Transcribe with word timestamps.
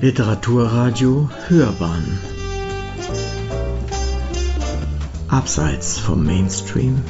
Literaturradio 0.00 1.28
Hörbahn 1.48 2.20
Abseits 5.26 5.98
vom 5.98 6.24
Mainstream 6.24 7.02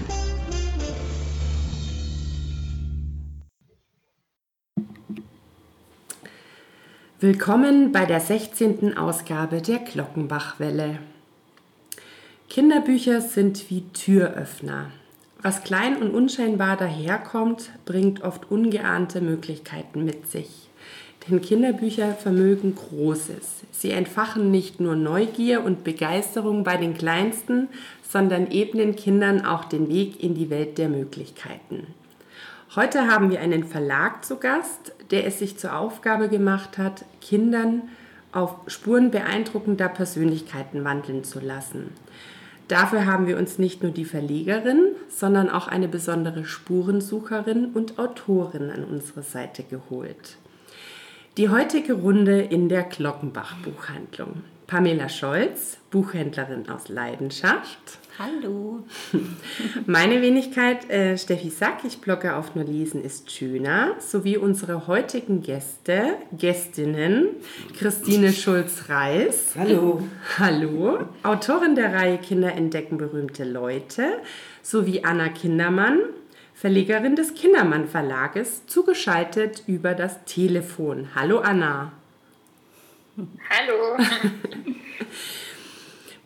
Willkommen 7.20 7.93
bei 7.93 8.06
der 8.06 8.20
16. 8.20 8.96
Ausgabe 8.96 9.61
der 9.61 9.80
Glockenbachwelle. 9.80 10.98
Kinderbücher 12.48 13.20
sind 13.20 13.68
wie 13.68 13.82
Türöffner. 13.93 14.86
Was 15.43 15.62
klein 15.62 15.98
und 15.98 16.14
unscheinbar 16.14 16.79
daherkommt, 16.79 17.70
bringt 17.84 18.23
oft 18.23 18.50
ungeahnte 18.50 19.20
Möglichkeiten 19.20 20.07
mit 20.07 20.30
sich. 20.30 20.68
Denn 21.29 21.43
Kinderbücher 21.43 22.14
vermögen 22.14 22.75
Großes. 22.75 23.64
Sie 23.71 23.91
entfachen 23.91 24.50
nicht 24.50 24.81
nur 24.81 24.96
Neugier 24.96 25.63
und 25.63 25.85
Begeisterung 25.85 26.64
bei 26.64 26.79
den 26.79 26.95
Kleinsten, 26.95 27.68
sondern 28.03 28.51
ebnen 28.51 28.96
Kindern 28.96 29.45
auch 29.45 29.64
den 29.64 29.89
Weg 29.89 30.23
in 30.23 30.35
die 30.35 30.49
Welt 30.49 30.79
der 30.79 30.89
Möglichkeiten. 30.89 31.87
Heute 32.75 33.09
haben 33.09 33.31
wir 33.31 33.41
einen 33.41 33.64
Verlag 33.64 34.25
zu 34.25 34.37
Gast, 34.37 34.92
der 35.11 35.27
es 35.27 35.39
sich 35.39 35.59
zur 35.59 35.77
Aufgabe 35.77 36.28
gemacht 36.28 36.78
hat, 36.78 37.05
Kindern 37.20 37.83
auf 38.33 38.55
Spuren 38.67 39.11
beeindruckender 39.11 39.89
Persönlichkeiten 39.89 40.84
wandeln 40.84 41.25
zu 41.25 41.41
lassen. 41.41 41.91
Dafür 42.69 43.06
haben 43.06 43.27
wir 43.27 43.39
uns 43.39 43.59
nicht 43.59 43.83
nur 43.83 43.92
die 43.92 44.05
Verlegerin, 44.05 44.95
sondern 45.09 45.48
auch 45.48 45.69
eine 45.69 45.89
besondere 45.89 46.45
Spurensucherin 46.45 47.73
und 47.73 47.98
Autorin 47.98 48.70
an 48.70 48.84
unsere 48.84 49.23
Seite 49.23 49.62
geholt. 49.62 50.37
Die 51.38 51.50
heutige 51.50 51.92
Runde 51.92 52.41
in 52.41 52.69
der 52.69 52.83
Glockenbach 52.83 53.55
Buchhandlung. 53.58 54.42
Pamela 54.67 55.08
Scholz, 55.08 55.78
Buchhändlerin 55.92 56.69
aus 56.69 56.89
Leidenschaft. 56.89 57.78
Hallo. 58.19 58.80
Meine 59.86 60.20
Wenigkeit 60.20 60.91
äh, 60.91 61.17
Steffi 61.17 61.50
Sack, 61.50 61.84
ich 61.86 62.00
blogge 62.00 62.34
auf 62.34 62.56
Nur 62.56 62.64
Lesen 62.64 63.05
ist 63.05 63.30
schöner, 63.30 63.95
sowie 64.00 64.36
unsere 64.36 64.89
heutigen 64.89 65.41
Gäste, 65.41 66.17
Gästinnen, 66.36 67.28
Christine 67.78 68.33
Schulz-Reis. 68.33 69.55
Hallo. 69.56 70.02
Hallo. 70.41 70.98
Autorin 71.23 71.77
der 71.77 71.95
Reihe 71.95 72.19
Kinder 72.19 72.52
entdecken 72.52 72.98
berühmte 72.98 73.45
Leute, 73.45 74.08
sowie 74.62 75.05
Anna 75.05 75.28
Kindermann, 75.28 76.00
Verlegerin 76.61 77.14
des 77.14 77.34
Kindermann 77.34 77.87
Verlages, 77.87 78.67
zugeschaltet 78.67 79.62
über 79.69 79.95
das 79.95 80.25
Telefon. 80.25 81.11
Hallo 81.14 81.39
Anna. 81.39 81.92
Hallo. 83.17 83.97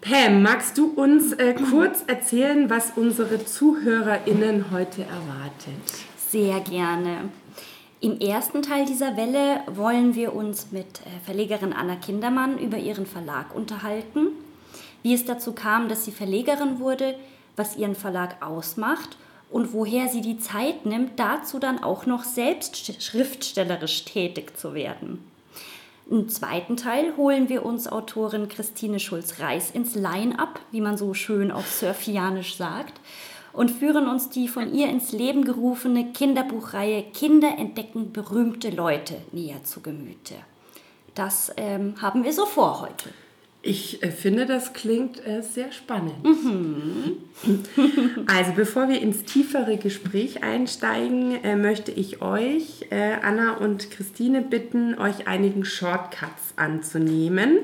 Pam, 0.01 0.43
magst 0.43 0.79
du 0.79 0.87
uns 0.87 1.35
äh, 1.35 1.55
kurz 1.71 2.05
erzählen, 2.07 2.71
was 2.71 2.93
unsere 2.97 3.45
ZuhörerInnen 3.45 4.71
heute 4.71 5.03
erwartet? 5.03 6.07
Sehr 6.17 6.61
gerne. 6.61 7.29
Im 8.01 8.19
ersten 8.19 8.63
Teil 8.63 8.87
dieser 8.87 9.19
Welle 9.19 9.61
wollen 9.67 10.15
wir 10.15 10.35
uns 10.35 10.73
mit 10.73 11.01
äh, 11.01 11.27
Verlegerin 11.27 11.75
Anna 11.75 11.97
Kindermann 11.97 12.57
über 12.57 12.79
ihren 12.79 13.05
Verlag 13.05 13.55
unterhalten, 13.55 14.29
wie 15.03 15.13
es 15.13 15.27
dazu 15.27 15.53
kam, 15.53 15.91
dass 15.91 16.07
sie 16.07 16.13
Verlegerin 16.13 16.81
wurde, 16.81 17.17
was 17.55 17.77
ihren 17.77 17.95
Verlag 17.95 18.43
ausmacht 18.43 19.19
und 19.53 19.73
woher 19.73 20.09
sie 20.09 20.23
die 20.23 20.39
Zeit 20.39 20.87
nimmt, 20.87 21.19
dazu 21.19 21.59
dann 21.59 21.83
auch 21.83 22.07
noch 22.07 22.25
selbst 22.25 23.03
schriftstellerisch 23.03 24.05
tätig 24.05 24.57
zu 24.57 24.75
werden. 24.75 25.23
Im 26.11 26.29
zweiten 26.29 26.77
Teil 26.77 27.17
holen 27.17 27.49
wir 27.49 27.65
uns 27.65 27.91
Autorin 27.91 28.49
Christine 28.49 28.99
Schulz-Reis 28.99 29.71
ins 29.71 29.95
Line-up, 29.95 30.61
wie 30.71 30.81
man 30.81 30.97
so 30.97 31.15
schön 31.15 31.53
auf 31.53 31.71
Surfianisch 31.71 32.57
sagt, 32.57 33.01
und 33.53 33.71
führen 33.71 34.09
uns 34.09 34.31
die 34.31 34.49
von 34.49 34.75
ihr 34.75 34.89
ins 34.89 35.13
Leben 35.13 35.45
gerufene 35.45 36.13
Kinderbuchreihe 36.13 37.03
Kinder 37.15 37.57
entdecken 37.59 38.13
berühmte 38.13 38.71
Leute 38.71 39.19
näher 39.33 39.63
zu 39.65 39.81
Gemüte. 39.81 40.35
Das 41.15 41.53
ähm, 41.59 41.95
haben 42.01 42.25
wir 42.25 42.33
so 42.33 42.47
vor 42.47 42.81
heute. 42.81 43.11
Ich 43.65 44.03
äh, 44.03 44.11
finde, 44.11 44.45
das 44.45 44.73
klingt 44.73 45.25
äh, 45.25 45.43
sehr 45.43 45.71
spannend. 45.73 46.25
Mhm. 46.25 47.19
Also 48.27 48.53
bevor 48.53 48.89
wir 48.89 49.01
ins 49.01 49.25
tiefere 49.25 49.77
Gespräch 49.77 50.43
einsteigen, 50.43 51.43
äh, 51.45 51.57
möchte 51.57 51.93
ich 51.93 52.23
euch, 52.23 52.87
äh, 52.91 53.15
Anna 53.23 53.57
und 53.57 53.91
Christine, 53.91 54.43
bitten, 54.43 54.99
euch 54.99 55.27
einigen 55.27 55.65
Shortcuts 55.65 56.55
anzunehmen. 56.57 57.59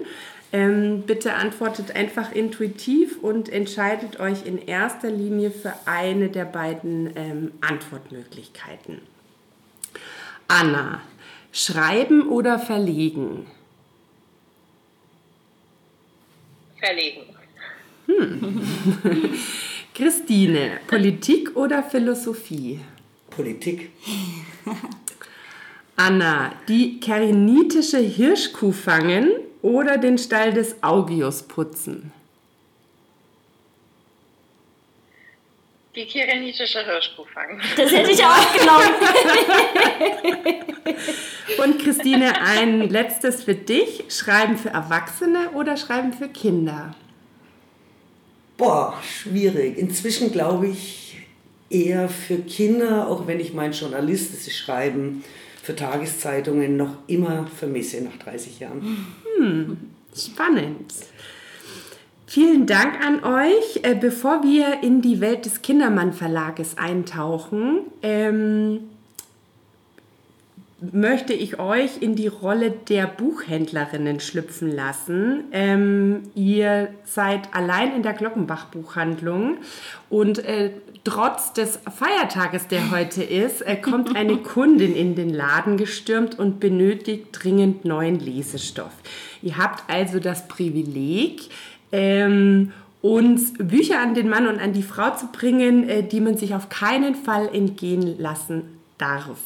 Ähm, 0.53 1.03
bitte 1.07 1.35
antwortet 1.35 1.95
einfach 1.95 2.33
intuitiv 2.33 3.19
und 3.23 3.51
entscheidet 3.51 4.19
euch 4.19 4.47
in 4.47 4.59
erster 4.59 5.11
Linie 5.11 5.51
für 5.51 5.75
eine 5.85 6.29
der 6.29 6.47
beiden 6.47 7.11
ähm, 7.17 7.53
Antwortmöglichkeiten. 7.61 9.01
Anna, 10.49 11.03
schreiben 11.53 12.29
oder 12.29 12.59
verlegen? 12.59 13.47
Verlegen. 16.79 17.23
Hm. 18.07 18.63
Christine, 19.95 20.81
Politik 20.87 21.57
oder 21.57 21.83
Philosophie? 21.83 22.81
Politik. 23.31 23.91
Anna, 25.97 26.53
die 26.69 27.01
kerenitische 27.01 27.99
Hirschkuh 27.99 28.73
fangen 28.73 29.31
oder 29.63 29.99
den 29.99 30.17
Stall 30.17 30.53
des 30.53 30.83
Augius 30.83 31.43
putzen? 31.43 32.13
Die 35.99 36.07
kirenitische 36.07 36.85
Hirschkuh 36.85 37.25
fangen. 37.25 37.61
Das 37.77 37.91
hätte 37.91 38.13
ich 38.13 38.23
auch 38.23 38.53
genommen. 38.57 38.95
Und 41.65 41.83
Christine, 41.83 42.41
ein 42.41 42.89
letztes 42.89 43.43
für 43.43 43.57
dich. 43.57 44.05
Schreiben 44.09 44.57
für 44.57 44.69
Erwachsene 44.69 45.51
oder 45.55 45.77
schreiben 45.77 46.13
für 46.13 46.29
Kinder? 46.29 46.95
Boah, 48.57 48.97
schwierig. 49.03 49.77
Inzwischen 49.77 50.31
glaube 50.31 50.69
ich 50.69 51.17
eher 51.69 52.09
für 52.09 52.39
Kinder, 52.39 53.09
auch 53.09 53.27
wenn 53.27 53.41
ich 53.41 53.53
mein 53.53 53.73
journalistisches 53.73 54.57
Schreiben 54.57 55.25
für 55.65 55.75
Tageszeitungen 55.75 56.77
noch 56.77 56.99
immer 57.09 57.49
vermisse 57.59 58.01
nach 58.03 58.17
30 58.19 58.61
Jahren. 58.61 59.05
Hm, 59.37 59.77
spannend. 60.17 60.93
Vielen 62.31 62.67
Dank 62.67 63.03
an 63.03 63.25
euch. 63.25 63.81
Äh, 63.85 63.95
bevor 63.95 64.43
wir 64.43 64.83
in 64.83 65.01
die 65.01 65.23
Welt 65.23 65.47
des 65.47 65.63
Kindermann 65.63 66.13
Verlages 66.13 66.77
eintauchen, 66.77 67.85
ähm, 68.03 68.81
möchte 70.93 71.33
ich 71.33 71.59
euch 71.59 72.03
in 72.03 72.17
die 72.17 72.27
Rolle 72.27 72.71
der 72.71 73.07
Buchhändlerinnen 73.07 74.21
schlüpfen 74.21 74.71
lassen. 74.71 75.45
Ähm, 75.53 76.25
ihr 76.35 76.91
seid 77.05 77.55
allein 77.55 77.97
in 77.97 78.03
der 78.03 78.13
Glockenbach 78.13 78.67
Buchhandlung 78.67 79.57
und 80.11 80.41
äh, 80.41 80.73
trotz 81.05 81.55
des 81.55 81.79
Feiertages, 81.97 82.69
der 82.69 82.91
heute 82.91 83.25
ist, 83.25 83.63
äh, 83.63 83.77
kommt 83.77 84.15
eine 84.15 84.37
Kundin 84.43 84.95
in 84.95 85.15
den 85.15 85.31
Laden 85.33 85.79
gestürmt 85.79 86.39
und 86.39 86.61
benötigt 86.61 87.29
dringend 87.33 87.87
neuen 87.87 88.21
Lesestoff. 88.21 88.93
Ihr 89.41 89.57
habt 89.57 89.89
also 89.89 90.21
das 90.21 90.47
Privileg, 90.47 91.49
ähm, 91.93 92.73
uns 93.01 93.55
Bücher 93.55 94.01
an 94.01 94.15
den 94.15 94.29
Mann 94.29 94.47
und 94.49 94.61
an 94.61 94.73
die 94.73 94.83
Frau 94.83 95.15
zu 95.15 95.29
bringen, 95.33 95.89
äh, 95.89 96.03
die 96.03 96.21
man 96.21 96.37
sich 96.37 96.55
auf 96.55 96.69
keinen 96.69 97.15
Fall 97.15 97.49
entgehen 97.55 98.19
lassen 98.19 98.79
darf. 98.99 99.39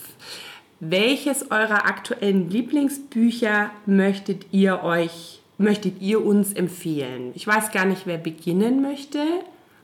Welches 0.80 1.50
eurer 1.50 1.86
aktuellen 1.86 2.50
Lieblingsbücher 2.50 3.70
möchtet 3.86 4.46
ihr 4.50 4.82
euch, 4.82 5.40
möchtet 5.58 6.00
ihr 6.00 6.24
uns 6.24 6.52
empfehlen? 6.52 7.32
Ich 7.34 7.46
weiß 7.46 7.70
gar 7.70 7.84
nicht, 7.84 8.06
wer 8.06 8.18
beginnen 8.18 8.82
möchte. 8.82 9.20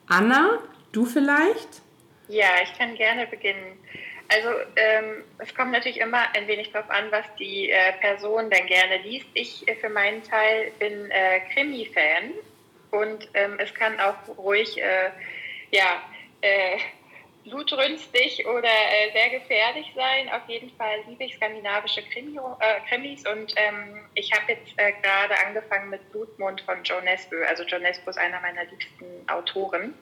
Anna, 0.08 0.58
du 0.90 1.04
vielleicht? 1.04 1.82
Ja, 2.28 2.46
ich 2.64 2.76
kann 2.76 2.94
gerne 2.96 3.26
beginnen. 3.26 3.78
Also 4.28 4.50
ähm, 4.76 5.24
es 5.38 5.54
kommt 5.54 5.72
natürlich 5.72 6.00
immer 6.00 6.22
ein 6.34 6.46
wenig 6.46 6.70
darauf 6.70 6.90
an, 6.90 7.10
was 7.10 7.24
die 7.38 7.70
äh, 7.70 7.92
Person 8.00 8.50
denn 8.50 8.66
gerne 8.66 8.98
liest. 8.98 9.26
Ich 9.32 9.66
äh, 9.66 9.74
für 9.76 9.88
meinen 9.88 10.22
Teil 10.22 10.70
bin 10.78 11.10
äh, 11.10 11.40
Krimi-Fan 11.52 12.34
und 12.90 13.28
ähm, 13.32 13.56
es 13.58 13.72
kann 13.74 13.98
auch 13.98 14.16
ruhig, 14.36 14.76
äh, 14.78 15.10
ja, 15.70 16.02
äh, 16.42 16.76
blutrünstig 17.44 18.46
oder 18.46 18.68
äh, 18.68 19.12
sehr 19.12 19.30
gefährlich 19.30 19.90
sein. 19.94 20.28
Auf 20.28 20.46
jeden 20.46 20.76
Fall 20.76 20.98
liebe 21.08 21.24
ich 21.24 21.36
skandinavische 21.36 22.02
Krimi, 22.02 22.38
Krimis 22.86 23.26
und 23.26 23.54
ähm, 23.56 24.04
ich 24.14 24.30
habe 24.32 24.52
jetzt 24.52 24.76
gerade 24.76 25.34
angefangen 25.46 25.88
mit 25.88 26.12
Blutmond 26.12 26.60
von 26.60 26.82
Joe 26.84 27.02
Nesbø. 27.02 27.42
Also 27.46 27.62
Joe 27.62 27.80
Nesbø 27.80 28.10
ist 28.10 28.18
einer 28.18 28.40
meiner 28.42 28.64
liebsten 28.66 29.26
Autoren. 29.28 29.94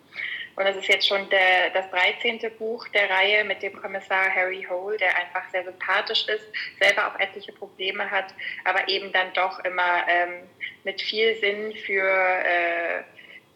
Und 0.57 0.65
das 0.65 0.77
ist 0.77 0.89
jetzt 0.89 1.07
schon 1.07 1.29
der, 1.29 1.71
das 1.71 1.89
13. 1.91 2.41
Buch 2.59 2.89
der 2.89 3.11
Reihe 3.11 3.45
mit 3.45 3.63
dem 3.63 3.81
Kommissar 3.81 4.35
Harry 4.35 4.67
Hole, 4.69 4.97
der 4.97 5.15
einfach 5.17 5.49
sehr 5.51 5.65
sympathisch 5.65 6.27
ist, 6.29 6.45
selber 6.81 7.09
auch 7.09 7.21
etliche 7.21 7.53
Probleme 7.53 8.11
hat, 8.11 8.35
aber 8.65 8.89
eben 8.89 9.13
dann 9.13 9.33
doch 9.35 9.63
immer 9.65 10.07
ähm, 10.09 10.49
mit 10.85 11.03
viel 11.03 11.37
Sinn 11.37 11.75
für 11.85 12.09
äh, 12.09 13.03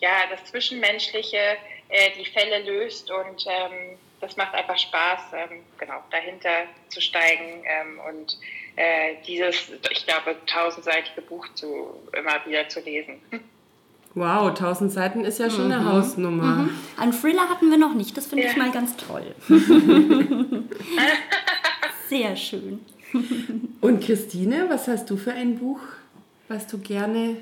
ja, 0.01 0.27
das 0.31 0.45
Zwischenmenschliche 0.45 1.57
äh, 1.89 2.11
die 2.19 2.27
Fälle 2.27 2.59
löst 2.59 3.11
und 3.11 3.47
ähm, 3.49 3.99
das 4.21 4.37
macht 4.37 4.55
einfach 4.55 4.79
Spaß, 4.79 5.21
ähm, 5.33 5.65
genau, 5.79 6.03
dahinter 6.11 6.67
zu 6.89 7.01
steigen 7.01 7.65
ähm, 7.65 8.01
und 8.01 8.39
äh, 8.77 9.17
dieses, 9.27 9.73
ich 9.91 10.07
glaube, 10.07 10.37
tausendseitige 10.47 11.23
Buch 11.23 11.49
zu, 11.55 12.07
immer 12.13 12.45
wieder 12.45 12.69
zu 12.69 12.81
lesen. 12.81 13.23
Wow, 14.15 14.49
1000 14.49 14.91
Seiten 14.91 15.25
ist 15.25 15.39
ja 15.39 15.49
schon 15.51 15.67
mhm. 15.67 15.73
eine 15.73 15.85
Hausnummer. 15.93 16.57
Mhm. 16.57 16.71
Einen 16.97 17.13
Thriller 17.13 17.49
hatten 17.49 17.71
wir 17.71 17.79
noch 17.79 17.95
nicht, 17.95 18.17
das 18.17 18.27
finde 18.27 18.45
ja. 18.45 18.51
ich 18.51 18.57
mal 18.57 18.73
ganz 18.73 18.97
toll. 18.97 19.23
Sehr 22.09 22.37
schön. 22.37 22.81
Und 23.81 24.03
Christine, 24.03 24.67
was 24.69 24.89
hast 24.89 25.09
du 25.11 25.17
für 25.17 25.33
ein 25.33 25.59
Buch, 25.59 25.81
was 26.49 26.67
du 26.67 26.79
gerne 26.79 27.37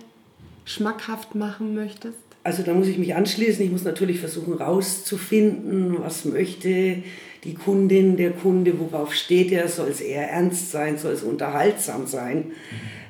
schmackhaft 0.66 1.34
machen 1.34 1.74
möchtest? 1.74 2.18
Also 2.44 2.62
da 2.62 2.72
muss 2.74 2.86
ich 2.86 2.98
mich 2.98 3.14
anschließen. 3.14 3.64
Ich 3.64 3.70
muss 3.70 3.84
natürlich 3.84 4.20
versuchen 4.20 4.54
rauszufinden, 4.54 5.98
was 6.00 6.24
möchte 6.24 7.02
die 7.44 7.54
Kundin, 7.54 8.16
der 8.16 8.32
Kunde, 8.32 8.78
worauf 8.78 9.14
steht 9.14 9.52
er, 9.52 9.68
soll 9.68 9.88
es 9.88 10.00
eher 10.00 10.30
ernst 10.30 10.70
sein, 10.70 10.98
soll 10.98 11.12
es 11.12 11.22
unterhaltsam 11.22 12.06
sein. 12.06 12.52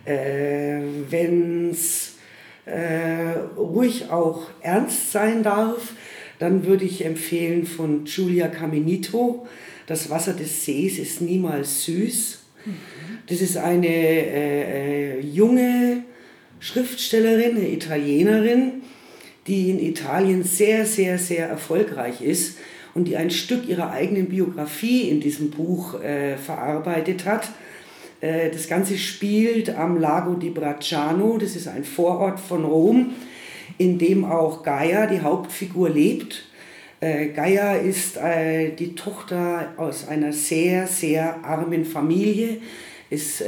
Äh, 0.04 0.81
Wenn 1.08 1.70
es 1.70 2.17
ruhig 3.56 4.10
auch 4.10 4.46
ernst 4.60 5.12
sein 5.12 5.42
darf, 5.42 5.92
dann 6.38 6.64
würde 6.64 6.84
ich 6.84 7.04
empfehlen 7.04 7.66
von 7.66 8.04
Giulia 8.04 8.48
Caminito, 8.48 9.46
Das 9.86 10.10
Wasser 10.10 10.34
des 10.34 10.64
Sees 10.64 10.98
ist 10.98 11.20
niemals 11.20 11.84
süß. 11.84 12.40
Das 13.26 13.40
ist 13.40 13.56
eine 13.56 13.86
äh, 13.86 15.18
äh, 15.18 15.20
junge 15.20 16.04
Schriftstellerin, 16.60 17.56
eine 17.56 17.70
Italienerin, 17.70 18.82
die 19.46 19.70
in 19.70 19.78
Italien 19.78 20.42
sehr, 20.42 20.84
sehr, 20.84 21.18
sehr 21.18 21.48
erfolgreich 21.48 22.20
ist 22.20 22.58
und 22.94 23.06
die 23.06 23.16
ein 23.16 23.30
Stück 23.30 23.68
ihrer 23.68 23.90
eigenen 23.90 24.28
Biografie 24.28 25.08
in 25.08 25.20
diesem 25.20 25.50
Buch 25.50 26.00
äh, 26.02 26.36
verarbeitet 26.36 27.24
hat. 27.24 27.48
Äh, 28.20 28.50
das 28.50 28.68
Ganze 28.68 28.98
spielt 28.98 29.70
am 29.70 30.00
Lago 30.00 30.34
di 30.34 30.50
Bracciano, 30.50 31.38
das 31.38 31.56
ist 31.56 31.68
ein 31.68 31.84
Vorort 31.84 32.40
von 32.40 32.64
Rom, 32.64 33.14
in 33.78 33.98
dem 33.98 34.24
auch 34.24 34.62
Gaia, 34.62 35.06
die 35.06 35.20
Hauptfigur, 35.20 35.88
lebt. 35.88 36.44
Äh, 37.00 37.28
Gaia 37.28 37.74
ist 37.74 38.16
äh, 38.16 38.74
die 38.74 38.94
Tochter 38.94 39.72
aus 39.76 40.08
einer 40.08 40.32
sehr, 40.32 40.86
sehr 40.86 41.44
armen 41.44 41.84
Familie. 41.84 42.58
Es 43.10 43.42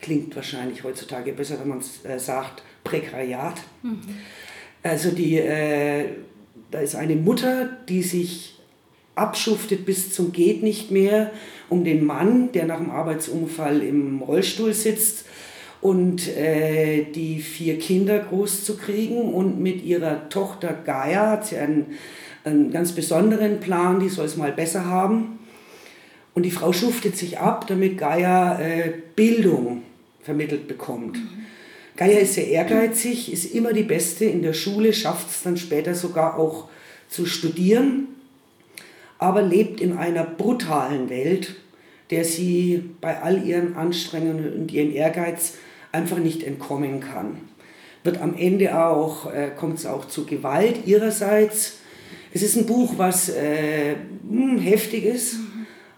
klingt 0.00 0.34
wahrscheinlich 0.34 0.84
heutzutage 0.84 1.34
besser, 1.34 1.60
wenn 1.60 1.68
man 1.68 1.82
äh, 2.04 2.18
sagt, 2.18 2.62
Prekariat. 2.82 3.60
Mhm. 3.82 4.00
Also 4.82 5.10
die, 5.10 5.36
da 6.70 6.80
ist 6.80 6.96
eine 6.96 7.14
Mutter, 7.14 7.68
die 7.88 8.02
sich 8.02 8.58
abschuftet 9.14 9.84
bis 9.84 10.12
zum 10.12 10.32
geht 10.32 10.62
nicht 10.62 10.90
mehr 10.90 11.30
um 11.68 11.84
den 11.84 12.04
Mann, 12.04 12.52
der 12.52 12.66
nach 12.66 12.78
dem 12.78 12.90
Arbeitsunfall 12.90 13.82
im 13.82 14.22
Rollstuhl 14.22 14.72
sitzt 14.72 15.24
und 15.80 16.28
äh, 16.36 17.04
die 17.04 17.40
vier 17.40 17.78
Kinder 17.78 18.20
groß 18.20 18.64
zu 18.64 18.76
kriegen 18.76 19.34
und 19.34 19.60
mit 19.60 19.84
ihrer 19.84 20.28
Tochter 20.28 20.72
Gaia 20.72 21.30
hat 21.30 21.46
sie 21.46 21.56
einen, 21.56 21.98
einen 22.44 22.70
ganz 22.70 22.92
besonderen 22.92 23.60
Plan, 23.60 24.00
die 24.00 24.08
soll 24.08 24.26
es 24.26 24.36
mal 24.36 24.52
besser 24.52 24.86
haben. 24.86 25.40
Und 26.34 26.44
die 26.44 26.50
Frau 26.50 26.72
schuftet 26.72 27.16
sich 27.16 27.38
ab, 27.38 27.66
damit 27.66 27.98
Gaia 27.98 28.58
äh, 28.58 28.92
Bildung 29.16 29.82
vermittelt 30.22 30.68
bekommt. 30.68 31.16
Mhm. 31.16 31.28
Gaia 31.96 32.20
ist 32.20 32.34
sehr 32.34 32.48
ehrgeizig, 32.48 33.30
ist 33.30 33.54
immer 33.54 33.72
die 33.72 33.82
Beste 33.82 34.24
in 34.24 34.42
der 34.42 34.54
Schule, 34.54 34.92
schafft 34.92 35.30
es 35.30 35.42
dann 35.42 35.56
später 35.56 35.94
sogar 35.94 36.38
auch 36.38 36.68
zu 37.08 37.26
studieren, 37.26 38.08
aber 39.22 39.40
lebt 39.40 39.80
in 39.80 39.96
einer 39.96 40.24
brutalen 40.24 41.08
Welt, 41.08 41.54
der 42.10 42.24
sie 42.24 42.90
bei 43.00 43.22
all 43.22 43.46
ihren 43.46 43.76
Anstrengungen 43.76 44.52
und 44.52 44.72
ihrem 44.72 44.92
Ehrgeiz 44.92 45.54
einfach 45.92 46.18
nicht 46.18 46.42
entkommen 46.42 46.98
kann. 46.98 47.36
Wird 48.02 48.20
am 48.20 48.36
Ende 48.36 48.84
auch, 48.84 49.32
äh, 49.32 49.50
kommt 49.56 49.78
es 49.78 49.86
auch 49.86 50.06
zu 50.06 50.26
Gewalt 50.26 50.86
ihrerseits. 50.86 51.78
Es 52.34 52.42
ist 52.42 52.56
ein 52.56 52.66
Buch, 52.66 52.94
was 52.96 53.28
äh, 53.28 53.94
hm, 54.28 54.58
heftig 54.58 55.04
ist, 55.04 55.36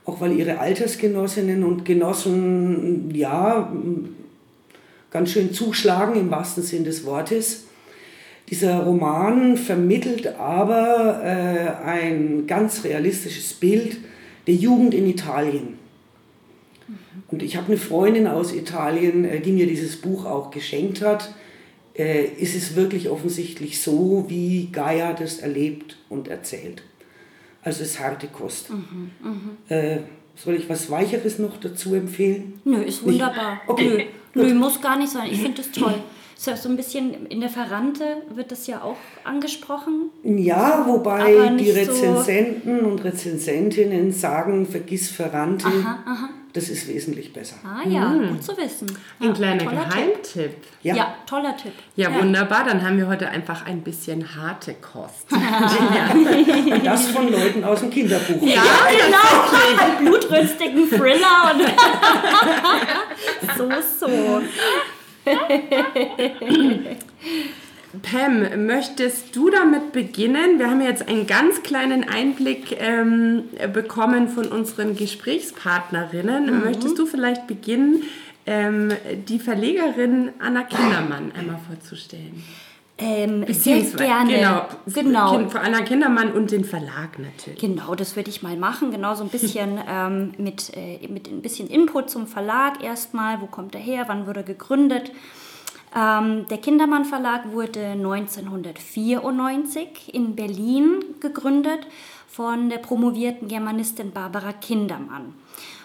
auch 0.05 0.21
weil 0.21 0.33
ihre 0.33 0.59
Altersgenossinnen 0.59 1.65
und 1.65 1.87
Genossen, 1.87 3.11
ja, 3.15 3.73
ganz 5.11 5.31
schön 5.31 5.55
zuschlagen 5.55 6.21
im 6.21 6.31
wahrsten 6.31 6.63
Sinn 6.63 6.85
des 6.85 7.07
Wortes. 7.07 7.64
Dieser 8.51 8.81
Roman 8.81 9.57
vermittelt 9.57 10.39
aber 10.39 11.23
äh, 11.25 11.85
ein 11.85 12.47
ganz 12.47 12.85
realistisches 12.85 13.55
Bild 13.55 13.97
der 14.47 14.55
Jugend 14.55 14.93
in 14.95 15.09
Italien. 15.09 15.79
Und 17.29 17.43
ich 17.43 17.57
habe 17.57 17.69
eine 17.69 17.79
Freundin 17.79 18.27
aus 18.27 18.53
Italien, 18.53 19.25
äh, 19.25 19.41
die 19.41 19.53
mir 19.53 19.67
dieses 19.67 19.97
Buch 19.97 20.27
auch 20.27 20.51
geschenkt 20.51 21.01
hat. 21.01 21.35
Äh, 21.97 22.25
ist 22.25 22.55
es 22.55 22.77
wirklich 22.77 23.09
offensichtlich 23.09 23.81
so, 23.81 24.25
wie 24.29 24.69
Gaia 24.73 25.13
das 25.13 25.39
erlebt 25.39 25.97
und 26.09 26.29
erzählt. 26.29 26.83
Also 27.63 27.83
es 27.83 27.93
ist 27.93 28.01
harte 28.01 28.27
Kost. 28.27 28.71
Mhm, 28.71 29.11
mh. 29.23 29.75
äh, 29.75 29.99
soll 30.37 30.57
ich 30.57 30.69
was 30.69 30.91
Weicheres 30.91 31.39
noch 31.39 31.57
dazu 31.59 31.95
empfehlen? 31.95 32.61
Nö, 32.65 32.83
ist 32.83 33.05
wunderbar. 33.05 33.53
Nicht? 33.53 33.69
Okay. 33.69 34.07
Nö, 34.35 34.43
Nö, 34.49 34.55
muss 34.55 34.81
gar 34.81 34.99
nicht 34.99 35.13
sein. 35.13 35.29
Ich 35.31 35.41
finde 35.41 35.63
das 35.63 35.71
toll. 35.71 35.95
So 36.45 36.69
ein 36.69 36.77
bisschen 36.77 37.27
in 37.29 37.41
der 37.41 37.49
Ferrante 37.49 38.05
wird 38.35 38.53
das 38.53 38.67
ja 38.67 38.83
auch 38.83 38.99
angesprochen. 39.25 40.11
Ja, 40.23 40.85
wobei 40.87 41.49
die 41.59 41.71
Rezensenten 41.71 42.81
so 42.81 42.87
und 42.87 43.03
Rezensentinnen 43.03 44.13
sagen, 44.13 44.67
vergiss 44.67 45.11
Ferrante. 45.11 45.67
Aha, 45.67 45.99
aha. 46.05 46.29
Das 46.55 46.69
ist 46.69 46.87
wesentlich 46.87 47.33
besser. 47.33 47.57
Ah 47.65 47.89
ja, 47.89 48.11
mhm. 48.11 48.29
gut 48.29 48.45
zu 48.45 48.57
wissen. 48.57 48.87
Ja, 49.19 49.29
ein 49.29 49.35
kleiner 49.35 49.65
Geheimtipp. 49.65 50.57
Ja. 50.85 50.95
ja. 50.95 51.15
toller 51.27 51.57
Tipp. 51.57 51.73
Ja, 51.97 52.11
ja, 52.11 52.21
wunderbar. 52.21 52.65
Dann 52.65 52.81
haben 52.81 52.97
wir 52.97 53.09
heute 53.09 53.29
einfach 53.29 53.67
ein 53.67 53.81
bisschen 53.81 54.37
harte 54.37 54.75
Kost. 54.75 55.27
und 55.33 56.87
das 56.87 57.09
von 57.09 57.33
Leuten 57.33 57.65
aus 57.65 57.81
dem 57.81 57.91
Kinderbuch. 57.91 58.41
Ja, 58.41 58.63
genau. 58.89 60.11
Blutrünstigen 60.11 60.89
Thriller 60.89 61.55
und 61.55 61.63
so, 63.59 64.07
so. 64.07 64.43
Pam, 68.03 68.67
möchtest 68.67 69.37
du 69.37 69.51
damit 69.51 69.93
beginnen? 69.93 70.59
Wir 70.59 70.69
haben 70.69 70.81
jetzt 70.81 71.09
einen 71.09 71.27
ganz 71.27 71.63
kleinen 71.63 72.09
Einblick 72.09 72.77
ähm, 72.81 73.45
bekommen 73.73 74.29
von 74.29 74.47
unseren 74.47 74.97
Gesprächspartnerinnen. 74.97 76.47
Mhm. 76.47 76.65
Möchtest 76.65 76.99
du 76.99 77.07
vielleicht 77.07 77.47
beginnen, 77.47 78.03
ähm, 78.47 78.91
die 79.29 79.39
Verlegerin 79.39 80.31
Anna 80.39 80.65
Kindermann 80.65 81.33
einmal 81.33 81.61
vorzustellen? 81.69 82.43
Ähm, 82.97 83.45
sehr 83.53 83.83
gerne. 83.83 84.33
Genau, 84.33 84.69
genau. 84.87 85.49
Vor 85.49 85.61
Anna 85.61 85.81
Kindermann 85.81 86.33
und 86.33 86.53
den 86.53 86.65
Verlag 86.65 87.19
natürlich. 87.19 87.61
Genau, 87.61 87.97
das 87.97 88.15
würde 88.15 88.31
ich 88.31 88.43
mal 88.43 88.57
machen. 88.57 88.93
Genau 88.93 89.17
so 89.17 89.25
ein 89.25 89.31
bisschen 89.31 89.81
ähm, 89.89 90.33
mit, 90.39 90.71
äh, 90.77 91.09
mit 91.09 91.29
ein 91.29 91.43
bisschen 91.43 91.67
Input 91.69 92.09
zum 92.09 92.29
Verlag 92.29 92.85
erstmal. 92.85 93.41
Wo 93.41 93.47
kommt 93.47 93.75
er 93.75 93.81
her? 93.81 94.05
Wann 94.07 94.29
wurde 94.29 94.41
er 94.41 94.45
gegründet? 94.45 95.11
Ähm, 95.97 96.47
der 96.49 96.59
Kindermann 96.59 97.05
Verlag 97.05 97.53
wurde 97.53 97.85
1994 97.85 100.13
in 100.13 100.35
Berlin 100.37 101.05
gegründet 101.21 101.87
von 102.29 102.69
der 102.69 102.79
promovierten 102.79 103.49
Germanistin 103.49 104.13
Barbara 104.13 104.53
Kindermann. 104.53 105.35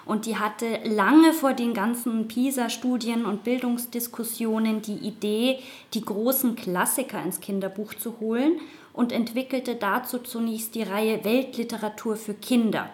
Und 0.09 0.25
die 0.25 0.37
hatte 0.37 0.79
lange 0.85 1.33
vor 1.33 1.53
den 1.53 1.75
ganzen 1.75 2.27
PISA-Studien 2.27 3.27
und 3.27 3.43
Bildungsdiskussionen 3.43 4.81
die 4.81 4.95
Idee, 4.95 5.59
die 5.93 6.01
großen 6.01 6.55
Klassiker 6.55 7.21
ins 7.21 7.41
Kinderbuch 7.41 7.93
zu 7.93 8.19
holen 8.19 8.53
und 8.91 9.11
entwickelte 9.11 9.75
dazu 9.75 10.17
zunächst 10.17 10.73
die 10.73 10.81
Reihe 10.81 11.23
Weltliteratur 11.23 12.15
für 12.15 12.33
Kinder. 12.33 12.89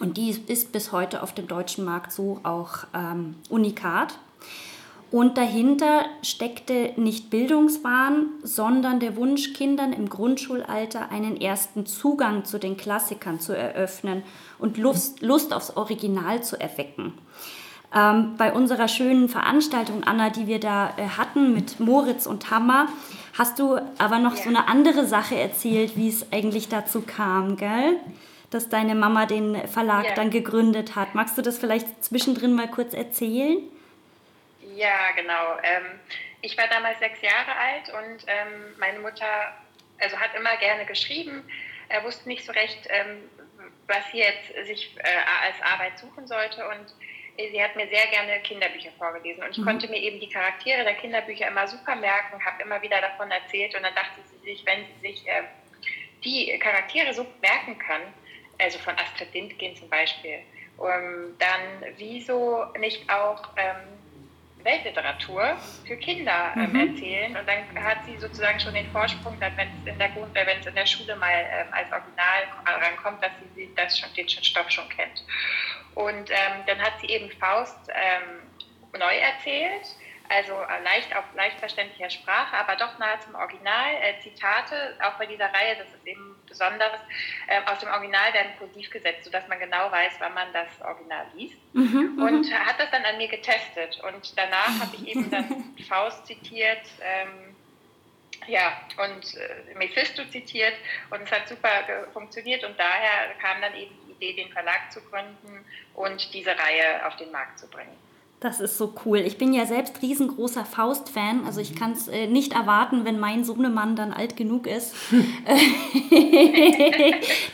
Und 0.00 0.16
die 0.16 0.30
ist 0.48 0.72
bis 0.72 0.90
heute 0.90 1.22
auf 1.22 1.32
dem 1.32 1.46
deutschen 1.46 1.84
Markt 1.84 2.10
so 2.10 2.40
auch 2.42 2.78
ähm, 2.94 3.36
unikat. 3.48 4.18
Und 5.12 5.38
dahinter 5.38 6.04
steckte 6.22 6.94
nicht 6.96 7.30
Bildungswahn, 7.30 8.26
sondern 8.42 8.98
der 8.98 9.14
Wunsch, 9.14 9.52
Kindern 9.52 9.92
im 9.92 10.08
Grundschulalter 10.08 11.10
einen 11.12 11.40
ersten 11.40 11.86
Zugang 11.86 12.44
zu 12.44 12.58
den 12.58 12.76
Klassikern 12.76 13.38
zu 13.38 13.56
eröffnen 13.56 14.24
und 14.60 14.76
Lust, 14.78 15.22
Lust 15.22 15.52
aufs 15.52 15.76
Original 15.76 16.42
zu 16.42 16.58
erwecken. 16.58 17.14
Ähm, 17.94 18.36
bei 18.36 18.52
unserer 18.52 18.86
schönen 18.86 19.28
Veranstaltung, 19.28 20.04
Anna, 20.04 20.30
die 20.30 20.46
wir 20.46 20.60
da 20.60 20.94
äh, 20.96 21.02
hatten 21.18 21.54
mit 21.54 21.80
Moritz 21.80 22.26
und 22.26 22.50
Hammer, 22.50 22.88
hast 23.36 23.58
du 23.58 23.80
aber 23.98 24.18
noch 24.18 24.36
ja. 24.36 24.42
so 24.42 24.48
eine 24.48 24.68
andere 24.68 25.06
Sache 25.06 25.36
erzählt, 25.36 25.96
wie 25.96 26.08
es 26.08 26.32
eigentlich 26.32 26.68
dazu 26.68 27.02
kam, 27.02 27.56
gell? 27.56 27.96
Dass 28.50 28.68
deine 28.68 28.94
Mama 28.94 29.26
den 29.26 29.66
Verlag 29.66 30.06
ja. 30.06 30.14
dann 30.14 30.30
gegründet 30.30 30.94
hat. 30.94 31.14
Magst 31.14 31.36
du 31.36 31.42
das 31.42 31.58
vielleicht 31.58 32.04
zwischendrin 32.04 32.54
mal 32.54 32.68
kurz 32.68 32.94
erzählen? 32.94 33.58
Ja, 34.76 35.10
genau. 35.16 35.56
Ähm, 35.62 35.98
ich 36.42 36.56
war 36.56 36.66
damals 36.68 36.98
sechs 37.00 37.20
Jahre 37.22 37.56
alt 37.56 37.88
und 37.88 38.24
ähm, 38.28 38.74
meine 38.78 39.00
Mutter 39.00 39.26
also 40.00 40.16
hat 40.16 40.34
immer 40.36 40.56
gerne 40.56 40.86
geschrieben. 40.86 41.42
Er 41.88 42.04
wusste 42.04 42.28
nicht 42.28 42.44
so 42.44 42.52
recht, 42.52 42.88
ähm, 42.88 43.18
was 43.90 44.10
sie 44.12 44.18
jetzt 44.18 44.66
sich 44.66 44.96
äh, 44.96 45.46
als 45.46 45.60
Arbeit 45.60 45.98
suchen 45.98 46.26
sollte. 46.26 46.66
Und 46.66 46.94
sie 47.36 47.62
hat 47.62 47.76
mir 47.76 47.88
sehr 47.88 48.06
gerne 48.06 48.40
Kinderbücher 48.40 48.92
vorgelesen. 48.98 49.42
Und 49.42 49.50
ich 49.50 49.58
mhm. 49.58 49.64
konnte 49.64 49.88
mir 49.88 49.98
eben 49.98 50.20
die 50.20 50.28
Charaktere 50.28 50.84
der 50.84 50.94
Kinderbücher 50.94 51.48
immer 51.48 51.66
super 51.66 51.96
merken, 51.96 52.42
habe 52.44 52.62
immer 52.62 52.80
wieder 52.80 53.00
davon 53.00 53.30
erzählt. 53.30 53.74
Und 53.74 53.82
dann 53.82 53.94
dachte 53.94 54.20
sie 54.30 54.38
sich, 54.38 54.64
wenn 54.64 54.86
sie 54.86 55.08
sich 55.08 55.28
äh, 55.28 55.42
die 56.24 56.58
Charaktere 56.58 57.12
so 57.12 57.26
merken 57.42 57.78
kann, 57.78 58.02
also 58.58 58.78
von 58.78 58.94
Astrid 58.94 59.32
Lindgren 59.34 59.74
zum 59.76 59.88
Beispiel, 59.88 60.38
ähm, 60.80 61.36
dann 61.38 61.94
wieso 61.96 62.64
nicht 62.78 63.10
auch 63.10 63.42
ähm, 63.56 63.99
Weltliteratur 64.64 65.56
für 65.86 65.96
Kinder 65.96 66.52
ähm, 66.56 66.72
mhm. 66.72 66.94
erzählen. 66.94 67.36
Und 67.36 67.46
dann 67.46 67.84
hat 67.84 67.98
sie 68.06 68.16
sozusagen 68.18 68.60
schon 68.60 68.74
den 68.74 68.90
Vorsprung, 68.90 69.36
wenn 69.40 69.52
es 69.52 69.92
in, 69.92 69.98
der, 69.98 70.08
äh, 70.08 70.46
wenn 70.46 70.60
es 70.60 70.66
in 70.66 70.74
der 70.74 70.86
Schule 70.86 71.16
mal 71.16 71.32
ähm, 71.32 71.68
als 71.72 71.90
Original 71.92 72.80
rankommt, 72.82 73.22
dass 73.22 73.32
sie 73.54 73.70
das 73.76 73.98
schon, 73.98 74.12
den 74.14 74.28
Stoff 74.28 74.70
schon 74.70 74.88
kennt. 74.88 75.24
Und 75.94 76.30
ähm, 76.30 76.64
dann 76.66 76.78
hat 76.78 76.94
sie 77.00 77.08
eben 77.08 77.30
Faust 77.32 77.88
ähm, 77.88 78.40
neu 78.98 79.16
erzählt 79.16 79.86
also 80.30 80.52
äh, 80.52 80.82
leicht 80.84 81.14
auf 81.16 81.24
leicht 81.34 81.58
verständlicher 81.58 82.08
Sprache, 82.08 82.56
aber 82.56 82.76
doch 82.76 82.98
nahe 82.98 83.18
zum 83.20 83.34
Original. 83.34 83.94
Äh, 84.00 84.20
Zitate, 84.22 84.96
auch 85.02 85.18
bei 85.18 85.26
dieser 85.26 85.46
Reihe, 85.46 85.76
das 85.76 85.88
ist 85.88 86.06
eben 86.06 86.36
besonders, 86.46 87.00
äh, 87.48 87.60
aus 87.66 87.80
dem 87.80 87.88
Original 87.88 88.32
werden 88.32 88.52
kursiv 88.58 88.88
gesetzt, 88.90 89.24
sodass 89.24 89.48
man 89.48 89.58
genau 89.58 89.90
weiß, 89.90 90.14
wann 90.20 90.34
man 90.34 90.52
das 90.52 90.68
Original 90.82 91.26
liest. 91.34 91.58
Mhm, 91.72 92.14
mhm. 92.14 92.22
und 92.22 92.52
hat 92.52 92.78
das 92.78 92.90
dann 92.92 93.04
an 93.04 93.16
mir 93.18 93.28
getestet. 93.28 94.00
Und 94.04 94.38
danach 94.38 94.80
habe 94.80 94.96
ich 94.96 95.08
eben 95.08 95.30
dann 95.30 95.74
Faust 95.88 96.26
zitiert. 96.26 96.86
Ähm, 97.02 97.56
ja, 98.46 98.80
und 99.04 99.34
äh, 99.36 99.74
Mephisto 99.74 100.24
zitiert 100.26 100.74
und 101.10 101.22
es 101.22 101.30
hat 101.30 101.46
super 101.48 101.68
funktioniert 102.12 102.64
und 102.64 102.78
daher 102.78 103.34
kam 103.40 103.60
dann 103.60 103.74
eben 103.74 103.94
die 104.06 104.12
Idee, 104.12 104.44
den 104.44 104.52
Verlag 104.52 104.90
zu 104.90 105.02
gründen 105.02 105.64
und 105.94 106.32
diese 106.32 106.50
Reihe 106.50 107.06
auf 107.06 107.16
den 107.16 107.30
Markt 107.32 107.58
zu 107.58 107.68
bringen. 107.68 107.96
Das 108.40 108.58
ist 108.58 108.78
so 108.78 108.94
cool. 109.04 109.18
Ich 109.18 109.36
bin 109.36 109.52
ja 109.52 109.66
selbst 109.66 110.00
riesengroßer 110.00 110.64
Faust-Fan. 110.64 111.44
Also 111.44 111.60
ich 111.60 111.74
kann 111.76 111.92
es 111.92 112.08
äh, 112.08 112.26
nicht 112.26 112.54
erwarten, 112.54 113.04
wenn 113.04 113.20
mein 113.20 113.44
Sohnemann 113.44 113.96
dann 113.96 114.14
alt 114.14 114.34
genug 114.34 114.66
ist, 114.66 114.94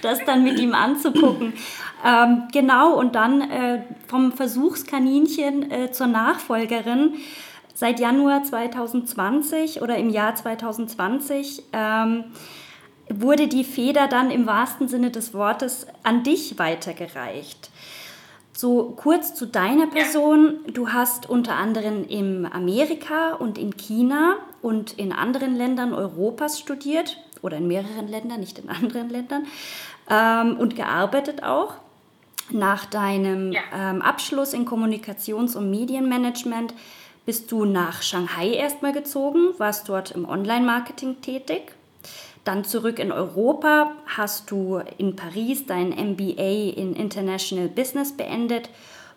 das 0.03 0.25
dann 0.25 0.45
mit 0.45 0.61
ihm 0.61 0.75
anzugucken. 0.75 1.55
Ähm, 2.05 2.45
genau, 2.53 2.95
und 2.95 3.17
dann 3.17 3.41
äh, 3.51 3.83
vom 4.07 4.31
Versuchskaninchen 4.31 5.73
äh, 5.73 5.91
zur 5.91 6.07
Nachfolgerin. 6.07 7.15
Seit 7.75 7.99
Januar 7.99 8.45
2020 8.45 9.83
oder 9.83 9.99
im 9.99 10.09
Jahr 10.09 10.37
2020 10.37 11.65
ähm, 11.73 12.25
wurde 13.11 13.49
die 13.49 13.65
Feder 13.65 14.07
dann 14.07 14.31
im 14.31 14.47
wahrsten 14.47 14.87
Sinne 14.87 15.11
des 15.11 15.35
Wortes 15.35 15.89
an 16.05 16.23
dich 16.23 16.61
weitergereicht. 16.61 17.71
So 18.57 18.95
kurz 18.97 19.35
zu 19.35 19.47
deiner 19.47 19.87
Person. 19.87 20.61
Du 20.73 20.89
hast 20.89 21.29
unter 21.29 21.57
anderem 21.57 22.09
in 22.09 22.51
Amerika 22.51 23.35
und 23.35 23.59
in 23.59 23.77
China 23.77 24.37
und 24.63 24.95
in 24.95 25.13
anderen 25.13 25.57
Ländern 25.57 25.93
Europas 25.93 26.59
studiert 26.59 27.19
oder 27.43 27.59
in 27.59 27.69
mehreren 27.69 28.09
Ländern, 28.09 28.41
nicht 28.41 28.59
in 28.59 28.69
anderen 28.71 29.11
Ländern, 29.11 29.47
ähm, 30.09 30.57
und 30.57 30.75
gearbeitet 30.75 31.43
auch. 31.43 31.75
Nach 32.51 32.87
deinem 32.87 33.53
ja. 33.53 33.61
ähm, 33.75 34.01
Abschluss 34.01 34.55
in 34.55 34.67
Kommunikations- 34.67 35.55
und 35.55 35.69
Medienmanagement 35.69 36.73
bist 37.27 37.53
du 37.53 37.67
nach 37.67 38.01
Shanghai 38.01 38.53
erstmal 38.53 38.93
gezogen, 38.93 39.49
warst 39.59 39.89
dort 39.91 40.13
im 40.13 40.27
Online-Marketing 40.27 41.21
tätig 41.21 41.76
dann 42.47 42.65
zurück 42.65 42.99
in 43.01 43.11
Europa 43.11 43.93
hast 44.07 44.51
du 44.51 44.81
in 44.99 45.17
Paris 45.17 45.67
dein 45.67 45.89
MBA 45.89 46.77
in 46.77 46.95
International 46.95 47.69
Business 47.69 48.17
beendet, 48.17 48.71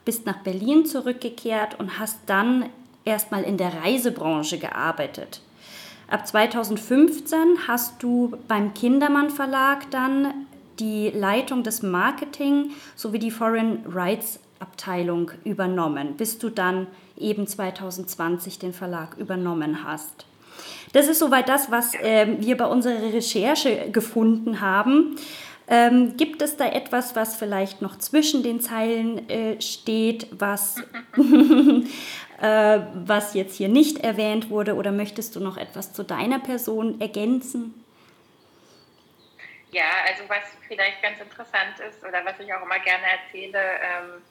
bist 0.04 0.26
nach 0.26 0.38
Berlin 0.38 0.86
zurückgekehrt 0.86 1.80
und 1.80 2.00
hast 2.00 2.18
dann 2.26 2.70
erstmal 3.06 3.44
in 3.44 3.58
der 3.58 3.84
Reisebranche 3.84 4.58
gearbeitet. 4.58 5.42
Ab 6.10 6.26
2015 6.26 7.68
hast 7.68 8.02
du 8.02 8.36
beim 8.48 8.74
Kindermann 8.74 9.30
Verlag 9.30 9.92
dann 9.92 10.48
die 10.80 11.10
Leitung 11.10 11.62
des 11.62 11.84
Marketing 11.84 12.72
sowie 12.96 13.20
die 13.20 13.32
Foreign 13.32 13.86
Rights 13.86 14.40
Abteilung 14.60 15.32
übernommen, 15.44 16.18
bis 16.18 16.40
du 16.40 16.50
dann 16.50 16.88
eben 17.16 17.46
2020 17.46 18.60
den 18.60 18.74
Verlag 18.74 19.18
übernommen 19.18 19.84
hast. 19.84 20.26
Das 20.94 21.08
ist 21.08 21.20
soweit 21.20 21.50
das, 21.50 21.72
was 21.72 21.94
äh, 21.96 22.28
wir 22.40 22.58
bei 22.58 22.66
unserer 22.66 23.14
Recherche 23.14 23.90
gefunden 23.92 24.62
haben. 24.62 25.18
Ähm, 25.72 26.18
gibt 26.18 26.42
es 26.42 26.58
da 26.58 26.66
etwas, 26.66 27.16
was 27.16 27.36
vielleicht 27.36 27.82
noch 27.82 27.98
zwischen 28.00 28.42
den 28.42 28.60
Zeilen 28.60 29.30
äh, 29.30 29.62
steht, 29.62 30.28
was, 30.32 30.78
äh, 32.42 32.80
was 32.94 33.36
jetzt 33.36 33.56
hier 33.56 33.70
nicht 33.70 34.00
erwähnt 34.00 34.50
wurde? 34.50 34.74
Oder 34.76 34.92
möchtest 34.92 35.36
du 35.36 35.40
noch 35.40 35.58
etwas 35.58 35.94
zu 35.94 36.04
deiner 36.04 36.40
Person 36.40 37.00
ergänzen? 37.00 37.86
Ja, 39.72 39.86
also 40.08 40.24
was 40.28 40.44
vielleicht 40.68 41.04
ganz 41.04 41.20
interessant 41.20 41.80
ist 41.88 42.04
oder 42.04 42.26
was 42.26 42.40
ich 42.40 42.52
auch 42.52 42.64
immer 42.64 42.80
gerne 42.80 43.04
erzähle, 43.22 43.60
ähm, 43.60 44.24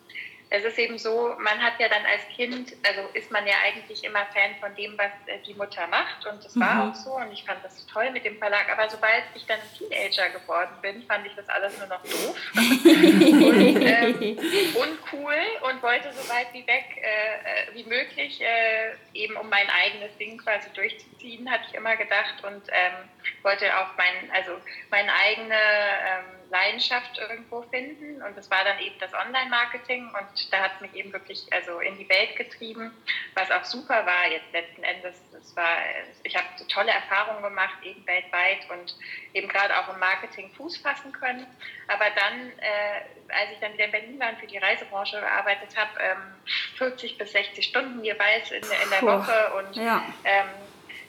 es 0.51 0.65
ist 0.65 0.79
eben 0.79 0.99
so, 0.99 1.35
man 1.39 1.63
hat 1.63 1.75
ja 1.79 1.89
dann 1.89 2.07
als 2.07 2.27
Kind, 2.35 2.75
also 2.87 3.03
ist 3.13 3.31
man 3.31 3.47
ja 3.47 3.53
eigentlich 3.67 4.03
immer 4.03 4.25
Fan 4.33 4.57
von 4.61 4.75
dem, 4.77 4.97
was 4.97 5.11
äh, 5.27 5.39
die 5.47 5.53
Mutter 5.53 5.87
macht. 5.89 6.25
Und 6.27 6.43
das 6.43 6.59
war 6.59 6.75
mhm. 6.75 6.91
auch 6.91 6.95
so. 6.95 7.11
Und 7.17 7.31
ich 7.33 7.45
fand 7.45 7.63
das 7.63 7.85
toll 7.87 8.11
mit 8.13 8.25
dem 8.25 8.39
Verlag, 8.39 8.67
aber 8.73 8.89
sobald 8.89 9.25
ich 9.35 9.45
dann 9.45 9.59
Teenager 9.77 10.31
geworden 10.31 10.73
bin, 10.81 11.03
fand 11.03 11.27
ich 11.27 11.35
das 11.35 11.47
alles 11.51 11.77
nur 11.79 11.89
noch 11.89 12.03
doof 12.03 12.37
und 12.55 13.83
ähm, 13.83 14.39
uncool 14.75 15.41
und 15.69 15.83
wollte 15.83 16.13
so 16.15 16.29
weit 16.31 16.53
wie 16.53 16.67
weg 16.67 16.97
äh, 16.97 17.03
äh, 17.03 17.75
wie 17.75 17.85
möglich 17.85 18.41
äh, 18.41 18.93
eben 19.13 19.37
um 19.37 19.51
mein 19.51 19.69
eigenes 19.69 20.17
Ding 20.17 20.39
quasi 20.39 20.71
durchzuziehen, 20.73 21.51
hatte 21.51 21.65
ich 21.69 21.75
immer 21.75 21.97
gedacht. 21.97 22.43
Und 22.43 22.63
ähm, 22.69 23.09
wollte 23.43 23.67
auch 23.77 23.97
mein, 23.99 24.31
also 24.33 24.53
meine 24.91 25.13
eigene 25.13 25.55
ähm, 25.55 26.38
Leidenschaft 26.51 27.19
irgendwo 27.19 27.63
finden. 27.63 28.23
Und 28.23 28.37
das 28.37 28.51
war 28.51 28.65
dann 28.65 28.79
eben 28.79 28.99
das 28.99 29.13
Online-Marketing. 29.15 30.07
Und 30.07 30.53
da 30.53 30.61
hat 30.61 30.73
es 30.77 30.81
mich 30.81 30.95
eben 30.95 31.13
wirklich 31.13 31.47
also 31.53 31.81
in 31.81 31.97
die 31.99 32.09
Welt 32.09 32.37
getrieben, 32.37 32.93
was 33.35 33.51
auch 33.51 33.65
super 33.65 34.07
war 34.07 34.31
jetzt 34.31 34.53
letzten 34.53 34.83
Endes. 34.83 35.17
Das 35.33 35.57
war, 35.57 35.77
ich 36.23 36.37
habe 36.37 36.47
tolle 36.69 36.91
Erfahrungen 36.91 37.43
gemacht, 37.43 37.75
eben 37.83 38.07
weltweit 38.07 38.69
und 38.71 38.97
eben 39.35 39.49
gerade 39.49 39.77
auch 39.79 39.93
im 39.93 40.01
Marketing 40.01 40.51
Fuß 40.57 40.79
fassen 40.79 41.13
können. 41.13 41.47
Aber 41.89 42.07
dann, 42.11 42.51
äh, 42.59 43.33
als 43.33 43.53
ich 43.53 43.59
dann 43.61 43.73
wieder 43.75 43.87
in 43.87 43.93
Berlin 43.93 44.21
war 44.21 44.31
und 44.31 44.39
für 44.39 44.47
die 44.47 44.59
Reisebranche 44.59 45.21
gearbeitet 45.21 45.77
habe, 45.77 45.91
ähm, 46.01 46.35
40 46.77 47.19
bis 47.19 47.33
60 47.33 47.65
Stunden 47.65 48.05
jeweils 48.05 48.51
in, 48.51 48.63
in 48.63 48.91
der 48.91 49.03
Woche 49.03 49.53
und 49.59 49.77
ja. 49.77 50.05
ähm, 50.25 50.49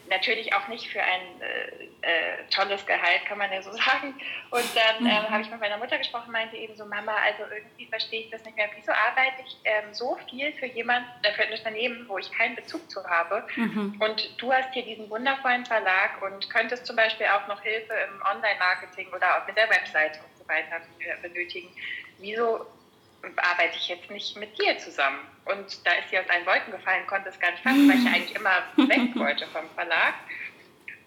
natürlich 0.10 0.54
auch 0.54 0.68
nicht 0.68 0.88
für 0.88 1.02
ein 1.02 1.42
äh, 1.42 1.86
äh, 2.02 2.44
tolles 2.50 2.86
Gehalt, 2.86 3.26
kann 3.28 3.38
man 3.38 3.52
ja 3.52 3.62
so 3.62 3.72
sagen. 3.74 4.14
Und 4.52 4.66
dann 4.76 5.06
ähm, 5.06 5.06
mhm. 5.06 5.30
habe 5.30 5.42
ich 5.42 5.50
mit 5.50 5.60
meiner 5.60 5.78
Mutter 5.78 5.98
gesprochen, 5.98 6.32
meinte 6.32 6.56
eben 6.58 6.76
so, 6.76 6.86
Mama, 6.86 7.14
also 7.24 7.44
irgendwie 7.54 7.86
verstehe 7.86 8.22
ich 8.22 8.30
das 8.30 8.44
nicht 8.46 8.58
mehr. 8.58 8.70
Wieso 8.76 8.92
arbeite 8.92 9.42
ich 9.46 9.58
ähm, 9.66 9.94
so 9.94 10.18
viel 10.30 10.52
für 10.54 10.66
jemand, 10.66 11.06
äh, 11.24 11.32
für 11.34 11.44
ein 11.44 11.52
Unternehmen, 11.52 12.06
wo 12.08 12.18
ich 12.18 12.32
keinen 12.32 12.56
Bezug 12.56 12.90
zu 12.90 13.04
habe? 13.06 13.46
Mhm. 13.56 13.96
Und 14.00 14.42
du 14.42 14.52
hast 14.52 14.74
hier 14.74 14.84
diesen 14.84 15.10
wundervollen 15.10 15.66
Verlag 15.66 16.22
und 16.22 16.50
könntest 16.50 16.86
zum 16.86 16.96
Beispiel 16.96 17.28
auch 17.28 17.48
noch 17.48 17.62
Hilfe 17.62 17.94
im 17.94 18.22
Online-Marketing 18.22 19.08
oder 19.10 19.38
auch 19.38 19.48
mit 19.48 19.58
der 19.58 19.70
Website 19.70 20.20
und 20.20 20.38
so 20.38 20.48
weiter 20.48 20.82
äh, 21.00 21.22
benötigen. 21.22 21.70
Wieso 22.20 22.66
arbeite 23.38 23.76
ich 23.76 23.88
jetzt 23.88 24.10
nicht 24.10 24.38
mit 24.38 24.58
dir 24.62 24.78
zusammen? 24.78 25.20
Und 25.46 25.86
da 25.86 25.92
ist 25.94 26.10
sie 26.10 26.20
aus 26.20 26.30
allen 26.30 26.46
Wolken 26.46 26.72
gefallen, 26.72 27.08
konnte 27.08 27.30
es 27.30 27.40
gar 27.40 27.52
nicht 27.52 27.64
fassen, 27.64 27.90
weil 27.90 27.98
ich 27.98 28.06
ja 28.06 28.12
eigentlich 28.12 28.36
immer 28.36 28.64
weg 28.90 29.16
wollte 29.16 29.48
vom 29.48 29.70
Verlag. 29.72 30.14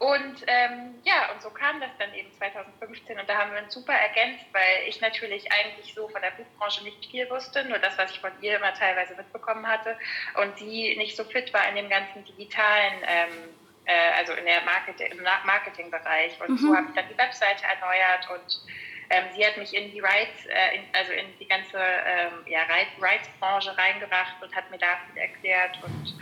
Und 0.02 0.42
ähm, 0.48 0.96
ja, 1.04 1.30
und 1.32 1.40
so 1.40 1.50
kam 1.50 1.78
das 1.78 1.90
dann 1.96 2.12
eben 2.12 2.28
2015 2.32 3.20
und 3.20 3.28
da 3.28 3.36
haben 3.36 3.52
wir 3.52 3.62
uns 3.62 3.72
super 3.72 3.92
ergänzt, 3.92 4.44
weil 4.50 4.88
ich 4.88 5.00
natürlich 5.00 5.46
eigentlich 5.52 5.94
so 5.94 6.08
von 6.08 6.20
der 6.20 6.32
Buchbranche 6.32 6.82
nicht 6.82 7.06
viel 7.08 7.30
wusste, 7.30 7.64
nur 7.66 7.78
das, 7.78 7.96
was 7.98 8.10
ich 8.10 8.18
von 8.18 8.32
ihr 8.40 8.56
immer 8.56 8.74
teilweise 8.74 9.14
mitbekommen 9.14 9.64
hatte 9.64 9.96
und 10.42 10.58
sie 10.58 10.96
nicht 10.96 11.16
so 11.16 11.22
fit 11.22 11.54
war 11.54 11.68
in 11.68 11.76
dem 11.76 11.88
ganzen 11.88 12.24
digitalen, 12.24 12.94
ähm, 13.06 13.30
äh, 13.84 14.18
also 14.18 14.32
in 14.32 14.44
der 14.44 14.62
Marketing, 14.62 15.12
im 15.12 15.22
Marketingbereich. 15.22 16.32
Und 16.40 16.50
mhm. 16.50 16.58
so 16.58 16.74
habe 16.74 16.88
ich 16.88 16.94
dann 16.96 17.08
die 17.08 17.18
Webseite 17.18 17.62
erneuert 17.62 18.28
und 18.28 18.60
ähm, 19.10 19.24
sie 19.36 19.46
hat 19.46 19.56
mich 19.56 19.74
in 19.74 19.90
die 19.92 20.00
Rights, 20.00 20.46
äh, 20.46 20.76
in, 20.76 20.82
also 20.92 21.12
in 21.12 21.26
die 21.38 21.46
ganze 21.46 21.78
ähm, 21.78 22.44
ja, 22.46 22.60
Rights-Branche 23.00 23.76
reingebracht 23.76 24.42
und 24.42 24.54
hat 24.54 24.70
mir 24.70 24.78
da 24.78 24.98
viel 25.12 25.20
erklärt 25.22 25.78
und 25.82 26.14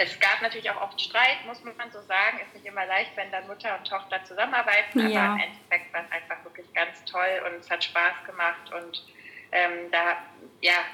es 0.00 0.18
gab 0.20 0.40
natürlich 0.42 0.70
auch 0.70 0.80
oft 0.80 1.00
Streit, 1.00 1.44
muss 1.44 1.62
man 1.64 1.90
so 1.90 2.00
sagen. 2.02 2.38
Ist 2.40 2.54
nicht 2.54 2.66
immer 2.66 2.86
leicht, 2.86 3.10
wenn 3.16 3.32
dann 3.32 3.46
Mutter 3.48 3.76
und 3.76 3.88
Tochter 3.88 4.22
zusammenarbeiten, 4.24 5.08
Ja. 5.08 5.24
aber 5.24 5.34
im 5.34 5.40
Endeffekt 5.48 5.92
war 5.92 6.04
es 6.04 6.12
einfach 6.12 6.44
wirklich 6.44 6.72
ganz 6.72 7.04
toll 7.04 7.42
und 7.46 7.54
es 7.60 7.68
hat 7.68 7.82
Spaß 7.82 8.14
gemacht 8.24 8.72
und 8.72 9.04
ähm, 9.50 9.90
da 9.90 10.18
ja, 10.60 10.84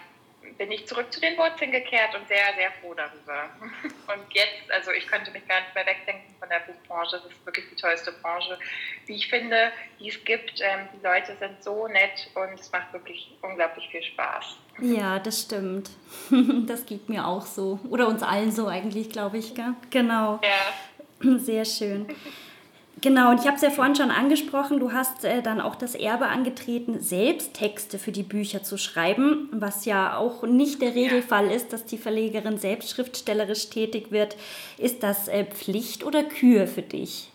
bin 0.59 0.71
ich 0.71 0.87
zurück 0.87 1.13
zu 1.13 1.21
den 1.21 1.37
Wurzeln 1.37 1.71
gekehrt 1.71 2.15
und 2.15 2.27
sehr, 2.29 2.55
sehr 2.57 2.71
froh 2.81 2.95
darüber. 2.95 3.49
Und 4.15 4.33
jetzt, 4.33 4.71
also 4.71 4.91
ich 4.91 5.07
könnte 5.07 5.31
mich 5.31 5.47
gar 5.49 5.61
nicht 5.61 5.75
mehr 5.75 5.87
wegdenken 5.87 6.35
von 6.39 6.49
der 6.49 6.61
Buchbranche. 6.61 7.17
Das 7.17 7.33
ist 7.33 7.47
wirklich 7.47 7.65
die 7.71 7.77
tollste 7.77 8.13
Branche, 8.13 8.59
wie 9.07 9.15
ich 9.15 9.29
finde, 9.29 9.73
die 9.99 10.09
es 10.09 10.23
gibt. 10.25 10.61
Ähm, 10.61 10.89
die 10.93 11.03
Leute 11.03 11.35
sind 11.37 11.63
so 11.63 11.89
nett 11.89 12.29
und 12.35 12.61
es 12.61 12.71
macht 12.71 12.93
wirklich 12.93 13.35
unglaublich 13.43 13.89
viel 13.89 14.03
Spaß. 14.03 14.57
Ja, 14.81 15.19
das 15.19 15.43
stimmt. 15.43 15.91
Das 16.67 16.87
geht 16.87 17.09
mir 17.09 17.27
auch 17.27 17.47
so. 17.47 17.79
Oder 17.89 18.09
uns 18.09 18.23
allen 18.23 18.51
so 18.51 18.67
eigentlich, 18.67 19.11
glaube 19.11 19.39
ich. 19.39 19.55
Gell? 19.55 19.75
Genau. 19.91 20.41
Ja. 20.43 21.39
Sehr 21.39 21.65
schön. 21.65 22.07
Genau, 23.01 23.31
und 23.31 23.41
ich 23.41 23.47
habe 23.47 23.57
es 23.57 23.63
ja 23.63 23.71
vorhin 23.71 23.97
schon 23.97 24.11
angesprochen, 24.11 24.79
du 24.81 24.93
hast 24.93 25.25
äh, 25.25 25.43
dann 25.43 25.61
auch 25.61 25.75
das 25.75 25.95
Erbe 25.95 26.29
angetreten, 26.29 27.01
selbst 27.01 27.55
Texte 27.55 27.99
für 27.99 28.13
die 28.13 28.23
Bücher 28.23 28.63
zu 28.63 28.79
schreiben, 28.79 29.49
was 29.53 29.85
ja 29.85 30.17
auch 30.17 30.45
nicht 30.45 30.81
der 30.81 30.95
Regelfall 30.95 31.51
ist, 31.51 31.73
dass 31.73 31.85
die 31.85 31.99
Verlegerin 31.99 32.57
selbst 32.57 32.91
schriftstellerisch 32.91 33.69
tätig 33.69 34.11
wird. 34.11 34.37
Ist 34.79 35.03
das 35.03 35.29
äh, 35.29 35.45
Pflicht 35.45 36.05
oder 36.05 36.23
Kür 36.23 36.67
für 36.67 36.83
dich? 36.83 37.31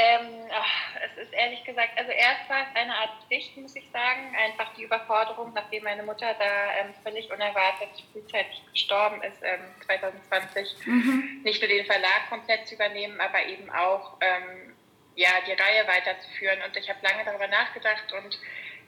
Ähm, 0.00 0.48
ach, 0.50 0.96
es 1.04 1.24
ist 1.24 1.32
ehrlich 1.34 1.62
gesagt, 1.64 1.90
also 1.98 2.10
erst 2.10 2.48
war 2.48 2.62
es 2.62 2.74
eine 2.74 2.94
Art 2.94 3.10
Pflicht, 3.26 3.54
muss 3.58 3.76
ich 3.76 3.84
sagen. 3.90 4.34
Einfach 4.34 4.72
die 4.74 4.84
Überforderung, 4.84 5.52
nachdem 5.54 5.84
meine 5.84 6.02
Mutter 6.02 6.34
da 6.38 6.74
ähm, 6.80 6.94
völlig 7.02 7.30
unerwartet 7.30 7.90
frühzeitig 8.12 8.62
gestorben 8.72 9.22
ist, 9.22 9.42
ähm, 9.42 9.60
2020, 9.84 10.86
nicht 11.44 11.60
nur 11.60 11.68
den 11.68 11.84
Verlag 11.84 12.30
komplett 12.30 12.66
zu 12.66 12.76
übernehmen, 12.76 13.20
aber 13.20 13.44
eben 13.44 13.68
auch 13.70 14.16
ähm, 14.22 14.74
ja, 15.16 15.30
die 15.46 15.52
Reihe 15.52 15.86
weiterzuführen. 15.86 16.60
Und 16.66 16.74
ich 16.76 16.88
habe 16.88 17.00
lange 17.02 17.24
darüber 17.24 17.48
nachgedacht 17.48 18.10
und 18.12 18.38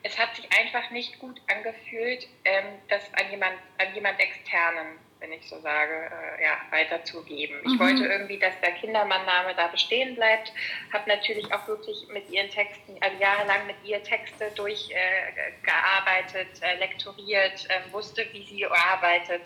es 0.04 0.18
hat 0.18 0.34
sich 0.34 0.48
einfach 0.58 0.90
nicht 0.90 1.18
gut 1.18 1.40
angefühlt, 1.50 2.26
ähm, 2.44 2.64
das 2.88 3.02
an 3.14 3.30
jemand, 3.30 3.58
an 3.78 3.94
jemand 3.94 4.18
externen, 4.18 4.98
wenn 5.22 5.32
ich 5.32 5.48
so 5.48 5.58
sage, 5.60 6.10
äh, 6.38 6.42
ja, 6.42 6.60
weiterzugeben. 6.70 7.60
Ich 7.64 7.78
wollte 7.78 8.04
irgendwie, 8.04 8.38
dass 8.38 8.58
der 8.60 8.72
Kindermann-Name 8.72 9.54
da 9.56 9.68
bestehen 9.68 10.16
bleibt, 10.16 10.52
habe 10.92 11.08
natürlich 11.08 11.52
auch 11.54 11.68
wirklich 11.68 12.08
mit 12.12 12.28
ihren 12.28 12.50
Texten, 12.50 12.96
also 13.00 13.16
jahrelang 13.20 13.68
mit 13.68 13.76
ihr 13.84 14.02
Texte 14.02 14.50
durchgearbeitet, 14.56 16.48
äh, 16.60 16.74
äh, 16.74 16.78
lektoriert, 16.80 17.70
äh, 17.70 17.92
wusste, 17.92 18.26
wie 18.32 18.42
sie 18.44 18.66
arbeitet 18.66 19.42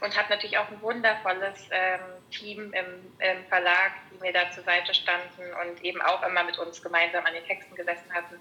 und 0.00 0.14
habe 0.16 0.28
natürlich 0.28 0.58
auch 0.58 0.68
ein 0.70 0.82
wundervolles 0.82 1.68
ähm, 1.70 2.00
Team 2.30 2.74
im, 2.74 3.12
im 3.18 3.46
Verlag, 3.48 3.92
die 4.12 4.20
mir 4.20 4.32
da 4.34 4.50
zur 4.50 4.64
Seite 4.64 4.92
standen 4.92 5.42
und 5.62 5.82
eben 5.82 6.02
auch 6.02 6.22
immer 6.26 6.44
mit 6.44 6.58
uns 6.58 6.82
gemeinsam 6.82 7.24
an 7.24 7.32
den 7.32 7.46
Texten 7.46 7.74
gesessen 7.74 8.12
hatten. 8.12 8.38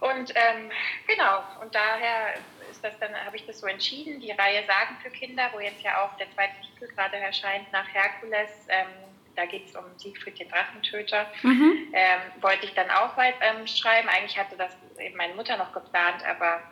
Und 0.00 0.32
ähm, 0.34 0.70
genau, 1.06 1.42
und 1.60 1.74
daher 1.74 2.34
ist 2.70 2.82
das 2.84 2.98
dann, 2.98 3.14
habe 3.14 3.36
ich 3.36 3.46
das 3.46 3.60
so 3.60 3.66
entschieden, 3.66 4.20
die 4.20 4.30
Reihe 4.30 4.64
Sagen 4.66 4.96
für 5.02 5.10
Kinder, 5.10 5.50
wo 5.52 5.60
jetzt 5.60 5.82
ja 5.82 6.04
auch 6.04 6.16
der 6.16 6.30
zweite 6.32 6.54
Titel 6.60 6.92
gerade 6.94 7.16
erscheint 7.16 7.70
nach 7.72 7.86
Herkules, 7.92 8.50
ähm, 8.68 8.88
da 9.36 9.46
geht 9.46 9.66
es 9.68 9.76
um 9.76 9.84
Siegfried 9.96 10.38
den 10.38 10.48
Drachentöter, 10.48 11.26
ähm, 11.44 12.20
wollte 12.40 12.66
ich 12.66 12.74
dann 12.74 12.90
auch 12.90 13.16
weit 13.16 13.34
ähm, 13.40 13.66
schreiben. 13.66 14.08
Eigentlich 14.08 14.36
hatte 14.36 14.56
das 14.56 14.76
eben 14.98 15.16
meine 15.16 15.34
Mutter 15.34 15.56
noch 15.56 15.72
geplant, 15.72 16.24
aber 16.26 16.62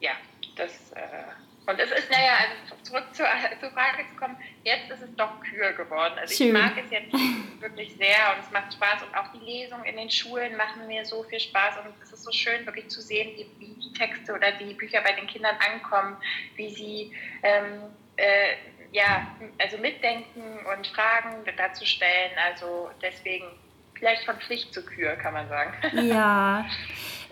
ja, 0.00 0.12
das 0.56 0.92
äh, 0.92 1.22
und 1.66 1.78
es 1.78 1.90
ist, 1.92 2.10
naja, 2.10 2.32
also 2.40 2.82
zurück 2.82 3.04
zur, 3.12 3.26
zur 3.60 3.70
Frage 3.70 4.04
zu 4.08 4.16
kommen, 4.16 4.36
jetzt 4.64 4.90
ist 4.90 5.02
es 5.02 5.14
doch 5.16 5.40
Kür 5.40 5.72
geworden. 5.72 6.14
Also 6.18 6.34
Schön. 6.34 6.48
ich 6.48 6.52
mag 6.52 6.72
es 6.76 6.90
jetzt 6.90 7.12
wirklich 7.60 7.94
sehr 7.96 8.34
und 8.34 8.44
es 8.44 8.50
macht 8.50 8.72
Spaß 8.72 9.02
und 9.04 9.14
auch 9.16 9.30
die 9.32 9.44
Lesungen 9.44 9.84
in 9.84 9.96
den 9.96 10.10
Schulen 10.10 10.56
machen 10.56 10.86
mir 10.86 11.04
so 11.04 11.22
viel 11.24 11.40
Spaß 11.40 11.76
und 11.78 11.94
es 12.02 12.12
ist 12.12 12.24
so 12.24 12.32
schön 12.32 12.66
wirklich 12.66 12.88
zu 12.88 13.00
sehen, 13.00 13.36
wie, 13.36 13.46
wie 13.58 13.79
Texte 14.00 14.32
oder 14.32 14.52
die 14.52 14.74
Bücher 14.74 15.00
bei 15.02 15.12
den 15.12 15.26
Kindern 15.26 15.56
ankommen, 15.72 16.16
wie 16.56 16.70
sie 16.70 17.12
ähm, 17.42 17.90
äh, 18.16 18.54
ja, 18.92 19.26
also 19.58 19.78
mitdenken 19.78 20.42
und 20.74 20.86
Fragen 20.88 21.44
dazu 21.56 21.84
stellen. 21.84 22.32
Also 22.50 22.90
deswegen 23.02 23.44
vielleicht 23.94 24.24
von 24.24 24.36
Pflicht 24.36 24.72
zu 24.72 24.84
Kür, 24.84 25.12
kann 25.16 25.34
man 25.34 25.48
sagen. 25.48 25.72
Ja, 26.08 26.64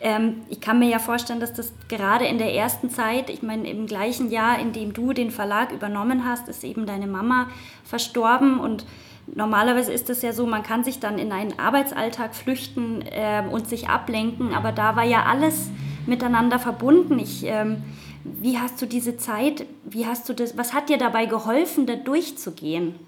ähm, 0.00 0.42
ich 0.48 0.60
kann 0.60 0.78
mir 0.78 0.88
ja 0.88 0.98
vorstellen, 0.98 1.40
dass 1.40 1.52
das 1.52 1.72
gerade 1.88 2.26
in 2.26 2.38
der 2.38 2.52
ersten 2.52 2.90
Zeit, 2.90 3.30
ich 3.30 3.42
meine, 3.42 3.68
im 3.68 3.86
gleichen 3.86 4.30
Jahr, 4.30 4.60
in 4.60 4.72
dem 4.72 4.92
du 4.92 5.12
den 5.12 5.30
Verlag 5.30 5.72
übernommen 5.72 6.24
hast, 6.24 6.48
ist 6.48 6.62
eben 6.62 6.86
deine 6.86 7.06
Mama 7.06 7.48
verstorben 7.84 8.60
und 8.60 8.86
normalerweise 9.34 9.92
ist 9.92 10.08
es 10.08 10.22
ja 10.22 10.32
so, 10.32 10.46
man 10.46 10.62
kann 10.62 10.84
sich 10.84 11.00
dann 11.00 11.18
in 11.18 11.32
einen 11.32 11.58
Arbeitsalltag 11.58 12.36
flüchten 12.36 13.04
ähm, 13.10 13.48
und 13.48 13.68
sich 13.68 13.88
ablenken, 13.88 14.54
aber 14.54 14.70
da 14.70 14.94
war 14.94 15.04
ja 15.04 15.24
alles 15.24 15.70
miteinander 16.08 16.58
verbunden. 16.58 17.18
Ich, 17.18 17.44
ähm, 17.44 17.82
wie 18.24 18.58
hast 18.58 18.80
du 18.82 18.86
diese 18.86 19.16
Zeit, 19.16 19.66
wie 19.84 20.06
hast 20.06 20.28
du 20.28 20.32
das, 20.32 20.56
was 20.56 20.72
hat 20.72 20.88
dir 20.88 20.98
dabei 20.98 21.26
geholfen, 21.26 21.86
da 21.86 21.96
durchzugehen? 21.96 22.98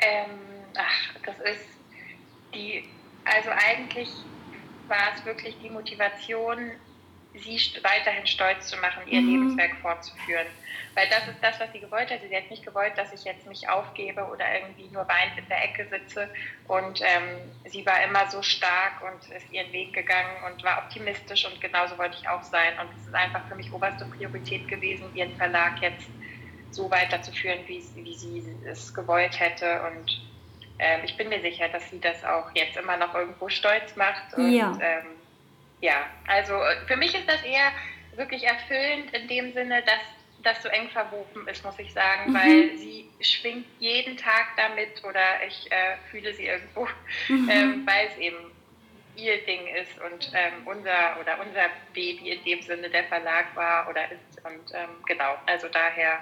Ähm, 0.00 0.30
ach, 0.76 1.20
das 1.24 1.36
ist 1.36 1.66
die, 2.54 2.84
also 3.24 3.50
eigentlich 3.50 4.08
war 4.88 5.14
es 5.16 5.24
wirklich 5.24 5.56
die 5.62 5.70
Motivation, 5.70 6.58
sie 7.34 7.58
weiterhin 7.82 8.26
stolz 8.26 8.68
zu 8.68 8.76
machen, 8.76 9.02
ihr 9.06 9.20
Lebenswerk 9.20 9.76
fortzuführen. 9.80 10.46
Weil 10.94 11.08
das 11.08 11.26
ist 11.26 11.42
das, 11.42 11.58
was 11.58 11.72
sie 11.72 11.80
gewollt 11.80 12.10
hat. 12.10 12.20
Sie 12.20 12.36
hat 12.36 12.50
nicht 12.50 12.64
gewollt, 12.64 12.92
dass 12.96 13.12
ich 13.12 13.24
jetzt 13.24 13.46
mich 13.46 13.68
aufgebe 13.68 14.22
oder 14.24 14.44
irgendwie 14.54 14.88
nur 14.88 15.08
weinend 15.08 15.38
in 15.38 15.48
der 15.48 15.64
Ecke 15.64 15.86
sitze. 15.88 16.28
Und 16.68 17.00
ähm, 17.00 17.38
sie 17.64 17.86
war 17.86 18.04
immer 18.04 18.28
so 18.30 18.42
stark 18.42 19.02
und 19.02 19.34
ist 19.34 19.50
ihren 19.50 19.72
Weg 19.72 19.94
gegangen 19.94 20.36
und 20.46 20.62
war 20.62 20.84
optimistisch 20.84 21.46
und 21.46 21.60
genauso 21.60 21.96
wollte 21.96 22.16
ich 22.20 22.28
auch 22.28 22.42
sein. 22.42 22.74
Und 22.78 22.94
es 23.00 23.06
ist 23.06 23.14
einfach 23.14 23.46
für 23.48 23.54
mich 23.54 23.72
oberste 23.72 24.04
Priorität 24.04 24.68
gewesen, 24.68 25.04
ihren 25.14 25.34
Verlag 25.36 25.80
jetzt 25.80 26.08
so 26.70 26.90
weiterzuführen, 26.90 27.60
wie, 27.66 27.82
wie 27.94 28.14
sie 28.14 28.56
es 28.66 28.94
gewollt 28.94 29.40
hätte. 29.40 29.82
Und 29.84 30.20
ähm, 30.78 31.00
ich 31.04 31.16
bin 31.16 31.30
mir 31.30 31.40
sicher, 31.40 31.68
dass 31.68 31.88
sie 31.88 32.00
das 32.00 32.22
auch 32.22 32.50
jetzt 32.54 32.76
immer 32.76 32.98
noch 32.98 33.14
irgendwo 33.14 33.48
stolz 33.48 33.96
macht. 33.96 34.34
Und, 34.34 34.52
Ja. 34.52 34.76
Ähm, 34.82 35.21
ja, 35.82 36.06
also 36.26 36.54
äh, 36.54 36.76
für 36.86 36.96
mich 36.96 37.14
ist 37.14 37.28
das 37.28 37.42
eher 37.42 37.72
wirklich 38.16 38.44
erfüllend 38.44 39.12
in 39.12 39.28
dem 39.28 39.52
Sinne, 39.52 39.82
dass 39.82 40.00
das 40.42 40.62
so 40.62 40.68
eng 40.68 40.88
verwoben 40.90 41.46
ist, 41.48 41.64
muss 41.64 41.78
ich 41.78 41.92
sagen, 41.92 42.34
weil 42.34 42.76
sie 42.76 43.08
schwingt 43.20 43.66
jeden 43.78 44.16
Tag 44.16 44.46
damit 44.56 45.02
oder 45.04 45.44
ich 45.46 45.70
äh, 45.70 45.96
fühle 46.10 46.32
sie 46.32 46.46
irgendwo, 46.46 46.88
ähm, 47.28 47.86
weil 47.86 48.08
es 48.08 48.18
eben 48.18 48.36
ihr 49.14 49.44
Ding 49.44 49.66
ist 49.66 50.00
und 50.00 50.32
ähm, 50.34 50.66
unser 50.66 51.20
oder 51.20 51.38
unser 51.40 51.68
Baby 51.92 52.30
in 52.30 52.44
dem 52.44 52.62
Sinne 52.62 52.88
der 52.88 53.04
Verlag 53.04 53.54
war 53.54 53.88
oder 53.88 54.10
ist 54.10 54.44
und 54.44 54.74
ähm, 54.74 54.88
genau, 55.06 55.36
also 55.46 55.68
daher 55.68 56.20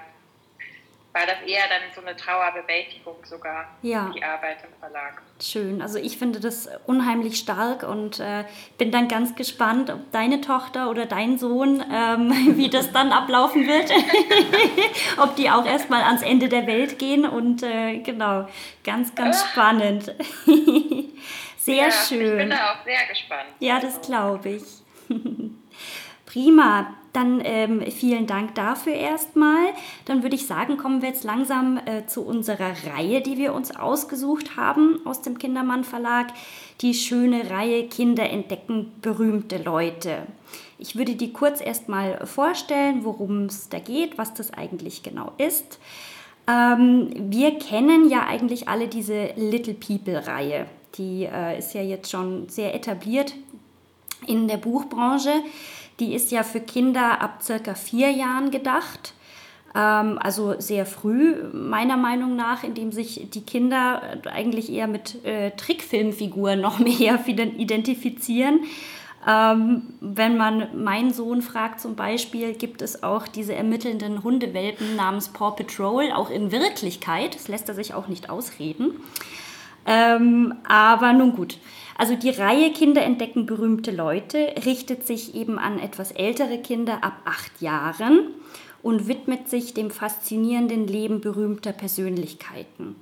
war 1.12 1.26
das 1.26 1.40
eher 1.44 1.62
dann 1.68 1.82
so 1.94 2.00
eine 2.00 2.14
Trauerbewältigung 2.16 3.16
sogar, 3.24 3.66
Ja. 3.82 4.12
die 4.14 4.22
Arbeit 4.22 4.58
im 4.62 4.72
Verlag. 4.78 5.20
Schön. 5.42 5.82
Also 5.82 5.98
ich 5.98 6.18
finde 6.18 6.38
das 6.38 6.68
unheimlich 6.86 7.36
stark 7.38 7.82
und 7.82 8.20
äh, 8.20 8.44
bin 8.78 8.92
dann 8.92 9.08
ganz 9.08 9.34
gespannt, 9.34 9.90
ob 9.90 10.12
deine 10.12 10.40
Tochter 10.40 10.88
oder 10.88 11.06
dein 11.06 11.36
Sohn, 11.38 11.82
ähm, 11.92 12.30
wie 12.56 12.70
das 12.70 12.92
dann 12.92 13.10
ablaufen 13.12 13.66
wird. 13.66 13.90
ob 15.20 15.34
die 15.34 15.50
auch 15.50 15.66
erstmal 15.66 16.02
ans 16.02 16.22
Ende 16.22 16.48
der 16.48 16.66
Welt 16.68 16.98
gehen 17.00 17.26
und 17.26 17.62
äh, 17.64 17.98
genau, 17.98 18.46
ganz, 18.84 19.14
ganz 19.14 19.44
spannend. 19.50 20.14
Sehr 21.58 21.74
ja, 21.74 21.88
Ich 21.88 21.94
schön. 21.94 22.36
bin 22.38 22.50
da 22.50 22.72
auch 22.72 22.84
sehr 22.84 23.06
gespannt. 23.08 23.48
Ja, 23.58 23.78
das 23.80 24.00
glaube 24.00 24.48
ich. 24.48 24.64
Prima. 26.30 26.94
Dann 27.12 27.42
ähm, 27.42 27.82
vielen 27.90 28.28
Dank 28.28 28.54
dafür 28.54 28.92
erstmal. 28.92 29.72
Dann 30.04 30.22
würde 30.22 30.36
ich 30.36 30.46
sagen, 30.46 30.76
kommen 30.76 31.02
wir 31.02 31.08
jetzt 31.08 31.24
langsam 31.24 31.76
äh, 31.78 32.06
zu 32.06 32.24
unserer 32.24 32.72
Reihe, 32.94 33.20
die 33.20 33.36
wir 33.36 33.52
uns 33.52 33.74
ausgesucht 33.74 34.56
haben 34.56 35.00
aus 35.04 35.22
dem 35.22 35.38
Kindermann 35.38 35.82
Verlag. 35.82 36.28
Die 36.82 36.94
schöne 36.94 37.50
Reihe 37.50 37.88
Kinder 37.88 38.30
entdecken 38.30 38.92
berühmte 39.02 39.58
Leute. 39.58 40.18
Ich 40.78 40.94
würde 40.94 41.16
die 41.16 41.32
kurz 41.32 41.60
erstmal 41.60 42.24
vorstellen, 42.28 43.04
worum 43.04 43.46
es 43.46 43.68
da 43.68 43.80
geht, 43.80 44.16
was 44.16 44.32
das 44.32 44.54
eigentlich 44.54 45.02
genau 45.02 45.32
ist. 45.36 45.80
Ähm, 46.46 47.10
wir 47.28 47.58
kennen 47.58 48.08
ja 48.08 48.24
eigentlich 48.28 48.68
alle 48.68 48.86
diese 48.86 49.30
Little 49.34 49.74
People-Reihe. 49.74 50.66
Die 50.96 51.24
äh, 51.24 51.58
ist 51.58 51.74
ja 51.74 51.82
jetzt 51.82 52.08
schon 52.08 52.48
sehr 52.48 52.72
etabliert 52.72 53.34
in 54.26 54.46
der 54.46 54.58
Buchbranche. 54.58 55.42
Die 56.00 56.14
ist 56.14 56.32
ja 56.32 56.42
für 56.42 56.60
Kinder 56.60 57.20
ab 57.20 57.42
circa 57.42 57.74
vier 57.74 58.10
Jahren 58.10 58.50
gedacht. 58.50 59.14
Ähm, 59.74 60.18
also 60.20 60.58
sehr 60.58 60.86
früh, 60.86 61.36
meiner 61.52 61.96
Meinung 61.96 62.34
nach, 62.36 62.64
indem 62.64 62.90
sich 62.90 63.28
die 63.30 63.42
Kinder 63.42 64.02
eigentlich 64.32 64.72
eher 64.72 64.88
mit 64.88 65.24
äh, 65.24 65.52
Trickfilmfiguren 65.52 66.60
noch 66.60 66.78
mehr 66.80 67.20
identifizieren. 67.26 68.60
Ähm, 69.28 69.82
wenn 70.00 70.38
man 70.38 70.82
meinen 70.82 71.12
Sohn 71.12 71.42
fragt 71.42 71.80
zum 71.80 71.94
Beispiel, 71.94 72.54
gibt 72.54 72.80
es 72.80 73.02
auch 73.02 73.28
diese 73.28 73.54
ermittelnden 73.54 74.24
Hundewelpen 74.24 74.96
namens 74.96 75.28
Paw 75.28 75.54
Patrol, 75.54 76.10
auch 76.10 76.30
in 76.30 76.50
Wirklichkeit. 76.50 77.34
Das 77.34 77.46
lässt 77.48 77.68
er 77.68 77.74
sich 77.74 77.92
auch 77.92 78.08
nicht 78.08 78.30
ausreden. 78.30 78.94
Ähm, 79.86 80.54
aber 80.66 81.12
nun 81.12 81.36
gut. 81.36 81.58
Also 82.00 82.16
die 82.16 82.30
Reihe 82.30 82.72
Kinder 82.72 83.02
entdecken 83.02 83.44
berühmte 83.44 83.90
Leute 83.90 84.54
richtet 84.64 85.06
sich 85.06 85.34
eben 85.34 85.58
an 85.58 85.78
etwas 85.78 86.12
ältere 86.12 86.56
Kinder 86.56 87.04
ab 87.04 87.20
acht 87.26 87.60
Jahren 87.60 88.28
und 88.82 89.06
widmet 89.06 89.50
sich 89.50 89.74
dem 89.74 89.90
faszinierenden 89.90 90.86
Leben 90.86 91.20
berühmter 91.20 91.72
Persönlichkeiten. 91.72 92.96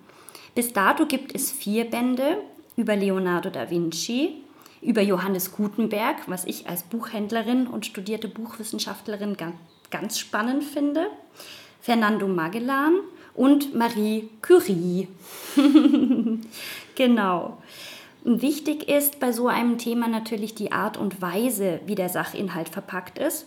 Bis 0.57 0.73
dato 0.73 1.07
gibt 1.07 1.33
es 1.33 1.53
vier 1.53 1.85
Bände 1.85 2.39
über 2.77 2.97
Leonardo 2.97 3.51
da 3.51 3.71
Vinci, 3.71 4.43
über 4.83 5.03
Johannes 5.03 5.53
Gutenberg, 5.53 6.17
was 6.27 6.45
ich 6.45 6.69
als 6.69 6.83
Buchhändlerin 6.83 7.69
und 7.69 7.87
studierte 7.87 8.27
Buchwissenschaftlerin 8.27 9.37
ganz 9.93 10.19
spannend 10.19 10.65
finde, 10.65 11.07
Fernando 11.81 12.27
Magellan 12.27 12.97
und 13.37 13.77
Marie 13.77 14.29
Curie. 14.43 15.07
genau. 16.97 17.59
Wichtig 18.29 18.89
ist 18.89 19.21
bei 19.21 19.33
so 19.33 19.49
einem 19.49 19.79
Thema 19.79 20.09
natürlich 20.09 20.55
die 20.55 20.73
Art 20.73 20.97
und 20.97 21.23
Weise, 21.23 21.81
wie 21.87 21.95
der 21.95 22.09
Sachinhalt 22.09 22.69
verpackt 22.69 23.19
ist. 23.19 23.47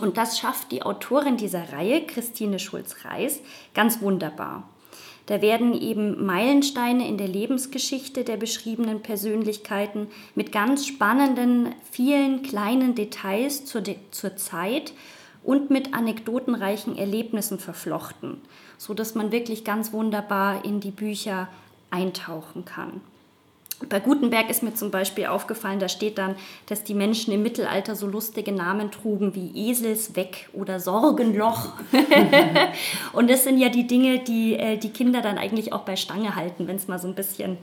Und 0.00 0.16
das 0.16 0.38
schafft 0.38 0.72
die 0.72 0.82
Autorin 0.82 1.36
dieser 1.36 1.72
Reihe, 1.72 2.04
Christine 2.06 2.58
Schulz-Reis, 2.58 3.40
ganz 3.74 4.00
wunderbar. 4.00 4.68
Da 5.26 5.42
werden 5.42 5.78
eben 5.78 6.24
Meilensteine 6.24 7.06
in 7.06 7.18
der 7.18 7.28
Lebensgeschichte 7.28 8.24
der 8.24 8.38
beschriebenen 8.38 9.02
Persönlichkeiten 9.02 10.08
mit 10.34 10.52
ganz 10.52 10.86
spannenden, 10.86 11.74
vielen 11.90 12.42
kleinen 12.42 12.94
Details 12.94 13.66
zur, 13.66 13.82
De 13.82 13.96
zur 14.10 14.36
Zeit 14.36 14.94
und 15.44 15.70
mit 15.70 15.92
anekdotenreichen 15.92 16.96
Erlebnissen 16.96 17.58
verflochten, 17.58 18.40
sodass 18.78 19.14
man 19.14 19.30
wirklich 19.30 19.64
ganz 19.64 19.92
wunderbar 19.92 20.64
in 20.64 20.80
die 20.80 20.90
Bücher 20.90 21.48
eintauchen 21.90 22.64
kann. 22.64 23.02
Bei 23.88 24.00
Gutenberg 24.00 24.50
ist 24.50 24.64
mir 24.64 24.74
zum 24.74 24.90
Beispiel 24.90 25.26
aufgefallen, 25.26 25.78
da 25.78 25.88
steht 25.88 26.18
dann, 26.18 26.34
dass 26.66 26.82
die 26.82 26.94
Menschen 26.94 27.32
im 27.32 27.44
Mittelalter 27.44 27.94
so 27.94 28.08
lustige 28.08 28.50
Namen 28.50 28.90
trugen 28.90 29.36
wie 29.36 29.70
Eselsweg 29.70 30.48
oder 30.52 30.80
Sorgenloch. 30.80 31.74
und 33.12 33.30
das 33.30 33.44
sind 33.44 33.58
ja 33.58 33.68
die 33.68 33.86
Dinge, 33.86 34.18
die 34.18 34.54
äh, 34.54 34.78
die 34.78 34.90
Kinder 34.90 35.22
dann 35.22 35.38
eigentlich 35.38 35.72
auch 35.72 35.82
bei 35.82 35.94
Stange 35.94 36.34
halten, 36.34 36.66
wenn 36.66 36.74
es 36.74 36.88
mal 36.88 36.98
so 36.98 37.06
ein 37.06 37.14
bisschen 37.14 37.56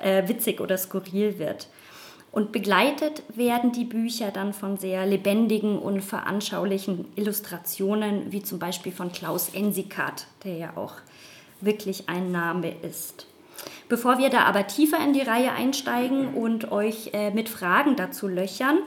äh, 0.00 0.26
witzig 0.26 0.60
oder 0.60 0.76
skurril 0.76 1.38
wird. 1.38 1.68
Und 2.32 2.52
begleitet 2.52 3.22
werden 3.34 3.72
die 3.72 3.84
Bücher 3.84 4.30
dann 4.30 4.52
von 4.52 4.76
sehr 4.76 5.04
lebendigen 5.06 5.78
und 5.78 6.00
veranschaulichen 6.00 7.06
Illustrationen, 7.16 8.30
wie 8.32 8.42
zum 8.42 8.58
Beispiel 8.58 8.92
von 8.92 9.10
Klaus 9.12 9.50
Ensikat, 9.52 10.26
der 10.44 10.56
ja 10.56 10.76
auch 10.76 10.94
wirklich 11.60 12.08
ein 12.08 12.30
Name 12.30 12.72
ist. 12.82 13.26
Bevor 13.88 14.18
wir 14.18 14.30
da 14.30 14.44
aber 14.44 14.66
tiefer 14.66 14.98
in 15.02 15.12
die 15.12 15.20
Reihe 15.20 15.52
einsteigen 15.52 16.34
und 16.34 16.70
euch 16.70 17.10
äh, 17.12 17.30
mit 17.32 17.48
Fragen 17.48 17.96
dazu 17.96 18.28
löchern, 18.28 18.78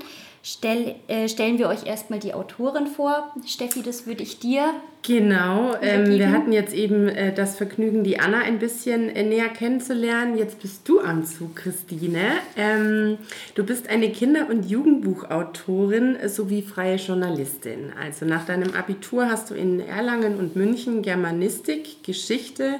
stell, 0.44 0.96
äh, 1.08 1.28
stellen 1.28 1.58
wir 1.58 1.68
euch 1.68 1.86
erstmal 1.86 2.20
die 2.20 2.34
Autorin 2.34 2.88
vor. 2.88 3.34
Steffi, 3.46 3.82
das 3.82 4.06
würde 4.06 4.24
ich 4.24 4.40
dir. 4.40 4.74
Genau, 5.06 5.76
ähm, 5.82 6.08
wir 6.08 6.32
hatten 6.32 6.54
jetzt 6.54 6.74
eben 6.74 7.10
äh, 7.10 7.34
das 7.34 7.58
Vergnügen, 7.58 8.06
die 8.06 8.22
Anna 8.22 8.40
ein 8.40 8.60
bisschen 8.60 9.10
äh, 9.10 9.24
näher 9.24 9.50
kennenzulernen. 9.50 10.38
Jetzt 10.38 10.62
bist 10.62 10.88
du 10.88 11.02
am 11.02 11.26
Zug, 11.26 11.58
Christine. 11.58 12.32
Ähm, 12.56 13.18
du 13.56 13.66
bist 13.66 13.90
eine 13.90 14.10
Kinder- 14.12 14.48
und 14.50 14.70
Jugendbuchautorin 14.70 16.18
sowie 16.28 16.62
freie 16.62 16.96
Journalistin. 16.96 17.92
Also 18.02 18.26
nach 18.26 18.46
deinem 18.46 18.74
Abitur 18.76 19.30
hast 19.30 19.50
du 19.50 19.56
in 19.56 19.82
Erlangen 19.82 20.38
und 20.38 20.56
München 20.56 21.02
Germanistik, 21.02 22.02
Geschichte, 22.06 22.80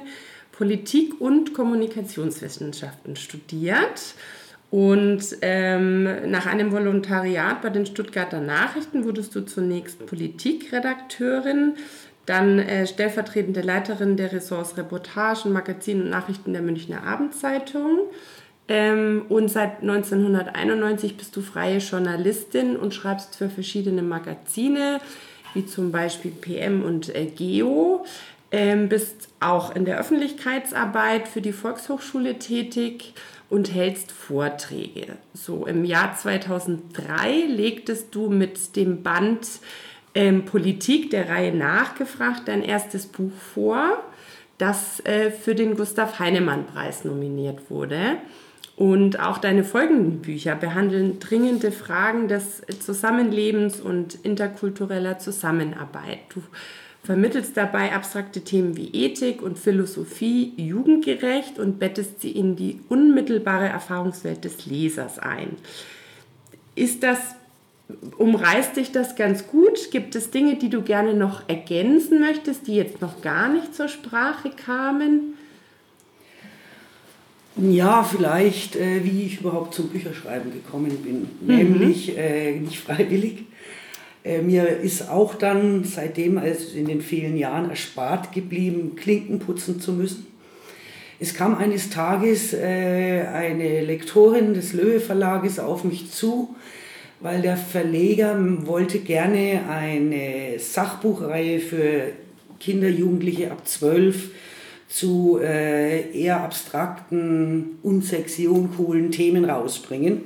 Politik 0.56 1.20
und 1.20 1.52
Kommunikationswissenschaften 1.52 3.16
studiert. 3.16 4.14
Und 4.70 5.22
ähm, 5.42 6.30
nach 6.30 6.46
einem 6.46 6.72
Volontariat 6.72 7.62
bei 7.62 7.70
den 7.70 7.86
Stuttgarter 7.86 8.40
Nachrichten 8.40 9.04
wurdest 9.04 9.34
du 9.34 9.42
zunächst 9.42 10.04
Politikredakteurin, 10.06 11.74
dann 12.26 12.58
äh, 12.58 12.86
stellvertretende 12.86 13.60
Leiterin 13.60 14.16
der 14.16 14.32
Ressorts 14.32 14.76
Reportagen, 14.76 15.52
Magazin 15.52 16.02
und 16.02 16.10
Nachrichten 16.10 16.52
der 16.52 16.62
Münchner 16.62 17.04
Abendzeitung. 17.04 17.98
Ähm, 18.66 19.26
und 19.28 19.48
seit 19.48 19.82
1991 19.82 21.16
bist 21.16 21.36
du 21.36 21.42
freie 21.42 21.78
Journalistin 21.78 22.76
und 22.76 22.94
schreibst 22.94 23.36
für 23.36 23.50
verschiedene 23.50 24.02
Magazine, 24.02 25.00
wie 25.52 25.66
zum 25.66 25.92
Beispiel 25.92 26.30
PM 26.32 26.82
und 26.82 27.14
äh, 27.14 27.26
Geo 27.26 28.04
ähm, 28.54 28.88
bist 28.88 29.30
auch 29.40 29.74
in 29.74 29.84
der 29.84 29.98
Öffentlichkeitsarbeit 29.98 31.26
für 31.26 31.40
die 31.40 31.52
Volkshochschule 31.52 32.38
tätig 32.38 33.12
und 33.50 33.74
hältst 33.74 34.12
Vorträge. 34.12 35.16
So 35.32 35.66
im 35.66 35.84
Jahr 35.84 36.14
2003 36.14 37.46
legtest 37.48 38.14
du 38.14 38.30
mit 38.30 38.76
dem 38.76 39.02
Band 39.02 39.48
ähm, 40.14 40.44
Politik 40.44 41.10
der 41.10 41.28
Reihe 41.30 41.52
nachgefragt 41.52 42.42
dein 42.46 42.62
erstes 42.62 43.06
Buch 43.06 43.32
vor, 43.54 43.98
das 44.56 45.04
äh, 45.04 45.32
für 45.32 45.56
den 45.56 45.74
Gustav 45.74 46.20
Heinemann 46.20 46.64
Preis 46.66 47.04
nominiert 47.04 47.70
wurde. 47.70 48.18
Und 48.76 49.18
auch 49.18 49.38
deine 49.38 49.64
folgenden 49.64 50.20
Bücher 50.20 50.54
behandeln 50.54 51.18
dringende 51.18 51.72
Fragen 51.72 52.28
des 52.28 52.62
Zusammenlebens 52.78 53.80
und 53.80 54.14
interkultureller 54.24 55.18
Zusammenarbeit. 55.18 56.20
Du 56.32 56.42
vermittelst 57.04 57.56
dabei 57.56 57.92
abstrakte 57.92 58.40
Themen 58.40 58.76
wie 58.76 58.88
Ethik 58.92 59.42
und 59.42 59.58
Philosophie 59.58 60.54
jugendgerecht 60.56 61.58
und 61.58 61.78
bettest 61.78 62.22
sie 62.22 62.30
in 62.30 62.56
die 62.56 62.80
unmittelbare 62.88 63.68
Erfahrungswelt 63.68 64.44
des 64.44 64.64
Lesers 64.64 65.18
ein. 65.18 65.50
Ist 66.74 67.02
das, 67.02 67.18
umreißt 68.16 68.76
dich 68.76 68.90
das 68.90 69.16
ganz 69.16 69.46
gut? 69.46 69.90
Gibt 69.90 70.16
es 70.16 70.30
Dinge, 70.30 70.56
die 70.56 70.70
du 70.70 70.80
gerne 70.80 71.12
noch 71.12 71.46
ergänzen 71.46 72.20
möchtest, 72.20 72.66
die 72.66 72.76
jetzt 72.76 73.02
noch 73.02 73.20
gar 73.20 73.52
nicht 73.52 73.74
zur 73.74 73.88
Sprache 73.88 74.50
kamen? 74.50 75.34
Ja, 77.56 78.02
vielleicht, 78.02 78.76
äh, 78.76 79.04
wie 79.04 79.26
ich 79.26 79.40
überhaupt 79.40 79.74
zum 79.74 79.88
Bücherschreiben 79.88 80.52
gekommen 80.52 80.96
bin. 81.04 81.28
Mhm. 81.40 81.56
Nämlich 81.56 82.16
äh, 82.16 82.58
nicht 82.58 82.78
freiwillig, 82.80 83.44
äh, 84.24 84.40
mir 84.40 84.66
ist 84.66 85.10
auch 85.10 85.34
dann 85.34 85.84
seitdem, 85.84 86.38
also 86.38 86.76
in 86.76 86.86
den 86.86 87.02
vielen 87.02 87.36
Jahren, 87.36 87.68
erspart 87.70 88.32
geblieben, 88.32 88.96
Klinken 88.96 89.38
putzen 89.38 89.80
zu 89.80 89.92
müssen. 89.92 90.26
Es 91.20 91.34
kam 91.34 91.56
eines 91.56 91.90
Tages 91.90 92.54
äh, 92.54 93.24
eine 93.32 93.84
Lektorin 93.84 94.54
des 94.54 94.72
Löwe 94.72 94.98
Verlages 94.98 95.58
auf 95.58 95.84
mich 95.84 96.10
zu, 96.10 96.54
weil 97.20 97.42
der 97.42 97.56
Verleger 97.56 98.36
wollte 98.66 98.98
gerne 98.98 99.62
eine 99.70 100.58
Sachbuchreihe 100.58 101.60
für 101.60 102.12
Kinder, 102.58 102.88
Jugendliche 102.88 103.50
ab 103.50 103.66
12 103.66 104.30
zu 104.88 105.38
äh, 105.42 106.10
eher 106.12 106.40
abstrakten, 106.40 107.78
unsexy, 107.82 108.46
uncoolen 108.46 109.10
Themen 109.10 109.44
rausbringen. 109.44 110.22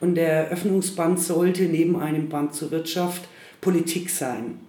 Und 0.00 0.16
der 0.16 0.50
Öffnungsband 0.50 1.20
sollte 1.20 1.64
neben 1.64 1.98
einem 2.00 2.28
Band 2.28 2.54
zur 2.54 2.70
Wirtschaft 2.70 3.22
Politik 3.64 4.10
sein. 4.10 4.60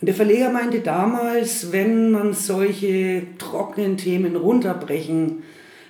Und 0.00 0.06
der 0.06 0.14
Verleger 0.14 0.50
meinte 0.50 0.80
damals, 0.80 1.70
wenn 1.70 2.10
man 2.10 2.32
solche 2.32 3.22
trockenen 3.38 3.96
Themen 3.96 4.34
runterbrechen 4.34 5.44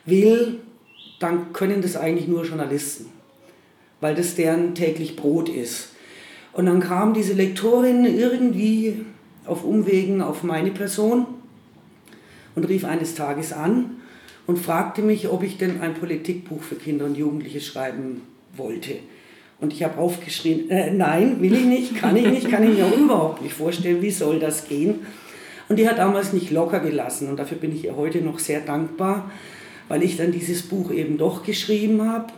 will, 0.04 0.60
dann 1.20 1.52
können 1.52 1.80
das 1.80 1.96
eigentlich 1.96 2.28
nur 2.28 2.44
Journalisten, 2.44 3.06
weil 4.00 4.14
das 4.14 4.34
deren 4.34 4.74
täglich 4.74 5.16
Brot 5.16 5.48
ist. 5.48 5.90
Und 6.52 6.66
dann 6.66 6.80
kam 6.80 7.14
diese 7.14 7.32
Lektorin 7.32 8.04
irgendwie 8.04 9.04
auf 9.46 9.64
Umwegen 9.64 10.20
auf 10.20 10.42
meine 10.42 10.70
Person 10.70 11.26
und 12.54 12.68
rief 12.68 12.84
eines 12.84 13.14
Tages 13.14 13.52
an 13.52 13.96
und 14.46 14.58
fragte 14.58 15.02
mich, 15.02 15.28
ob 15.28 15.42
ich 15.42 15.58
denn 15.58 15.80
ein 15.80 15.94
Politikbuch 15.94 16.62
für 16.62 16.76
Kinder 16.76 17.06
und 17.06 17.16
Jugendliche 17.16 17.60
schreiben 17.60 18.22
wollte. 18.56 18.96
Und 19.60 19.72
ich 19.72 19.82
habe 19.82 19.98
aufgeschrien, 19.98 20.68
äh, 20.70 20.90
nein, 20.90 21.40
will 21.40 21.54
ich 21.54 21.64
nicht, 21.64 21.96
kann 21.96 22.16
ich 22.16 22.26
nicht, 22.26 22.50
kann 22.50 22.62
ich 22.64 22.76
mir 22.76 22.92
überhaupt 22.94 23.42
nicht 23.42 23.54
vorstellen, 23.54 24.02
wie 24.02 24.10
soll 24.10 24.38
das 24.38 24.68
gehen. 24.68 25.06
Und 25.68 25.78
die 25.78 25.88
hat 25.88 25.98
damals 25.98 26.32
nicht 26.32 26.50
locker 26.50 26.80
gelassen. 26.80 27.28
Und 27.28 27.38
dafür 27.38 27.58
bin 27.58 27.74
ich 27.74 27.84
ihr 27.84 27.96
heute 27.96 28.18
noch 28.18 28.38
sehr 28.38 28.60
dankbar, 28.60 29.30
weil 29.88 30.02
ich 30.02 30.16
dann 30.16 30.32
dieses 30.32 30.62
Buch 30.62 30.90
eben 30.90 31.18
doch 31.18 31.44
geschrieben 31.44 32.02
habe. 32.02 32.32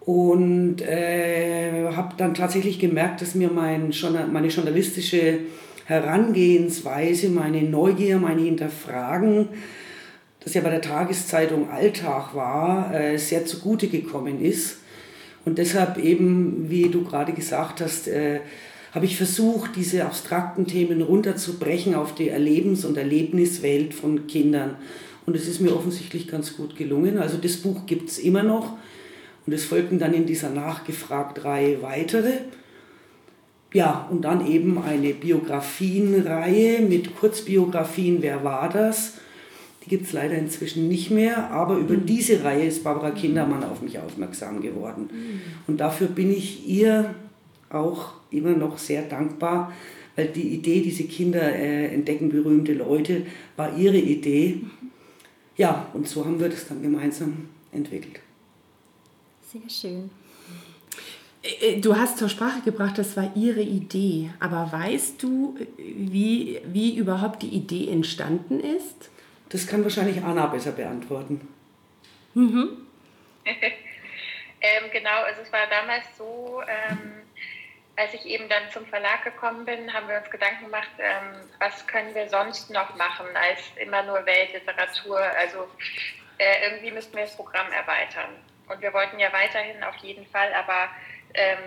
Und 0.00 0.82
äh, 0.82 1.90
habe 1.94 2.14
dann 2.16 2.34
tatsächlich 2.34 2.80
gemerkt, 2.80 3.22
dass 3.22 3.36
mir 3.36 3.50
mein, 3.50 3.94
meine 4.32 4.48
journalistische 4.48 5.38
Herangehensweise, 5.84 7.28
meine 7.28 7.62
Neugier, 7.62 8.18
meine 8.18 8.42
Hinterfragen, 8.42 9.48
das 10.40 10.54
ja 10.54 10.60
bei 10.60 10.70
der 10.70 10.80
Tageszeitung 10.80 11.70
Alltag 11.70 12.34
war, 12.34 12.92
äh, 12.92 13.16
sehr 13.16 13.46
zugute 13.46 13.86
gekommen 13.86 14.42
ist 14.42 14.81
Und 15.44 15.58
deshalb 15.58 15.98
eben, 15.98 16.66
wie 16.68 16.88
du 16.88 17.04
gerade 17.04 17.32
gesagt 17.32 17.80
hast, 17.80 18.08
äh, 18.08 18.40
habe 18.92 19.06
ich 19.06 19.16
versucht, 19.16 19.76
diese 19.76 20.04
abstrakten 20.04 20.66
Themen 20.66 21.02
runterzubrechen 21.02 21.94
auf 21.94 22.14
die 22.14 22.28
Erlebens- 22.28 22.84
und 22.84 22.96
Erlebniswelt 22.96 23.94
von 23.94 24.26
Kindern. 24.26 24.76
Und 25.24 25.34
es 25.34 25.48
ist 25.48 25.60
mir 25.60 25.74
offensichtlich 25.74 26.28
ganz 26.28 26.56
gut 26.56 26.76
gelungen. 26.76 27.18
Also 27.18 27.38
das 27.38 27.56
Buch 27.56 27.86
gibt 27.86 28.10
es 28.10 28.18
immer 28.18 28.42
noch. 28.42 28.76
Und 29.46 29.52
es 29.52 29.64
folgten 29.64 29.98
dann 29.98 30.14
in 30.14 30.26
dieser 30.26 30.50
Nachgefragt-Reihe 30.50 31.82
weitere. 31.82 32.32
Ja, 33.72 34.06
und 34.10 34.22
dann 34.22 34.46
eben 34.46 34.78
eine 34.78 35.14
Biografienreihe 35.14 36.82
mit 36.82 37.16
Kurzbiografien, 37.16 38.18
wer 38.20 38.44
war 38.44 38.68
das? 38.68 39.14
Die 39.84 39.88
gibt 39.88 40.06
es 40.06 40.12
leider 40.12 40.34
inzwischen 40.34 40.88
nicht 40.88 41.10
mehr, 41.10 41.50
aber 41.50 41.76
über 41.76 41.94
mhm. 41.94 42.06
diese 42.06 42.44
Reihe 42.44 42.66
ist 42.66 42.84
Barbara 42.84 43.10
Kindermann 43.10 43.64
auf 43.64 43.82
mich 43.82 43.98
aufmerksam 43.98 44.60
geworden. 44.60 45.08
Mhm. 45.12 45.40
Und 45.66 45.78
dafür 45.78 46.06
bin 46.06 46.30
ich 46.32 46.68
ihr 46.68 47.14
auch 47.70 48.14
immer 48.30 48.52
noch 48.52 48.78
sehr 48.78 49.02
dankbar, 49.02 49.72
weil 50.14 50.28
die 50.28 50.54
Idee, 50.54 50.82
diese 50.82 51.04
Kinder 51.04 51.42
äh, 51.42 51.86
entdecken 51.86 52.28
berühmte 52.28 52.74
Leute, 52.74 53.26
war 53.56 53.76
ihre 53.76 53.98
Idee. 53.98 54.60
Ja, 55.56 55.88
und 55.94 56.06
so 56.06 56.24
haben 56.24 56.38
wir 56.38 56.48
das 56.48 56.68
dann 56.68 56.82
gemeinsam 56.82 57.48
entwickelt. 57.72 58.20
Sehr 59.52 59.68
schön. 59.68 60.10
Äh, 61.42 61.80
du 61.80 61.96
hast 61.96 62.18
zur 62.18 62.28
Sprache 62.28 62.60
gebracht, 62.62 62.98
das 62.98 63.16
war 63.16 63.32
Ihre 63.36 63.62
Idee. 63.62 64.30
Aber 64.40 64.70
weißt 64.70 65.22
du, 65.22 65.56
wie, 65.76 66.58
wie 66.72 66.96
überhaupt 66.96 67.42
die 67.42 67.48
Idee 67.48 67.88
entstanden 67.88 68.60
ist? 68.60 69.10
Das 69.52 69.66
kann 69.66 69.84
wahrscheinlich 69.84 70.22
Anna 70.24 70.46
besser 70.46 70.72
beantworten. 70.72 71.46
Mhm. 72.32 72.86
ähm, 73.44 74.90
genau, 74.90 75.22
also 75.24 75.42
es 75.42 75.52
war 75.52 75.66
damals 75.68 76.04
so, 76.16 76.62
ähm, 76.66 77.22
als 77.96 78.14
ich 78.14 78.24
eben 78.24 78.48
dann 78.48 78.70
zum 78.72 78.86
Verlag 78.86 79.24
gekommen 79.24 79.66
bin, 79.66 79.92
haben 79.92 80.08
wir 80.08 80.16
uns 80.16 80.30
Gedanken 80.30 80.64
gemacht, 80.64 80.90
ähm, 80.98 81.48
was 81.58 81.86
können 81.86 82.14
wir 82.14 82.28
sonst 82.30 82.70
noch 82.70 82.96
machen 82.96 83.26
als 83.34 83.60
immer 83.76 84.02
nur 84.04 84.24
Weltliteratur. 84.24 85.18
Also 85.18 85.68
äh, 86.38 86.64
irgendwie 86.64 86.90
müssten 86.90 87.14
wir 87.14 87.24
das 87.24 87.36
Programm 87.36 87.70
erweitern. 87.72 88.30
Und 88.68 88.80
wir 88.80 88.92
wollten 88.94 89.18
ja 89.18 89.30
weiterhin 89.34 89.84
auf 89.84 89.96
jeden 89.96 90.24
Fall, 90.26 90.52
aber 90.54 90.88
ähm, 91.34 91.58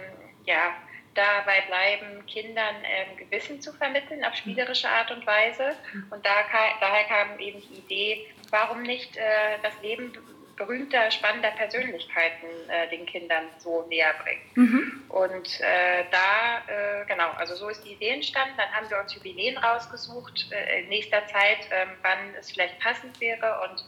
ja, 0.46 0.74
dabei 1.16 1.62
bleiben, 1.68 2.26
Kindern 2.28 2.76
ähm, 2.84 3.18
Gewissen 3.18 3.62
zu 3.62 3.74
vermitteln 3.74 4.24
auf 4.24 4.36
spielerische 4.36 4.90
Art 4.90 5.12
und 5.12 5.26
Weise. 5.26 5.76
Und 6.12 6.26
da, 6.26 6.32
daher 6.80 7.04
kam 7.06 7.40
eben 7.40 7.62
die 7.62 7.80
Idee, 7.80 8.28
warum 8.52 8.84
nicht 8.84 9.18
äh, 9.18 9.58
das 9.64 9.74
Leben 9.82 10.14
berühmter, 10.58 11.12
spannender 11.12 11.52
Persönlichkeiten 11.52 12.48
äh, 12.70 12.90
den 12.90 13.06
Kindern 13.06 13.46
so 13.58 13.86
näher 13.90 14.14
bringen. 14.24 14.42
Mhm. 14.56 15.04
Und 15.10 15.60
äh, 15.60 16.06
da, 16.12 16.64
äh, 16.68 17.06
genau, 17.06 17.32
also 17.32 17.56
so 17.56 17.70
ist 17.70 17.84
die 17.84 17.94
Idee 17.94 18.10
entstanden. 18.10 18.54
Dann 18.58 18.72
haben 18.72 18.90
wir 18.90 19.00
uns 19.00 19.14
Jubiläen 19.14 19.58
rausgesucht 19.58 20.52
äh, 20.52 20.82
in 20.82 20.90
nächster 20.90 21.26
Zeit, 21.28 21.68
ähm, 21.72 21.90
wann 22.02 22.36
es 22.40 22.52
vielleicht 22.52 22.80
passend 22.80 23.20
wäre. 23.20 23.60
Und 23.70 23.86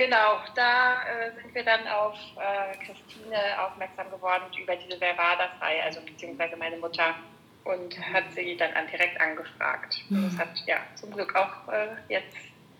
Genau, 0.00 0.38
da 0.54 0.94
äh, 1.02 1.30
sind 1.42 1.54
wir 1.54 1.62
dann 1.62 1.86
auf 1.86 2.14
äh, 2.36 2.74
Christine 2.78 3.36
aufmerksam 3.62 4.10
geworden 4.10 4.44
über 4.58 4.74
diese 4.74 4.98
Reihe, 4.98 5.82
also 5.84 6.00
beziehungsweise 6.00 6.56
meine 6.56 6.78
Mutter 6.78 7.16
und 7.64 7.98
hat 8.14 8.24
sie 8.34 8.56
dann 8.56 8.72
an, 8.72 8.86
direkt 8.90 9.20
angefragt. 9.20 10.02
Und 10.08 10.24
das 10.24 10.38
hat 10.38 10.48
ja 10.66 10.76
zum 10.94 11.10
Glück 11.10 11.36
auch 11.36 11.70
äh, 11.70 11.88
jetzt 12.08 12.34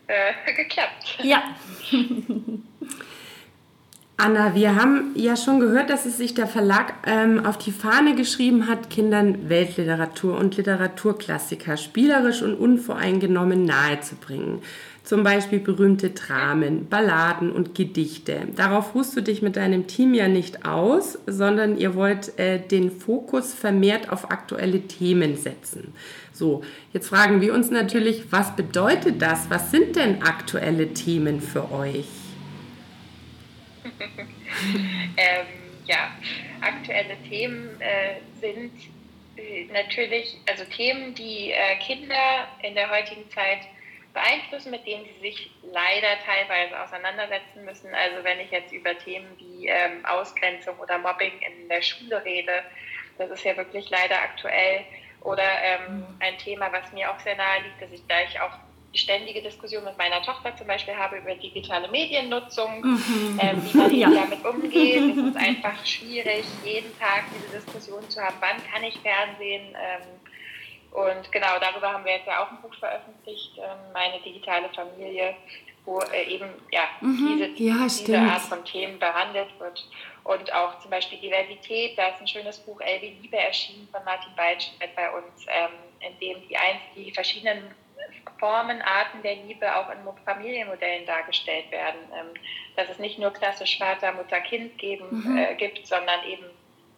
äh, 0.07 0.55
geklappt. 0.55 1.19
Ja. 1.23 1.43
Anna, 4.17 4.55
wir 4.55 4.75
haben 4.75 5.13
ja 5.15 5.37
schon 5.37 5.61
gehört, 5.61 5.91
dass 5.91 6.07
es 6.07 6.17
sich 6.17 6.33
der 6.33 6.47
Verlag 6.47 6.95
ähm, 7.07 7.45
auf 7.45 7.59
die 7.59 7.73
Fahne 7.73 8.15
geschrieben 8.15 8.67
hat, 8.67 8.89
Kindern 8.89 9.51
Weltliteratur 9.51 10.39
und 10.39 10.57
Literaturklassiker 10.57 11.77
spielerisch 11.77 12.41
und 12.41 12.55
unvoreingenommen 12.55 13.67
nahezubringen 13.67 14.63
zum 15.11 15.25
Beispiel 15.25 15.59
berühmte 15.59 16.11
Dramen, 16.11 16.89
Balladen 16.89 17.51
und 17.51 17.75
Gedichte. 17.75 18.47
Darauf 18.55 18.95
ruhst 18.95 19.17
du 19.17 19.23
dich 19.23 19.43
mit 19.43 19.57
deinem 19.57 19.89
Team 19.89 20.15
ja 20.15 20.29
nicht 20.29 20.65
aus, 20.65 21.19
sondern 21.27 21.77
ihr 21.77 21.97
wollt 21.97 22.39
äh, 22.39 22.61
den 22.61 22.93
Fokus 22.93 23.53
vermehrt 23.53 24.13
auf 24.13 24.31
aktuelle 24.31 24.83
Themen 24.83 25.37
setzen. 25.37 25.93
So, 26.33 26.63
jetzt 26.93 27.09
fragen 27.09 27.41
wir 27.41 27.55
uns 27.55 27.73
natürlich, 27.73 28.31
was 28.31 28.55
bedeutet 28.55 29.21
das? 29.21 29.51
Was 29.51 29.73
sind 29.73 29.97
denn 29.97 30.23
aktuelle 30.23 30.95
Themen 30.95 31.41
für 31.41 31.73
euch? 31.73 32.07
ähm, 35.17 35.47
ja, 35.87 36.13
aktuelle 36.61 37.17
Themen 37.29 37.69
äh, 37.81 38.21
sind 38.41 38.71
äh, 39.37 39.65
natürlich, 39.73 40.37
also 40.49 40.63
Themen, 40.67 41.17
die 41.17 41.51
äh, 41.51 41.85
Kinder 41.85 42.47
in 42.63 42.77
der 42.77 42.89
heutigen 42.93 43.29
Zeit 43.31 43.59
beeinflussen, 44.13 44.71
mit 44.71 44.87
denen 44.87 45.05
sie 45.05 45.21
sich 45.21 45.51
leider 45.63 46.19
teilweise 46.25 46.81
auseinandersetzen 46.81 47.65
müssen. 47.65 47.95
Also 47.95 48.25
wenn 48.25 48.41
ich 48.41 48.51
jetzt 48.51 48.73
über 48.73 48.97
Themen 48.99 49.29
wie 49.39 49.69
ähm, 49.69 50.05
Ausgrenzung 50.05 50.79
oder 50.79 50.99
Mobbing 50.99 51.33
in 51.41 51.69
der 51.69 51.83
Schule 51.83 52.25
rede, 52.25 52.65
das 53.19 53.31
ist 53.31 53.45
ja 53.45 53.57
wirklich 53.57 53.89
leider 53.91 54.17
aktuell. 54.17 54.85
Oder 55.23 55.45
ähm, 55.63 56.07
ein 56.19 56.39
Thema, 56.39 56.73
was 56.73 56.91
mir 56.93 57.11
auch 57.11 57.21
sehr 57.21 57.37
nahe 57.37 57.63
liegt, 57.63 57.83
dass 57.83 57.93
ich, 57.93 58.07
da 58.09 58.23
ich 58.23 58.41
auch 58.41 58.53
die 58.93 58.99
ständige 58.99 59.43
Diskussion 59.43 59.85
mit 59.85 59.97
meiner 59.99 60.23
Tochter 60.23 60.57
zum 60.57 60.67
Beispiel 60.67 60.97
habe 60.97 61.19
über 61.19 61.35
digitale 61.35 61.89
Mediennutzung, 61.89 62.81
mhm. 62.81 63.39
ähm, 63.41 63.63
wie 63.65 63.77
man 63.77 63.95
ja. 63.95 64.11
damit 64.11 64.45
umgeht. 64.45 65.17
Es 65.17 65.17
ist 65.17 65.37
einfach 65.37 65.87
schwierig, 65.87 66.45
jeden 66.65 66.99
Tag 66.99 67.25
diese 67.35 67.61
Diskussion 67.61 68.09
zu 68.09 68.21
haben, 68.21 68.37
wann 68.41 68.57
kann 68.73 68.83
ich 68.83 68.99
Fernsehen, 69.01 69.77
ähm, 69.77 70.20
und 70.91 71.31
genau, 71.31 71.59
darüber 71.61 71.93
haben 71.93 72.05
wir 72.05 72.13
jetzt 72.13 72.27
ja 72.27 72.43
auch 72.43 72.51
ein 72.51 72.61
Buch 72.61 72.75
veröffentlicht, 72.75 73.59
ähm, 73.59 73.93
Meine 73.93 74.21
digitale 74.21 74.69
Familie, 74.71 75.37
wo 75.85 76.01
äh, 76.01 76.25
eben 76.25 76.49
ja, 76.71 76.83
mhm. 77.01 77.55
diese, 77.57 77.65
ja, 77.65 77.87
diese 77.87 78.19
Art 78.19 78.43
von 78.43 78.65
Themen 78.65 78.99
behandelt 78.99 79.49
wird. 79.59 79.87
Und 80.25 80.53
auch 80.53 80.79
zum 80.81 80.91
Beispiel 80.91 81.19
Diversität, 81.19 81.97
da 81.97 82.09
ist 82.09 82.21
ein 82.21 82.29
schönes 82.29 82.59
Buch 82.59 82.81
Elbe 82.81 83.07
Liebe 83.07 83.37
erschienen 83.37 83.89
von 83.91 84.05
Martin 84.05 84.35
Beitschmidt 84.37 84.95
bei 84.95 85.11
uns, 85.11 85.47
ähm, 85.47 85.71
in 86.01 86.19
dem 86.19 86.49
die, 86.49 86.57
ein, 86.57 86.81
die 86.95 87.13
verschiedenen 87.13 87.75
Formen, 88.39 88.83
Arten 88.83 89.23
der 89.23 89.37
Liebe 89.37 89.75
auch 89.77 89.91
in 89.91 89.99
Familienmodellen 90.25 91.07
dargestellt 91.07 91.71
werden. 91.71 92.01
Ähm, 92.13 92.35
dass 92.77 92.89
es 92.89 92.99
nicht 92.99 93.19
nur 93.19 93.31
klassisch 93.33 93.79
Vater, 93.79 94.13
Mutter, 94.13 94.41
Kind 94.41 94.77
geben, 94.79 95.07
mhm. 95.11 95.39
äh, 95.39 95.55
gibt, 95.55 95.87
sondern 95.87 96.25
eben 96.25 96.45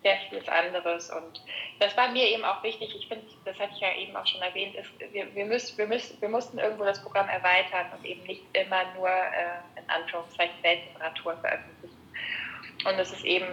sehr 0.02 0.16
vieles 0.28 0.48
anderes. 0.48 1.10
Und 1.10 1.42
das 1.78 1.96
war 1.96 2.10
mir 2.10 2.26
eben 2.28 2.44
auch 2.44 2.62
wichtig. 2.62 2.94
Ich 2.94 3.06
finde, 3.08 3.24
das 3.44 3.58
hatte 3.58 3.72
ich 3.74 3.80
ja 3.80 3.94
eben 3.96 4.14
auch 4.16 4.26
schon 4.26 4.42
erwähnt, 4.42 4.74
ist, 4.74 4.90
wir, 5.12 5.34
wir, 5.34 5.46
müssen, 5.46 5.78
wir, 5.78 5.86
müssen, 5.86 6.20
wir 6.20 6.28
mussten 6.28 6.58
irgendwo 6.58 6.84
das 6.84 7.02
Programm 7.02 7.28
erweitern 7.28 7.86
und 7.96 8.04
eben 8.04 8.22
nicht 8.24 8.42
immer 8.52 8.82
nur 8.96 9.08
äh, 9.08 9.80
in 9.80 9.88
Anführungszeichen 9.88 10.62
Weltliteratur 10.62 11.36
veröffentlichen. 11.36 11.96
Und 12.84 12.98
es 12.98 13.12
ist 13.12 13.24
eben 13.24 13.46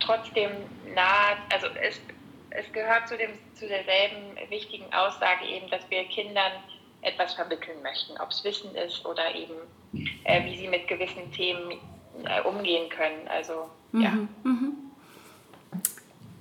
trotzdem 0.00 0.50
nah, 0.94 1.36
also 1.52 1.68
es, 1.80 2.00
es 2.50 2.70
gehört 2.72 3.08
zu, 3.08 3.16
dem, 3.16 3.30
zu 3.54 3.66
derselben 3.66 4.36
wichtigen 4.50 4.92
Aussage 4.92 5.46
eben, 5.46 5.68
dass 5.70 5.88
wir 5.90 6.04
Kindern 6.04 6.52
etwas 7.02 7.34
vermitteln 7.34 7.82
möchten, 7.82 8.18
ob 8.20 8.30
es 8.30 8.42
Wissen 8.44 8.74
ist 8.74 9.04
oder 9.04 9.34
eben, 9.34 9.54
äh, 10.24 10.44
wie 10.44 10.56
sie 10.56 10.68
mit 10.68 10.88
gewissen 10.88 11.30
Themen 11.32 11.78
äh, 12.24 12.40
umgehen 12.42 12.88
können. 12.88 13.28
Also, 13.28 13.70
mhm, 13.92 14.02
ja. 14.02 14.10
Mhm. 14.10 14.84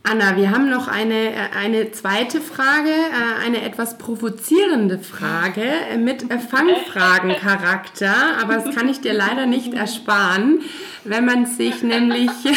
Anna, 0.06 0.36
wir 0.36 0.52
haben 0.52 0.70
noch 0.70 0.90
eine, 0.90 1.32
äh, 1.32 1.38
eine 1.58 1.94
zweite 1.94 2.42
Frage, 2.42 2.90
äh, 2.90 3.46
eine 3.46 3.62
etwas 3.62 3.98
provozierende 3.98 5.00
Frage 5.00 5.64
mit 5.98 6.26
Fangfragencharakter, 6.50 8.14
aber 8.42 8.56
das 8.56 8.76
kann 8.76 8.90
ich 8.90 9.00
dir 9.00 9.14
leider 9.14 9.46
nicht 9.46 9.74
ersparen, 9.74 10.60
wenn 11.06 11.24
man 11.24 11.46
sich 11.46 11.84
nämlich, 11.84 12.30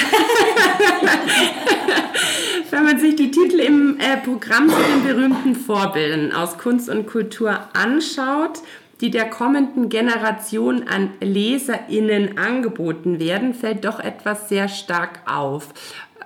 wenn 2.72 2.82
man 2.82 2.98
sich 2.98 3.14
die 3.14 3.30
Titel 3.30 3.61
im 3.61 4.00
äh, 4.00 4.16
Programm 4.16 4.68
zu 4.68 4.76
den 4.82 5.04
berühmten 5.04 5.54
Vorbildern 5.54 6.32
aus 6.32 6.59
Kunst 6.59 6.88
und 6.88 7.06
Kultur 7.06 7.61
anschaut, 7.74 8.59
die 9.00 9.11
der 9.11 9.28
kommenden 9.28 9.88
Generation 9.88 10.88
an 10.88 11.12
LeserInnen 11.20 12.38
angeboten 12.38 13.20
werden, 13.20 13.54
fällt 13.54 13.85
doch 13.85 14.00
etwas 14.00 14.48
sehr 14.48 14.68
stark 14.68 15.20
auf. 15.26 15.68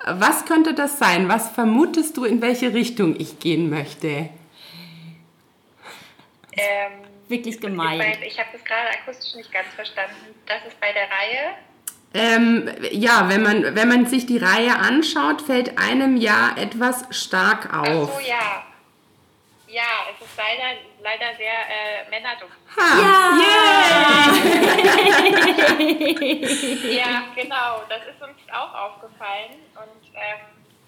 Was 0.07 0.47
könnte 0.47 0.75
das 0.75 0.99
sein? 0.99 1.29
Was 1.29 1.51
vermutest 1.51 2.17
du, 2.17 2.25
in 2.25 2.41
welche 2.41 2.73
Richtung 2.73 3.17
ich 3.19 3.39
gehen 3.39 3.69
möchte? 3.71 4.31
Ähm, 6.53 6.93
Wirklich 7.29 7.61
gemein. 7.61 8.01
Ich, 8.23 8.33
ich 8.33 8.39
habe 8.39 8.49
das 8.53 8.65
gerade 8.65 8.89
akustisch 9.01 9.35
nicht 9.35 9.53
ganz 9.53 9.69
verstanden. 9.75 10.35
Das 10.47 10.65
ist 10.67 10.81
bei 10.81 10.93
der 10.93 11.05
Reihe. 11.05 11.55
Ähm, 12.13 12.69
ja, 12.91 13.29
wenn 13.29 13.43
man, 13.43 13.77
wenn 13.77 13.89
man 13.89 14.07
sich 14.07 14.27
die 14.27 14.39
Reihe 14.39 14.75
anschaut, 14.75 15.43
fällt 15.43 15.79
einem 15.79 16.17
ja 16.17 16.57
etwas 16.57 17.05
stark 17.11 17.73
auf. 17.73 18.11
Ach 18.17 18.21
so, 18.21 18.29
ja. 18.29 18.65
Ja, 19.71 20.07
es 20.13 20.21
ist 20.27 20.37
leider, 20.37 20.81
leider 21.01 21.35
sehr 21.37 21.53
äh, 21.53 22.11
männerdumm. 22.11 22.51
Ja! 22.77 23.31
Ja, 26.91 27.23
genau, 27.35 27.83
das 27.89 28.03
ist 28.07 28.21
uns 28.21 28.37
auch 28.53 28.75
aufgefallen. 28.75 29.53
Und 29.77 30.13
ähm, 30.15 30.41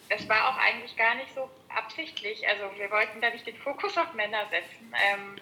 es 0.08 0.28
war 0.28 0.48
auch 0.48 0.56
eigentlich 0.58 0.96
gar 0.96 1.14
nicht 1.14 1.32
so 1.34 1.48
absichtlich. 1.74 2.46
Also 2.48 2.64
wir 2.76 2.90
wollten 2.90 3.20
da 3.20 3.30
nicht 3.30 3.46
den 3.46 3.56
Fokus 3.56 3.96
auf 3.96 4.12
Männer 4.14 4.44
setzen, 4.50 4.92
ähm, 5.12 5.36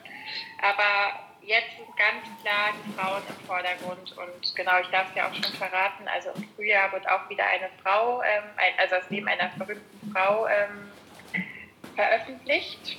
aber 0.62 1.18
jetzt 1.42 1.76
sind 1.76 1.96
ganz 1.96 2.24
klar 2.42 2.70
die 2.85 2.92
Frauen 2.92 3.22
im 3.29 3.46
Vordergrund. 3.46 4.16
Und 4.18 4.55
genau, 4.55 4.79
ich 4.81 4.88
darf 4.88 5.09
es 5.11 5.16
ja 5.16 5.29
auch 5.29 5.35
schon 5.35 5.55
verraten, 5.55 6.07
also 6.09 6.31
im 6.37 6.48
Frühjahr 6.55 6.92
wird 6.92 7.09
auch 7.09 7.29
wieder 7.29 7.44
eine 7.46 7.70
Frau, 7.83 8.22
ähm, 8.22 8.44
also 8.79 8.96
das 8.96 9.11
Leben 9.11 9.29
einer 9.29 9.50
berühmten 9.57 10.12
Frau 10.12 10.46
ähm, 10.46 10.92
veröffentlicht 11.96 12.96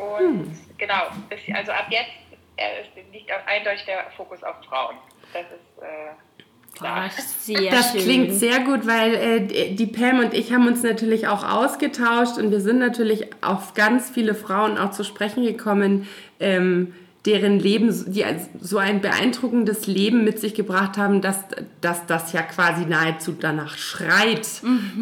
und 0.00 0.50
genau, 0.78 1.02
bis, 1.28 1.40
also 1.54 1.72
ab 1.72 1.86
jetzt 1.90 2.10
äh, 2.56 2.82
liegt 3.12 3.30
auch 3.32 3.46
eindeutig 3.46 3.84
der 3.86 4.06
Fokus 4.16 4.42
auf 4.42 4.56
Frauen. 4.68 4.96
Das 5.32 5.42
ist 5.42 5.82
äh, 5.82 6.76
klar. 6.76 7.08
Ach, 7.10 7.18
sehr 7.18 7.70
Das 7.70 7.92
schön. 7.92 8.00
klingt 8.02 8.32
sehr 8.34 8.60
gut, 8.60 8.86
weil 8.86 9.14
äh, 9.14 9.74
die 9.74 9.86
Pam 9.86 10.18
und 10.20 10.34
ich 10.34 10.52
haben 10.52 10.66
uns 10.66 10.82
natürlich 10.82 11.28
auch 11.28 11.44
ausgetauscht 11.48 12.38
und 12.38 12.50
wir 12.50 12.60
sind 12.60 12.78
natürlich 12.78 13.26
auf 13.42 13.74
ganz 13.74 14.10
viele 14.10 14.34
Frauen 14.34 14.78
auch 14.78 14.90
zu 14.90 15.04
sprechen 15.04 15.44
gekommen, 15.44 16.08
ähm, 16.40 16.94
deren 17.26 17.58
Leben, 17.60 17.92
so- 17.92 18.10
die 18.10 18.24
so 18.60 18.78
ein 18.78 19.02
beeindruckendes 19.02 19.86
Leben 19.86 20.24
mit 20.24 20.38
sich 20.38 20.54
gebracht 20.54 20.96
haben, 20.96 21.20
dass, 21.20 21.44
dass 21.82 22.06
das 22.06 22.32
ja 22.32 22.40
quasi 22.40 22.86
nahezu 22.86 23.32
danach 23.38 23.76
schreit, 23.76 24.48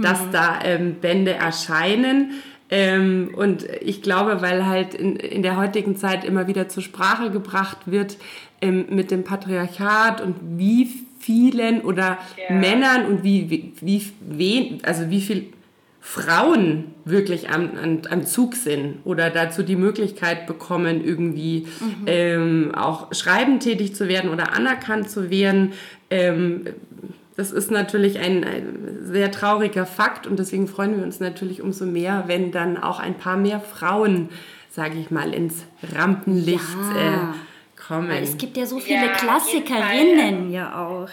dass 0.02 0.28
da 0.32 0.58
ähm, 0.64 0.96
Bände 0.96 1.34
erscheinen. 1.34 2.42
Ähm, 2.70 3.31
und 3.35 3.64
ich 3.81 4.02
glaube, 4.02 4.42
weil 4.42 4.66
halt 4.66 4.94
in, 4.94 5.16
in 5.16 5.42
der 5.42 5.57
heutigen 5.57 5.96
Zeit 5.96 6.24
immer 6.24 6.46
wieder 6.46 6.68
zur 6.68 6.83
Sprache 6.83 7.31
gebracht 7.31 7.78
wird 7.87 8.18
ähm, 8.61 8.87
mit 8.90 9.11
dem 9.11 9.24
Patriarchat 9.24 10.20
und 10.20 10.37
wie 10.59 10.88
vielen 11.18 11.81
oder 11.83 12.18
Ja. 12.48 12.54
Männern 12.54 13.07
und 13.07 13.24
wie, 13.24 13.50
wie, 13.50 13.72
wie 13.81 14.02
wen, 14.20 14.81
also 14.85 15.11
wie 15.11 15.20
viel 15.20 15.46
Frauen 16.00 16.85
wirklich 17.04 17.50
am, 17.50 17.70
am, 17.83 18.00
am 18.09 18.24
Zug 18.24 18.54
sind 18.54 19.00
oder 19.04 19.28
dazu 19.28 19.62
die 19.62 19.76
Möglichkeit 19.76 20.46
bekommen, 20.46 21.04
irgendwie 21.04 21.66
ähm, 22.07 22.72
auch 22.74 23.12
schreiben 23.12 23.61
tätig 23.61 23.94
zu 23.94 24.09
werden 24.09 24.31
oder 24.31 24.54
anerkannt 24.54 25.11
zu 25.11 25.28
werden. 25.31 25.72
Ähm, 26.11 26.62
das 27.38 27.53
ist 27.53 27.70
natürlich 27.70 28.18
ein, 28.18 28.42
ein 28.44 28.98
sehr 29.03 29.31
trauriger 29.31 29.87
Fakt 29.87 30.27
und 30.27 30.38
deswegen 30.38 30.66
freuen 30.66 30.96
wir 30.96 31.05
uns 31.05 31.20
natürlich 31.20 31.62
umso 31.62 31.87
mehr, 31.87 32.24
wenn 32.27 32.51
dann 32.53 32.77
auch 32.83 32.98
ein 32.98 33.14
paar 33.16 33.37
mehr 33.37 33.61
Frauen, 33.61 34.29
sage 34.68 34.98
ich 34.98 35.11
mal, 35.12 35.33
ins 35.33 35.64
Rampenlicht 35.94 36.64
Ja. 36.94 37.31
äh, 37.33 37.79
kommen. 37.81 38.09
Weil 38.11 38.24
es 38.24 38.37
gibt 38.37 38.57
ja 38.57 38.66
so 38.66 38.77
Ja, 38.79 38.83
viele 38.85 39.01
jeden 39.03 39.12
Klassikerinnen 39.14 40.51
ja 40.53 40.85
auch. 40.87 41.09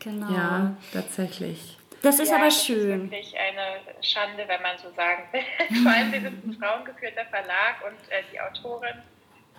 Genau. 0.00 0.30
ja, 0.32 0.76
tatsächlich. 0.92 1.76
Das 2.02 2.18
ist 2.18 2.28
Ja, 2.30 2.36
aber 2.36 2.46
das 2.46 2.64
schön. 2.64 3.04
ist 3.06 3.10
wirklich 3.12 3.34
eine 3.38 4.02
Schande, 4.02 4.44
wenn 4.46 4.62
man 4.62 4.76
so 4.78 4.90
sagen 4.96 5.22
will. 5.32 5.42
Vor 5.82 5.92
allem, 5.92 6.12
wir 6.12 6.20
sind 6.20 6.44
ein 6.44 6.52
frauengeführter 6.60 7.24
Verlag 7.30 7.76
und 7.86 7.96
äh, 8.10 8.22
die 8.32 8.40
Autorin, 8.40 8.94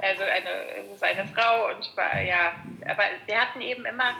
also 0.01 0.23
eine, 0.23 0.84
es 0.86 0.95
ist 0.95 1.03
eine 1.03 1.25
Frau 1.34 1.67
und 1.67 1.97
war, 1.97 2.21
ja, 2.21 2.53
aber 2.89 3.03
wir 3.25 3.36
hatten 3.39 3.62
eben 3.62 3.86
immer, 3.86 4.12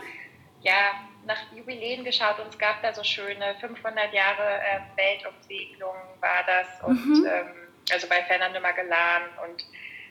ja, 0.62 0.92
nach 1.26 1.38
Jubiläen 1.54 2.04
geschaut 2.04 2.38
und 2.40 2.48
es 2.48 2.58
gab 2.58 2.82
da 2.82 2.92
so 2.94 3.04
schöne 3.04 3.54
500 3.60 4.12
Jahre 4.12 4.60
äh, 4.60 4.80
Weltumsegelung 4.96 5.94
war 6.20 6.44
das 6.46 6.82
und 6.88 7.26
ähm, 7.26 7.46
also 7.92 8.06
bei 8.08 8.22
Fernando 8.26 8.60
Magellan 8.60 9.22
und 9.44 9.64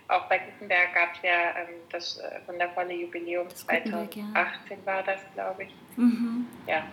auch 0.07 0.27
bei 0.27 0.39
Gutenberg 0.39 0.93
gab 0.93 1.13
es 1.15 1.21
ja 1.23 1.59
ähm, 1.61 1.75
das 1.91 2.17
äh, 2.17 2.39
wundervolle 2.47 2.93
Jubiläum 2.93 3.47
Das 3.49 3.65
Gutenberg, 3.67 4.15
ja. 4.15 4.23
2018 4.33 4.85
war 4.85 5.03
das, 5.03 5.19
glaube 5.33 5.63
ich. 5.63 5.69
Mhm. 5.97 6.47
Ja. 6.67 6.83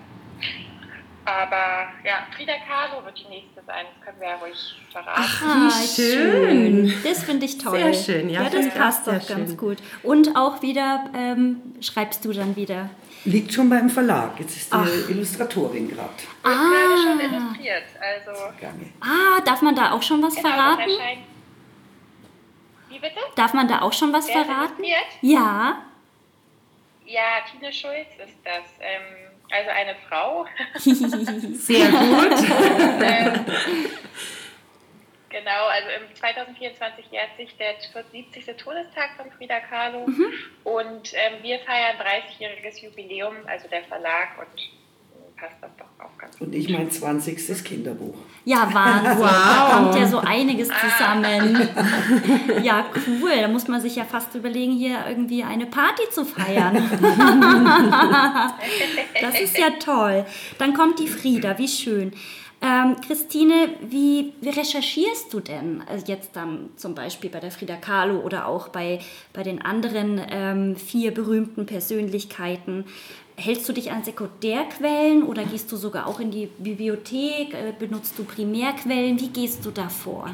Aber 1.24 1.88
ja, 2.04 2.24
Frida 2.36 2.52
Kahlo 2.68 3.04
wird 3.04 3.18
die 3.18 3.28
nächste 3.28 3.60
sein, 3.66 3.84
das 3.96 4.04
können 4.04 4.20
wir 4.20 4.28
ja 4.28 4.36
ruhig 4.36 4.56
verraten. 4.92 5.22
Ah, 5.44 5.70
schön. 5.70 6.94
Das 7.02 7.24
finde 7.24 7.46
ich 7.46 7.58
toll. 7.58 7.78
Sehr 7.78 7.94
schön, 7.94 8.28
ja, 8.30 8.42
Ja, 8.42 8.50
das 8.50 8.68
passt 8.72 9.08
doch 9.08 9.12
ganz 9.14 9.28
schön. 9.50 9.56
gut. 9.56 9.78
Und 10.04 10.36
auch 10.36 10.62
wieder 10.62 11.10
ähm, 11.16 11.74
schreibst 11.80 12.24
du 12.24 12.32
dann 12.32 12.54
wieder. 12.54 12.90
Liegt 13.26 13.52
schon 13.52 13.68
beim 13.68 13.90
Verlag. 13.90 14.38
Jetzt 14.38 14.56
ist 14.56 14.72
die 14.72 14.76
Ach. 14.76 15.08
Illustratorin 15.10 15.88
gerade 15.88 16.10
Gerade 16.42 17.02
schon 17.02 17.20
illustriert, 17.20 17.84
also. 18.00 18.40
Ah, 19.00 19.40
darf 19.44 19.62
man 19.62 19.74
da 19.74 19.90
auch 19.92 20.02
schon 20.02 20.22
was 20.22 20.34
genau, 20.36 20.48
verraten? 20.48 20.90
Wie 22.88 22.98
bitte? 23.00 23.18
Darf 23.34 23.52
man 23.52 23.66
da 23.66 23.82
auch 23.82 23.92
schon 23.92 24.12
was 24.12 24.28
Wer 24.28 24.44
verraten? 24.44 24.82
illustriert? 24.82 25.06
Ja. 25.22 25.82
Ja, 27.04 27.22
Tine 27.50 27.72
Schulz 27.72 28.08
ist 28.24 28.38
das. 28.44 28.64
Ähm, 28.80 29.02
also 29.50 29.70
eine 29.70 29.94
Frau. 30.08 30.46
Sehr 31.54 31.88
gut. 31.88 32.48
ähm, 33.02 33.44
genau, 35.30 35.66
also 35.66 35.88
im 35.88 36.14
2024 36.14 37.06
jährt 37.10 37.36
sich 37.36 37.56
der 37.56 37.74
70. 37.80 38.56
Todestag 38.56 39.10
von 39.16 39.30
Frida 39.32 39.60
Kahlo 39.60 40.04
und 40.64 41.12
ähm, 41.14 41.42
wir 41.42 41.58
feiern 41.60 41.96
30-jähriges 41.96 42.82
Jubiläum, 42.82 43.34
also 43.46 43.68
der 43.68 43.84
Verlag 43.84 44.38
und 44.38 44.60
äh, 44.60 45.40
passt 45.40 45.56
das 45.60 45.70
doch 45.76 46.04
auch 46.04 46.18
ganz 46.18 46.38
gut. 46.38 46.48
Und 46.48 46.54
ich 46.54 46.68
mein 46.68 46.90
20. 46.90 47.64
Kinderbuch. 47.64 48.16
Ja, 48.44 48.68
Wahnsinn. 48.72 49.18
Wow. 49.18 49.30
Da 49.30 49.76
kommt 49.76 49.94
ja 49.96 50.06
so 50.06 50.18
einiges 50.18 50.68
zusammen. 50.68 51.68
Ja, 52.62 52.86
cool. 53.06 53.40
Da 53.40 53.48
muss 53.48 53.68
man 53.68 53.80
sich 53.80 53.96
ja 53.96 54.04
fast 54.04 54.34
überlegen, 54.34 54.72
hier 54.72 55.04
irgendwie 55.08 55.42
eine 55.42 55.66
Party 55.66 56.02
zu 56.10 56.24
feiern. 56.24 56.76
Das 59.20 59.40
ist 59.40 59.56
ja 59.58 59.70
toll. 59.80 60.24
Dann 60.58 60.74
kommt 60.74 60.98
die 60.98 61.08
Frieda, 61.08 61.56
wie 61.58 61.68
schön. 61.68 62.12
Ähm, 62.62 62.96
Christine, 63.06 63.68
wie, 63.88 64.32
wie 64.40 64.48
recherchierst 64.48 65.32
du 65.32 65.40
denn 65.40 65.82
also 65.86 66.06
jetzt 66.06 66.30
dann 66.34 66.70
zum 66.76 66.94
Beispiel 66.94 67.28
bei 67.28 67.38
der 67.38 67.50
Frida 67.50 67.76
Kahlo 67.76 68.20
oder 68.20 68.46
auch 68.46 68.68
bei, 68.68 69.00
bei 69.34 69.42
den 69.42 69.60
anderen 69.60 70.20
ähm, 70.30 70.76
vier 70.76 71.12
berühmten 71.12 71.66
Persönlichkeiten? 71.66 72.84
Hältst 73.36 73.68
du 73.68 73.74
dich 73.74 73.92
an 73.92 74.02
Sekundärquellen 74.02 75.22
oder 75.24 75.44
gehst 75.44 75.70
du 75.70 75.76
sogar 75.76 76.06
auch 76.06 76.18
in 76.20 76.30
die 76.30 76.46
Bibliothek? 76.58 77.52
Äh, 77.52 77.74
benutzt 77.78 78.18
du 78.18 78.24
Primärquellen? 78.24 79.20
Wie 79.20 79.28
gehst 79.28 79.64
du 79.66 79.70
da 79.70 79.90
vor? 79.90 80.30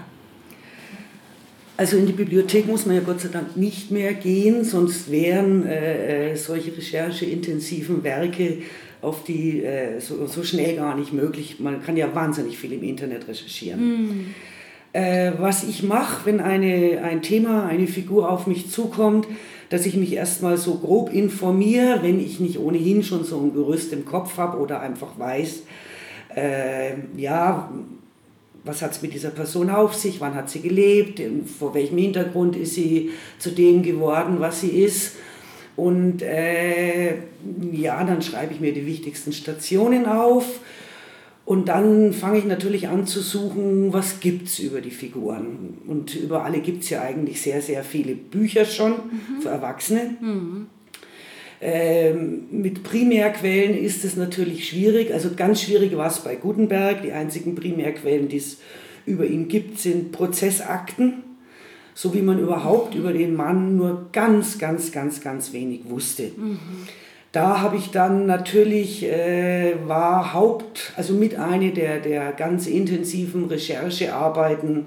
Also 1.82 1.96
in 1.96 2.06
die 2.06 2.12
Bibliothek 2.12 2.68
muss 2.68 2.86
man 2.86 2.94
ja 2.94 3.02
Gott 3.02 3.22
sei 3.22 3.28
Dank 3.28 3.56
nicht 3.56 3.90
mehr 3.90 4.14
gehen, 4.14 4.62
sonst 4.62 5.10
wären 5.10 5.66
äh, 5.66 6.30
äh, 6.30 6.36
solche 6.36 6.70
rechercheintensiven 6.76 8.04
Werke 8.04 8.58
auf 9.00 9.24
die 9.24 9.64
äh, 9.64 9.98
so, 9.98 10.28
so 10.28 10.44
schnell 10.44 10.76
gar 10.76 10.96
nicht 10.96 11.12
möglich. 11.12 11.58
Man 11.58 11.82
kann 11.82 11.96
ja 11.96 12.14
wahnsinnig 12.14 12.56
viel 12.56 12.72
im 12.72 12.84
Internet 12.84 13.26
recherchieren. 13.26 14.32
Äh, 14.92 15.32
was 15.38 15.64
ich 15.64 15.82
mache, 15.82 16.24
wenn 16.24 16.38
eine, 16.38 17.02
ein 17.02 17.20
Thema, 17.20 17.66
eine 17.66 17.88
Figur 17.88 18.30
auf 18.30 18.46
mich 18.46 18.70
zukommt, 18.70 19.26
dass 19.68 19.84
ich 19.84 19.96
mich 19.96 20.12
erstmal 20.12 20.58
so 20.58 20.76
grob 20.76 21.12
informiere, 21.12 21.98
wenn 22.02 22.20
ich 22.20 22.38
nicht 22.38 22.60
ohnehin 22.60 23.02
schon 23.02 23.24
so 23.24 23.40
ein 23.40 23.54
Gerüst 23.54 23.92
im 23.92 24.04
Kopf 24.04 24.38
habe 24.38 24.58
oder 24.58 24.78
einfach 24.82 25.18
weiß, 25.18 25.64
äh, 26.36 26.92
ja, 27.16 27.72
was 28.64 28.82
hat 28.82 28.92
es 28.92 29.02
mit 29.02 29.14
dieser 29.14 29.30
Person 29.30 29.70
auf 29.70 29.94
sich, 29.94 30.20
wann 30.20 30.34
hat 30.34 30.50
sie 30.50 30.60
gelebt, 30.60 31.20
vor 31.58 31.74
welchem 31.74 31.98
Hintergrund 31.98 32.56
ist 32.56 32.74
sie 32.74 33.10
zu 33.38 33.50
dem 33.50 33.82
geworden, 33.82 34.36
was 34.38 34.60
sie 34.60 34.70
ist. 34.70 35.16
Und 35.74 36.22
äh, 36.22 37.14
ja, 37.72 38.04
dann 38.04 38.22
schreibe 38.22 38.52
ich 38.52 38.60
mir 38.60 38.72
die 38.72 38.86
wichtigsten 38.86 39.32
Stationen 39.32 40.06
auf 40.06 40.60
und 41.44 41.68
dann 41.68 42.12
fange 42.12 42.38
ich 42.38 42.44
natürlich 42.44 42.88
an 42.88 43.06
zu 43.06 43.20
suchen, 43.20 43.92
was 43.92 44.20
gibt 44.20 44.48
es 44.48 44.58
über 44.60 44.80
die 44.80 44.90
Figuren. 44.90 45.78
Und 45.86 46.14
über 46.14 46.44
alle 46.44 46.60
gibt 46.60 46.84
es 46.84 46.90
ja 46.90 47.02
eigentlich 47.02 47.42
sehr, 47.42 47.60
sehr 47.60 47.82
viele 47.82 48.14
Bücher 48.14 48.64
schon 48.64 48.94
für 49.40 49.48
Erwachsene. 49.48 50.16
Ähm, 51.64 52.48
mit 52.50 52.82
Primärquellen 52.82 53.78
ist 53.78 54.04
es 54.04 54.16
natürlich 54.16 54.68
schwierig. 54.68 55.14
Also 55.14 55.30
ganz 55.36 55.62
schwierig 55.62 55.96
war 55.96 56.08
es 56.08 56.18
bei 56.18 56.34
Gutenberg. 56.34 57.02
Die 57.02 57.12
einzigen 57.12 57.54
Primärquellen, 57.54 58.28
die 58.28 58.38
es 58.38 58.58
über 59.06 59.24
ihn 59.24 59.46
gibt, 59.46 59.78
sind 59.78 60.10
Prozessakten, 60.10 61.22
so 61.94 62.12
wie 62.14 62.22
man 62.22 62.40
überhaupt 62.40 62.96
über 62.96 63.12
den 63.12 63.36
Mann 63.36 63.76
nur 63.76 64.08
ganz, 64.10 64.58
ganz, 64.58 64.90
ganz, 64.90 65.20
ganz 65.20 65.52
wenig 65.52 65.82
wusste. 65.88 66.32
Da 67.30 67.60
habe 67.60 67.76
ich 67.76 67.90
dann 67.90 68.26
natürlich, 68.26 69.04
äh, 69.04 69.74
war 69.86 70.34
Haupt, 70.34 70.92
also 70.96 71.14
mit 71.14 71.36
eine 71.36 71.70
der, 71.70 72.00
der 72.00 72.32
ganz 72.32 72.66
intensiven 72.66 73.46
Recherchearbeiten, 73.46 74.86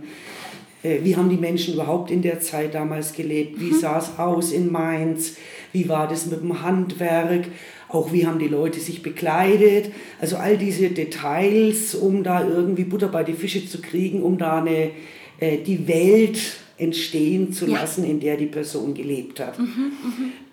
äh, 0.83 0.99
wie 1.03 1.15
haben 1.15 1.29
die 1.29 1.37
Menschen 1.37 1.73
überhaupt 1.73 2.11
in 2.11 2.21
der 2.21 2.41
Zeit 2.41 2.75
damals 2.75 3.13
gelebt, 3.13 3.59
wie 3.59 3.73
sah 3.73 3.97
es 3.97 4.19
aus 4.19 4.51
in 4.51 4.71
Mainz, 4.71 5.37
wie 5.75 5.89
war 5.89 6.07
das 6.07 6.25
mit 6.25 6.41
dem 6.41 6.63
Handwerk, 6.63 7.47
auch 7.89 8.13
wie 8.13 8.25
haben 8.25 8.39
die 8.39 8.47
Leute 8.47 8.79
sich 8.79 9.03
bekleidet. 9.03 9.91
Also 10.21 10.37
all 10.37 10.57
diese 10.57 10.89
Details, 10.89 11.93
um 11.93 12.23
da 12.23 12.47
irgendwie 12.47 12.85
Butter 12.85 13.09
bei 13.09 13.23
die 13.23 13.33
Fische 13.33 13.67
zu 13.67 13.81
kriegen, 13.81 14.23
um 14.23 14.37
da 14.37 14.59
eine, 14.61 14.91
äh, 15.39 15.57
die 15.57 15.87
Welt 15.87 16.39
entstehen 16.77 17.53
zu 17.53 17.65
lassen, 17.67 18.03
in 18.05 18.19
der 18.19 18.37
die 18.37 18.47
Person 18.47 18.93
gelebt 18.93 19.39
hat. 19.39 19.55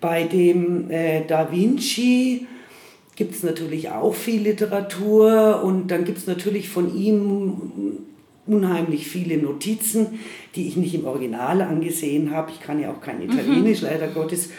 Bei 0.00 0.24
dem 0.24 0.90
äh, 0.90 1.22
Da 1.26 1.50
Vinci 1.50 2.46
gibt 3.16 3.34
es 3.34 3.42
natürlich 3.42 3.90
auch 3.90 4.14
viel 4.14 4.42
Literatur 4.42 5.62
und 5.64 5.90
dann 5.90 6.04
gibt 6.04 6.18
es 6.18 6.26
natürlich 6.26 6.68
von 6.68 6.96
ihm 6.96 7.98
unheimlich 8.46 9.06
viele 9.06 9.36
Notizen, 9.36 10.18
die 10.54 10.66
ich 10.68 10.76
nicht 10.76 10.94
im 10.94 11.04
Original 11.04 11.60
angesehen 11.62 12.30
habe. 12.30 12.50
Ich 12.52 12.60
kann 12.60 12.80
ja 12.80 12.90
auch 12.92 13.00
kein 13.00 13.22
Italienisch, 13.22 13.82
leider 13.82 14.08
Gottes. 14.08 14.50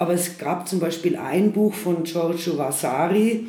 Aber 0.00 0.14
es 0.14 0.38
gab 0.38 0.66
zum 0.66 0.80
Beispiel 0.80 1.16
ein 1.16 1.52
Buch 1.52 1.74
von 1.74 2.04
Giorgio 2.04 2.56
Vasari, 2.56 3.48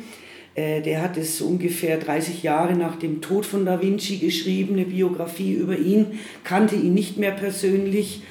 äh, 0.54 0.82
der 0.82 1.00
hat 1.00 1.16
es 1.16 1.40
ungefähr 1.40 1.96
30 1.96 2.42
Jahre 2.42 2.74
nach 2.74 2.96
dem 2.96 3.22
Tod 3.22 3.46
von 3.46 3.64
Da 3.64 3.80
Vinci 3.80 4.18
geschrieben, 4.18 4.74
eine 4.74 4.84
Biografie 4.84 5.54
über 5.54 5.78
ihn, 5.78 6.18
kannte 6.44 6.76
ihn 6.76 6.92
nicht 6.92 7.16
mehr 7.16 7.30
persönlich, 7.30 8.22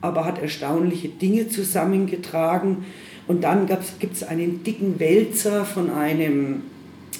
aber 0.00 0.24
hat 0.24 0.40
erstaunliche 0.40 1.08
Dinge 1.08 1.50
zusammengetragen. 1.50 2.86
Und 3.26 3.44
dann 3.44 3.66
gibt 3.98 4.16
es 4.16 4.22
einen 4.22 4.64
dicken 4.64 4.98
Wälzer 4.98 5.66
von 5.66 5.90
einem, 5.90 6.62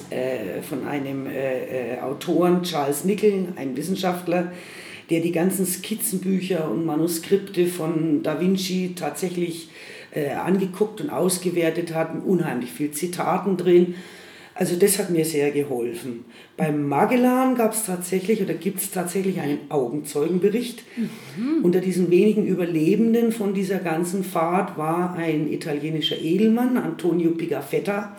äh, 0.09 0.63
von 0.67 0.87
einem 0.87 1.27
äh, 1.27 1.97
äh, 1.97 2.01
Autoren, 2.01 2.63
Charles 2.63 3.05
Nickel, 3.05 3.49
ein 3.55 3.77
Wissenschaftler, 3.77 4.51
der 5.11 5.19
die 5.19 5.31
ganzen 5.31 5.67
Skizzenbücher 5.67 6.71
und 6.71 6.87
Manuskripte 6.87 7.67
von 7.67 8.23
Da 8.23 8.41
Vinci 8.41 8.93
tatsächlich 8.95 9.65
äh, 9.67 9.98
angeguckt 10.15 11.01
und 11.01 11.09
ausgewertet 11.09 11.93
hat, 11.93 12.11
unheimlich 12.25 12.71
viel 12.71 12.91
Zitaten 12.91 13.57
drin. 13.57 13.95
Also 14.55 14.75
das 14.75 14.99
hat 14.99 15.09
mir 15.09 15.23
sehr 15.23 15.51
geholfen. 15.51 16.25
Beim 16.57 16.85
Magellan 16.85 17.55
gab 17.55 17.73
es 17.73 17.85
tatsächlich 17.85 18.41
oder 18.41 18.53
gibt 18.53 18.81
es 18.81 18.91
tatsächlich 18.91 19.39
einen 19.39 19.59
Augenzeugenbericht. 19.69 20.83
Mhm. 20.97 21.63
Unter 21.63 21.79
diesen 21.79 22.11
wenigen 22.11 22.45
Überlebenden 22.45 23.31
von 23.31 23.53
dieser 23.53 23.77
ganzen 23.77 24.21
Fahrt 24.25 24.77
war 24.77 25.15
ein 25.15 25.49
italienischer 25.49 26.19
Edelmann, 26.19 26.75
Antonio 26.75 27.31
Pigafetta, 27.31 28.17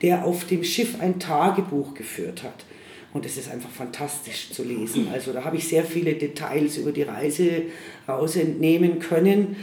der 0.00 0.24
auf 0.24 0.46
dem 0.46 0.64
Schiff 0.64 1.00
ein 1.00 1.18
Tagebuch 1.18 1.92
geführt 1.92 2.42
hat. 2.44 2.64
Und 3.12 3.26
es 3.26 3.36
ist 3.36 3.52
einfach 3.52 3.70
fantastisch 3.70 4.52
zu 4.52 4.64
lesen. 4.64 5.08
Also 5.12 5.32
da 5.32 5.44
habe 5.44 5.58
ich 5.58 5.68
sehr 5.68 5.84
viele 5.84 6.14
Details 6.14 6.78
über 6.78 6.92
die 6.92 7.02
Reise 7.02 7.64
rausentnehmen 8.08 9.00
können. 9.00 9.56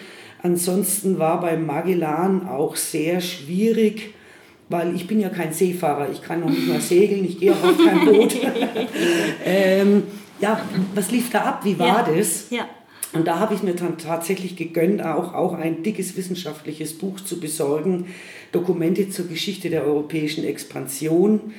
Ansonsten 0.43 1.19
war 1.19 1.39
beim 1.39 1.65
Magellan 1.65 2.47
auch 2.47 2.75
sehr 2.75 3.21
schwierig, 3.21 4.13
weil 4.69 4.95
ich 4.95 5.05
bin 5.05 5.19
ja 5.19 5.29
kein 5.29 5.53
Seefahrer, 5.53 6.09
ich 6.11 6.21
kann 6.21 6.39
noch 6.39 6.49
nicht 6.49 6.67
mal 6.67 6.81
segeln, 6.81 7.25
ich 7.25 7.39
gehe 7.39 7.51
auch 7.51 7.63
auf 7.63 7.77
kein 7.77 8.05
Boot. 8.05 8.35
ähm, 9.45 10.03
ja, 10.39 10.61
was 10.95 11.11
lief 11.11 11.29
da 11.29 11.41
ab? 11.41 11.65
Wie 11.65 11.77
war 11.77 12.09
ja. 12.09 12.15
das? 12.15 12.49
Ja. 12.49 12.67
Und 13.13 13.27
da 13.27 13.39
habe 13.39 13.53
ich 13.53 13.61
mir 13.61 13.73
dann 13.73 13.97
tatsächlich 13.97 14.55
gegönnt, 14.55 15.03
auch, 15.03 15.33
auch 15.33 15.53
ein 15.53 15.83
dickes 15.83 16.15
wissenschaftliches 16.15 16.97
Buch 16.97 17.19
zu 17.19 17.39
besorgen, 17.39 18.07
Dokumente 18.51 19.09
zur 19.09 19.27
Geschichte 19.27 19.69
der 19.69 19.85
europäischen 19.85 20.45
Expansion. 20.45 21.53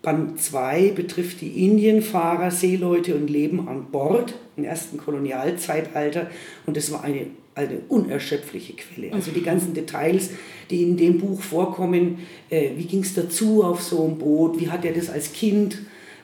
Band 0.00 0.40
2 0.40 0.92
betrifft 0.92 1.40
die 1.42 1.66
Indienfahrer, 1.66 2.50
Seeleute 2.50 3.14
und 3.16 3.28
Leben 3.28 3.68
an 3.68 3.90
Bord 3.90 4.34
im 4.56 4.64
ersten 4.64 4.96
Kolonialzeitalter. 4.96 6.30
Und 6.66 6.76
das 6.76 6.90
war 6.90 7.04
eine 7.04 7.26
eine 7.58 7.80
unerschöpfliche 7.88 8.74
Quelle. 8.74 9.12
Also 9.12 9.32
die 9.32 9.42
ganzen 9.42 9.74
Details, 9.74 10.30
die 10.70 10.82
in 10.82 10.96
dem 10.96 11.18
Buch 11.18 11.42
vorkommen, 11.42 12.20
äh, 12.50 12.70
wie 12.76 12.84
ging 12.84 13.00
es 13.00 13.14
dazu 13.14 13.64
auf 13.64 13.82
so 13.82 14.04
einem 14.04 14.18
Boot, 14.18 14.60
wie 14.60 14.70
hat 14.70 14.84
er 14.84 14.92
das 14.92 15.10
als 15.10 15.32
Kind 15.32 15.78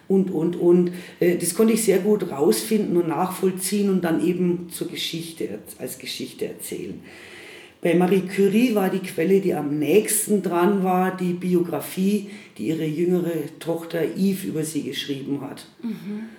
und, 0.07 0.31
und, 0.31 0.57
und. 0.57 0.93
Äh, 1.19 1.37
das 1.37 1.55
konnte 1.55 1.73
ich 1.73 1.83
sehr 1.83 1.99
gut 1.99 2.31
rausfinden 2.31 2.97
und 2.97 3.09
nachvollziehen 3.09 3.91
und 3.91 4.03
dann 4.03 4.25
eben 4.25 4.69
zur 4.71 4.89
Geschichte, 4.89 5.59
als 5.79 5.99
Geschichte 5.99 6.47
erzählen. 6.47 7.01
Bei 7.85 7.95
Marie 7.95 8.23
Curie 8.23 8.75
war 8.75 8.89
die 8.89 9.01
Quelle, 9.01 9.43
die 9.43 9.53
am 9.53 9.79
nächsten 9.79 10.41
dran 10.41 10.83
war, 10.83 11.15
die 11.15 11.35
Biografie, 11.35 12.31
die 12.57 12.69
ihre 12.69 12.87
jüngere 12.87 13.59
Tochter 13.59 14.01
Eve 14.17 14.47
über 14.47 14.65
sie 14.65 14.85
geschrieben 14.85 15.43
hat. 15.43 15.67
Mhm, 15.83 15.93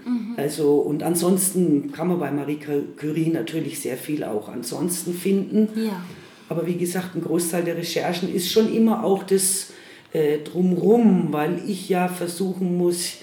mh. 0.05 0.37
Also, 0.37 0.77
und 0.77 1.03
ansonsten 1.03 1.91
kann 1.91 2.07
man 2.07 2.19
bei 2.19 2.31
Marie 2.31 2.57
Curie 2.97 3.27
natürlich 3.27 3.79
sehr 3.79 3.95
viel 3.95 4.23
auch 4.23 4.49
ansonsten 4.49 5.13
finden. 5.13 5.69
Ja. 5.75 6.03
Aber 6.49 6.65
wie 6.65 6.77
gesagt, 6.77 7.15
ein 7.15 7.21
Großteil 7.21 7.63
der 7.63 7.77
Recherchen 7.77 8.33
ist 8.33 8.51
schon 8.51 8.73
immer 8.73 9.03
auch 9.03 9.21
das 9.21 9.71
äh, 10.13 10.39
Drumrum, 10.39 11.27
weil 11.29 11.61
ich 11.67 11.87
ja 11.89 12.07
versuchen 12.07 12.75
muss, 12.75 13.17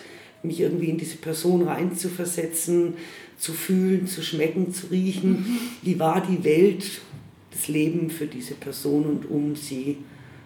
mich 0.45 0.61
irgendwie 0.61 0.91
in 0.91 0.97
diese 0.97 1.17
Person 1.17 1.63
reinzuversetzen, 1.63 2.95
zu 3.37 3.53
fühlen, 3.53 4.07
zu 4.07 4.23
schmecken, 4.23 4.73
zu 4.73 4.87
riechen. 4.93 5.31
Mhm. 5.31 5.59
Wie 5.83 5.99
war 5.99 6.25
die 6.25 6.45
Welt 6.45 6.85
das 7.53 7.69
Leben 7.69 8.11
für 8.11 8.27
diese 8.27 8.55
Person 8.55 9.05
und 9.05 9.31
um 9.31 9.55
sie 9.55 9.99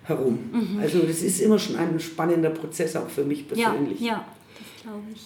herum. 0.04 0.38
Mhm. 0.52 0.80
Also 0.80 1.00
das 1.00 1.22
ist 1.22 1.40
immer 1.40 1.58
schon 1.58 1.76
ein 1.76 1.98
spannender 2.00 2.50
Prozess 2.50 2.96
auch 2.96 3.08
für 3.08 3.24
mich 3.24 3.48
persönlich. 3.48 4.00
Ja, 4.00 4.06
ja. 4.06 4.24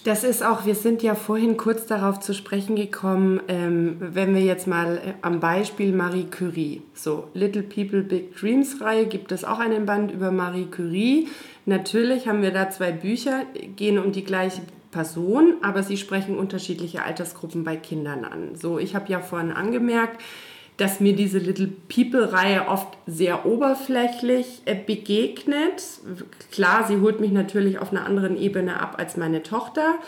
Das 0.05 0.23
ist 0.23 0.43
auch, 0.43 0.65
wir 0.65 0.73
sind 0.73 1.03
ja 1.03 1.13
vorhin 1.13 1.55
kurz 1.55 1.85
darauf 1.85 2.19
zu 2.19 2.33
sprechen 2.33 2.75
gekommen, 2.75 3.41
ähm, 3.47 3.97
wenn 3.99 4.33
wir 4.33 4.41
jetzt 4.41 4.65
mal 4.65 4.97
äh, 4.97 5.13
am 5.21 5.39
Beispiel 5.39 5.93
Marie 5.93 6.25
Curie, 6.25 6.81
so 6.95 7.27
Little 7.35 7.61
People 7.61 8.01
Big 8.01 8.35
Dreams 8.35 8.81
Reihe 8.81 9.05
gibt 9.05 9.31
es 9.31 9.43
auch 9.43 9.59
einen 9.59 9.85
Band 9.85 10.11
über 10.11 10.31
Marie 10.31 10.65
Curie. 10.65 11.27
Natürlich 11.67 12.27
haben 12.27 12.41
wir 12.41 12.49
da 12.49 12.71
zwei 12.71 12.91
Bücher, 12.91 13.43
gehen 13.75 13.99
um 13.99 14.11
die 14.11 14.23
gleiche 14.23 14.61
Person, 14.89 15.57
aber 15.61 15.83
sie 15.83 15.97
sprechen 15.97 16.37
unterschiedliche 16.37 17.03
Altersgruppen 17.03 17.63
bei 17.63 17.75
Kindern 17.75 18.25
an. 18.25 18.55
So, 18.55 18.79
ich 18.79 18.95
habe 18.95 19.11
ja 19.11 19.19
vorhin 19.21 19.51
angemerkt, 19.51 20.19
dass 20.81 20.99
mir 20.99 21.15
diese 21.15 21.37
Little 21.37 21.67
People-Reihe 21.67 22.67
oft 22.67 22.97
sehr 23.05 23.45
oberflächlich 23.45 24.63
äh, 24.65 24.73
begegnet. 24.73 25.83
Klar, 26.51 26.87
sie 26.87 26.97
holt 27.01 27.19
mich 27.19 27.31
natürlich 27.31 27.77
auf 27.77 27.91
einer 27.91 28.03
anderen 28.03 28.35
Ebene 28.35 28.79
ab 28.79 28.95
als 28.97 29.15
meine 29.15 29.43
Tochter. 29.43 29.99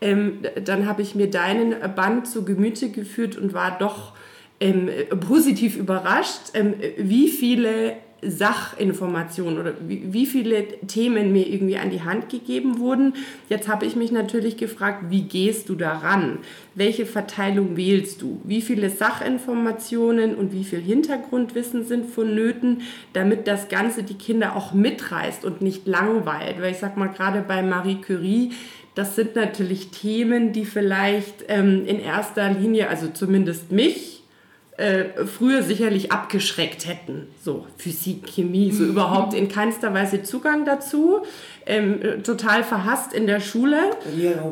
Ähm, 0.00 0.38
dann 0.64 0.86
habe 0.86 1.02
ich 1.02 1.14
mir 1.14 1.28
deinen 1.28 1.74
Band 1.94 2.26
zu 2.26 2.46
Gemüte 2.46 2.88
geführt 2.88 3.36
und 3.36 3.52
war 3.52 3.76
doch 3.78 4.14
ähm, 4.58 4.88
positiv 5.20 5.76
überrascht, 5.76 6.52
ähm, 6.54 6.76
wie 6.96 7.28
viele 7.28 7.96
Sachinformationen 8.24 9.58
oder 9.58 9.74
wie, 9.86 10.12
wie 10.12 10.26
viele 10.26 10.64
Themen 10.86 11.32
mir 11.32 11.48
irgendwie 11.48 11.76
an 11.76 11.90
die 11.90 12.02
Hand 12.02 12.28
gegeben 12.28 12.78
wurden. 12.78 13.14
Jetzt 13.48 13.68
habe 13.68 13.84
ich 13.84 13.96
mich 13.96 14.12
natürlich 14.12 14.56
gefragt, 14.56 15.06
wie 15.10 15.22
gehst 15.22 15.68
du 15.68 15.74
daran? 15.74 16.38
Welche 16.76 17.04
Verteilung 17.04 17.76
wählst 17.76 18.22
du? 18.22 18.40
Wie 18.44 18.62
viele 18.62 18.90
Sachinformationen 18.90 20.36
und 20.36 20.52
wie 20.52 20.64
viel 20.64 20.80
Hintergrundwissen 20.80 21.84
sind 21.84 22.08
vonnöten, 22.08 22.82
damit 23.12 23.48
das 23.48 23.68
Ganze 23.68 24.04
die 24.04 24.14
Kinder 24.14 24.54
auch 24.54 24.72
mitreißt 24.72 25.44
und 25.44 25.60
nicht 25.60 25.86
langweilt? 25.88 26.62
Weil 26.62 26.72
ich 26.72 26.78
sage 26.78 26.98
mal, 26.98 27.08
gerade 27.08 27.42
bei 27.42 27.62
Marie 27.62 28.00
Curie, 28.00 28.52
das 28.94 29.16
sind 29.16 29.34
natürlich 29.34 29.88
Themen, 29.88 30.52
die 30.52 30.64
vielleicht 30.64 31.44
ähm, 31.48 31.86
in 31.86 31.98
erster 31.98 32.50
Linie, 32.50 32.88
also 32.88 33.08
zumindest 33.08 33.72
mich, 33.72 34.21
äh, 34.78 35.26
früher 35.26 35.62
sicherlich 35.62 36.12
abgeschreckt 36.12 36.88
hätten. 36.88 37.28
So 37.42 37.66
Physik, 37.76 38.26
Chemie, 38.26 38.72
so 38.72 38.84
überhaupt 38.84 39.34
in 39.34 39.48
keinster 39.48 39.92
Weise 39.92 40.22
Zugang 40.22 40.64
dazu. 40.64 41.20
Ähm, 41.66 42.00
total 42.24 42.64
verhasst 42.64 43.12
in 43.12 43.26
der 43.26 43.40
Schule. 43.40 43.90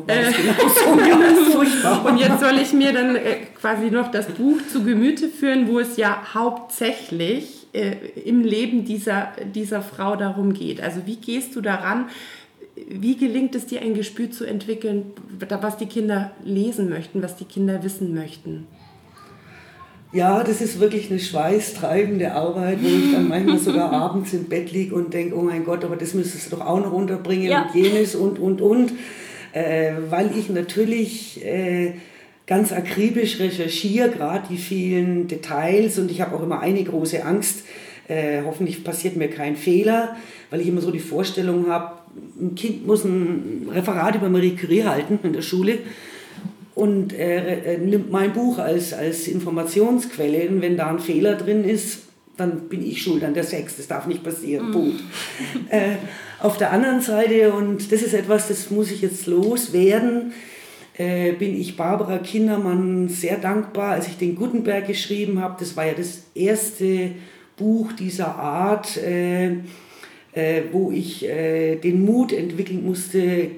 Äh, 0.07 0.23
und 2.07 2.17
jetzt 2.17 2.39
soll 2.39 2.59
ich 2.61 2.71
mir 2.71 2.93
dann 2.93 3.15
äh, 3.15 3.37
quasi 3.59 3.89
noch 3.89 4.11
das 4.11 4.27
Buch 4.27 4.59
zu 4.71 4.83
Gemüte 4.83 5.27
führen, 5.27 5.67
wo 5.67 5.79
es 5.79 5.97
ja 5.97 6.21
hauptsächlich 6.33 7.67
äh, 7.73 7.95
im 8.23 8.43
Leben 8.43 8.85
dieser, 8.85 9.29
dieser 9.55 9.81
Frau 9.81 10.15
darum 10.15 10.53
geht. 10.53 10.81
Also 10.81 11.01
wie 11.05 11.15
gehst 11.15 11.55
du 11.55 11.61
daran? 11.61 12.09
Wie 12.87 13.17
gelingt 13.17 13.55
es 13.55 13.65
dir, 13.65 13.81
ein 13.81 13.95
Gespür 13.95 14.29
zu 14.29 14.45
entwickeln, 14.45 15.13
was 15.39 15.77
die 15.77 15.87
Kinder 15.87 16.31
lesen 16.43 16.89
möchten, 16.89 17.23
was 17.23 17.35
die 17.35 17.45
Kinder 17.45 17.83
wissen 17.83 18.13
möchten? 18.13 18.67
Ja, 20.13 20.43
das 20.43 20.59
ist 20.59 20.79
wirklich 20.79 21.09
eine 21.09 21.19
schweißtreibende 21.19 22.33
Arbeit, 22.33 22.79
wo 22.81 22.87
ich 22.87 23.13
dann 23.13 23.29
manchmal 23.29 23.59
sogar 23.59 23.91
abends 23.93 24.33
im 24.33 24.45
Bett 24.45 24.71
liege 24.71 24.93
und 24.93 25.13
denke, 25.13 25.35
oh 25.37 25.41
mein 25.41 25.63
Gott, 25.63 25.85
aber 25.85 25.95
das 25.95 26.13
müsstest 26.13 26.51
du 26.51 26.57
doch 26.57 26.65
auch 26.65 26.79
noch 26.79 26.91
unterbringen 26.91 27.49
ja. 27.49 27.63
und 27.63 27.75
jenes 27.75 28.15
und, 28.15 28.37
und, 28.37 28.61
und. 28.61 28.91
Äh, 29.53 29.93
weil 30.09 30.31
ich 30.37 30.49
natürlich 30.49 31.43
äh, 31.45 31.93
ganz 32.45 32.73
akribisch 32.73 33.39
recherchiere, 33.39 34.09
gerade 34.09 34.47
die 34.49 34.57
vielen 34.57 35.27
Details 35.27 35.97
und 35.97 36.11
ich 36.11 36.19
habe 36.19 36.35
auch 36.35 36.43
immer 36.43 36.59
eine 36.59 36.83
große 36.83 37.23
Angst, 37.23 37.63
äh, 38.09 38.41
hoffentlich 38.45 38.83
passiert 38.83 39.15
mir 39.15 39.29
kein 39.29 39.55
Fehler, 39.55 40.17
weil 40.49 40.59
ich 40.59 40.67
immer 40.67 40.81
so 40.81 40.91
die 40.91 40.99
Vorstellung 40.99 41.67
habe, 41.69 41.93
ein 42.39 42.55
Kind 42.55 42.85
muss 42.85 43.05
ein 43.05 43.69
Referat 43.71 44.15
über 44.15 44.27
Marie 44.27 44.55
Curie 44.57 44.83
halten 44.83 45.19
in 45.23 45.31
der 45.31 45.41
Schule 45.41 45.79
und 46.73 47.13
er 47.13 47.77
nimmt 47.77 48.11
mein 48.11 48.33
Buch 48.33 48.57
als, 48.57 48.93
als 48.93 49.27
Informationsquelle. 49.27 50.47
Und 50.49 50.61
wenn 50.61 50.77
da 50.77 50.89
ein 50.89 50.99
Fehler 50.99 51.35
drin 51.35 51.63
ist, 51.63 52.03
dann 52.37 52.69
bin 52.69 52.85
ich 52.85 53.01
schuld 53.01 53.23
an 53.23 53.33
der 53.33 53.43
Sex. 53.43 53.77
Das 53.77 53.87
darf 53.87 54.07
nicht 54.07 54.23
passieren. 54.23 54.69
Mm. 54.69 54.71
Punkt. 54.71 55.03
äh, 55.69 55.95
auf 56.39 56.57
der 56.57 56.71
anderen 56.71 57.01
Seite, 57.01 57.53
und 57.53 57.91
das 57.91 58.01
ist 58.01 58.13
etwas, 58.13 58.47
das 58.47 58.71
muss 58.71 58.91
ich 58.91 59.01
jetzt 59.01 59.27
loswerden, 59.27 60.33
äh, 60.97 61.33
bin 61.33 61.59
ich 61.59 61.77
Barbara 61.77 62.17
Kindermann 62.17 63.09
sehr 63.09 63.37
dankbar, 63.37 63.91
als 63.91 64.07
ich 64.07 64.17
den 64.17 64.35
Gutenberg 64.35 64.87
geschrieben 64.87 65.39
habe. 65.39 65.55
Das 65.59 65.77
war 65.77 65.85
ja 65.85 65.93
das 65.93 66.23
erste 66.33 67.11
Buch 67.57 67.91
dieser 67.93 68.35
Art, 68.35 68.97
äh, 68.97 69.57
äh, 70.33 70.63
wo 70.71 70.91
ich 70.91 71.27
äh, 71.27 71.75
den 71.75 72.03
Mut 72.05 72.33
entwickeln 72.33 72.83
musste, 72.83 73.51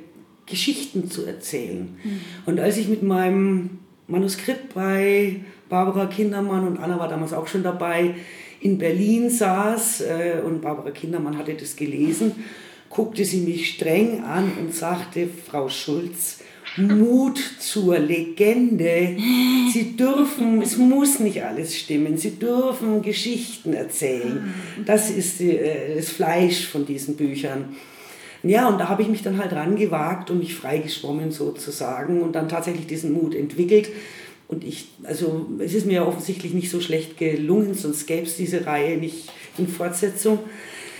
Geschichten 0.45 1.09
zu 1.09 1.25
erzählen. 1.25 1.97
Mhm. 2.03 2.19
Und 2.45 2.59
als 2.59 2.77
ich 2.77 2.87
mit 2.87 3.03
meinem 3.03 3.79
Manuskript 4.07 4.73
bei 4.73 5.37
Barbara 5.69 6.05
Kindermann 6.07 6.67
und 6.67 6.77
Anna 6.77 6.99
war 6.99 7.07
damals 7.07 7.33
auch 7.33 7.47
schon 7.47 7.63
dabei, 7.63 8.15
in 8.59 8.77
Berlin 8.77 9.29
saß 9.29 10.01
äh, 10.01 10.41
und 10.45 10.61
Barbara 10.61 10.91
Kindermann 10.91 11.37
hatte 11.37 11.53
das 11.53 11.75
gelesen, 11.75 12.31
guckte 12.89 13.25
sie 13.25 13.41
mich 13.41 13.69
streng 13.71 14.23
an 14.23 14.51
und 14.59 14.73
sagte, 14.73 15.27
Frau 15.27 15.67
Schulz, 15.67 16.39
Mut 16.77 17.39
zur 17.59 17.99
Legende. 17.99 19.15
Sie 19.71 19.95
dürfen, 19.95 20.61
es 20.61 20.77
muss 20.77 21.19
nicht 21.19 21.43
alles 21.43 21.77
stimmen, 21.77 22.17
sie 22.17 22.31
dürfen 22.31 23.01
Geschichten 23.01 23.73
erzählen. 23.73 24.53
Das 24.85 25.11
ist 25.11 25.39
die, 25.39 25.57
äh, 25.57 25.95
das 25.95 26.09
Fleisch 26.09 26.67
von 26.67 26.85
diesen 26.85 27.15
Büchern. 27.15 27.75
Ja, 28.43 28.67
und 28.67 28.77
da 28.77 28.89
habe 28.89 29.01
ich 29.01 29.07
mich 29.07 29.23
dann 29.23 29.37
halt 29.37 29.53
rangewagt 29.53 30.29
und 30.29 30.39
mich 30.39 30.53
freigeschwommen 30.53 31.31
sozusagen 31.31 32.21
und 32.21 32.33
dann 32.33 32.49
tatsächlich 32.49 32.85
diesen 32.85 33.13
Mut 33.13 33.33
entwickelt. 33.33 33.89
Und 34.49 34.65
ich, 34.65 34.89
also 35.03 35.47
es 35.59 35.73
ist 35.73 35.85
mir 35.85 36.05
offensichtlich 36.05 36.53
nicht 36.53 36.69
so 36.69 36.81
schlecht 36.81 37.17
gelungen, 37.17 37.73
sonst 37.73 38.05
gäbe 38.05 38.27
es 38.27 38.35
diese 38.35 38.65
Reihe 38.65 38.97
nicht 38.97 39.31
in 39.57 39.67
Fortsetzung. 39.67 40.39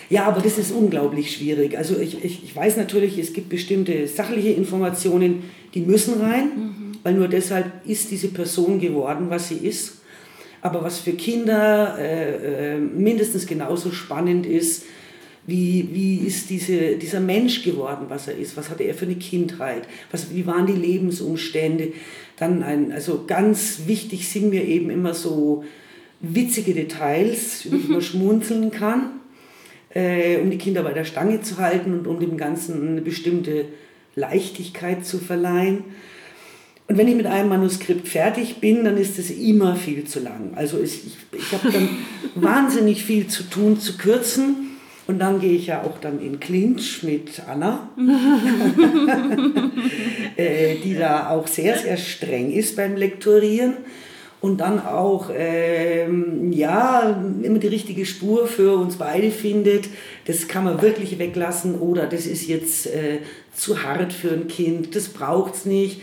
Ja, 0.10 0.26
aber 0.26 0.42
das 0.42 0.58
ist 0.58 0.72
unglaublich 0.72 1.36
schwierig. 1.36 1.78
Also 1.78 2.00
ich, 2.00 2.24
ich, 2.24 2.44
ich 2.44 2.56
weiß 2.56 2.78
natürlich, 2.78 3.18
es 3.18 3.34
gibt 3.34 3.50
bestimmte 3.50 4.08
sachliche 4.08 4.50
Informationen, 4.50 5.44
die 5.74 5.82
müssen 5.82 6.22
rein, 6.22 6.46
mhm. 6.56 6.92
weil 7.04 7.14
nur 7.14 7.28
deshalb 7.28 7.72
ist 7.86 8.10
diese 8.12 8.30
Person 8.30 8.80
geworden, 8.80 9.26
was 9.30 9.50
sie 9.50 9.58
ist. 9.58 10.02
Aber 10.62 10.82
was 10.82 11.00
für 11.00 11.12
Kinder 11.12 11.98
äh, 12.00 12.76
äh, 12.76 12.78
mindestens 12.78 13.46
genauso 13.46 13.92
spannend 13.92 14.46
ist, 14.46 14.84
wie, 15.46 15.90
wie 15.92 16.18
ist 16.26 16.50
diese, 16.50 16.96
dieser 16.96 17.20
Mensch 17.20 17.64
geworden, 17.64 18.06
was 18.08 18.28
er 18.28 18.38
ist? 18.38 18.56
Was 18.56 18.70
hatte 18.70 18.84
er 18.84 18.94
für 18.94 19.06
eine 19.06 19.16
Kindheit? 19.16 19.88
Was, 20.12 20.34
wie 20.34 20.46
waren 20.46 20.68
die 20.68 20.74
Lebensumstände? 20.74 21.92
Dann 22.38 22.64
ein, 22.64 22.92
also 22.92 23.26
ganz 23.28 23.82
wichtig 23.86 24.30
sind 24.30 24.50
mir 24.50 24.64
eben 24.64 24.90
immer 24.90 25.14
so 25.14 25.66
witzige 26.22 26.74
Details, 26.74 27.66
über 27.66 27.78
die 27.78 27.92
man 27.92 28.02
schmunzeln 28.02 28.72
kann, 28.72 29.12
äh, 29.94 30.38
um 30.38 30.50
die 30.50 30.58
Kinder 30.58 30.84
bei 30.84 30.94
der 30.94 31.06
Stange 31.06 31.42
zu 31.42 31.58
halten 31.58 31.94
und 31.94 32.08
um 32.08 32.20
dem 32.20 32.38
Ganzen 32.38 32.88
eine 32.88 33.02
bestimmte 33.02 33.66
Leichtigkeit 34.16 35.06
zu 35.06 35.20
verleihen. 35.20 35.84
Und 36.88 36.98
wenn 36.98 37.08
ich 37.08 37.16
mit 37.16 37.26
einem 37.26 37.50
Manuskript 37.50 38.08
fertig 38.08 38.58
bin, 38.58 38.86
dann 38.86 38.98
ist 38.98 39.20
es 39.20 39.30
immer 39.30 39.76
viel 39.76 40.06
zu 40.06 40.20
lang. 40.20 40.54
Also 40.56 40.82
ich, 40.82 41.02
ich 41.32 41.52
habe 41.52 41.72
dann 41.72 41.90
wahnsinnig 42.36 43.04
viel 43.04 43.28
zu 43.28 43.44
tun, 43.44 43.80
zu 43.80 43.98
kürzen. 43.98 44.73
Und 45.06 45.20
dann 45.20 45.42
gehe 45.42 45.54
ich 45.54 45.68
ja 45.68 45.84
auch 45.84 46.00
dann 46.00 46.22
in 46.22 46.40
Clinch 46.40 47.04
mit 47.04 47.42
Anna, 47.48 47.90
äh, 50.38 50.76
die 50.76 50.96
da 50.96 51.30
auch 51.30 51.48
sehr, 51.48 51.78
sehr 51.78 51.98
streng 51.98 52.52
ist 52.52 52.78
beim 52.78 52.96
Lektorieren 52.96 53.74
und 54.44 54.60
dann 54.60 54.86
auch 54.86 55.30
ähm, 55.34 56.52
ja, 56.52 57.18
immer 57.42 57.60
die 57.60 57.68
richtige 57.68 58.06
Spur 58.06 58.48
für 58.48 58.78
uns 58.78 58.98
beide 58.98 59.32
findet. 59.32 59.86
Das 60.26 60.48
kann 60.50 60.66
man 60.66 60.82
wirklich 60.82 61.20
weglassen 61.20 61.76
oder 61.76 62.08
das 62.08 62.26
ist 62.26 62.48
jetzt 62.48 62.88
äh, 62.88 63.20
zu 63.54 63.84
hart 63.84 64.14
für 64.14 64.32
ein 64.32 64.48
Kind, 64.48 64.96
das 64.96 65.10
braucht 65.10 65.56
es 65.56 65.66
nicht. 65.66 66.02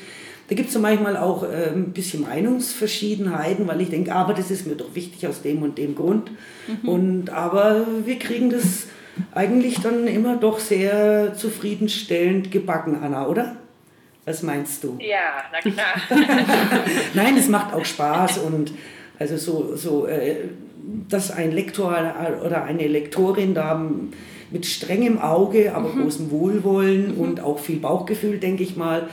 Da 0.51 0.57
gibt 0.57 0.69
es 0.69 0.75
so 0.75 0.81
manchmal 0.81 1.17
auch 1.17 1.45
äh, 1.45 1.71
ein 1.73 1.93
bisschen 1.93 2.23
Meinungsverschiedenheiten, 2.23 3.69
weil 3.69 3.81
ich 3.83 3.89
denke, 3.89 4.13
aber 4.13 4.35
das 4.35 4.51
ist 4.51 4.67
mir 4.67 4.75
doch 4.75 4.97
wichtig 4.97 5.29
aus 5.29 5.43
dem 5.43 5.63
und 5.63 5.79
dem 5.79 5.95
Grund. 5.95 6.33
Mhm. 6.67 6.89
Und, 6.89 7.31
aber 7.31 7.87
wir 8.05 8.19
kriegen 8.19 8.51
das 8.51 8.89
eigentlich 9.33 9.79
dann 9.81 10.09
immer 10.09 10.37
doch 10.37 10.59
sehr 10.59 11.35
zufriedenstellend 11.35 12.51
gebacken, 12.51 12.99
Anna, 13.01 13.29
oder? 13.29 13.59
Was 14.25 14.43
meinst 14.43 14.83
du? 14.83 14.99
Ja, 14.99 15.45
na 15.53 15.61
klar. 15.61 16.19
Nein, 17.15 17.37
es 17.37 17.49
macht 17.49 17.73
auch 17.73 17.85
Spaß 17.85 18.39
und 18.39 18.73
also 19.21 19.37
so, 19.37 19.77
so 19.77 20.07
äh, 20.07 20.49
dass 21.09 21.31
ein 21.31 21.53
Lektor 21.53 21.97
oder 22.45 22.65
eine 22.65 22.89
Lektorin 22.89 23.55
da 23.55 23.89
mit 24.51 24.67
strengem 24.67 25.21
Auge, 25.21 25.77
aber 25.77 25.91
mhm. 25.91 26.03
großem 26.03 26.31
Wohlwollen 26.33 27.15
mhm. 27.15 27.21
und 27.21 27.41
auch 27.41 27.61
viel 27.61 27.79
Bauchgefühl, 27.79 28.39
denke 28.39 28.65
ich 28.65 28.75
mal, 28.75 29.09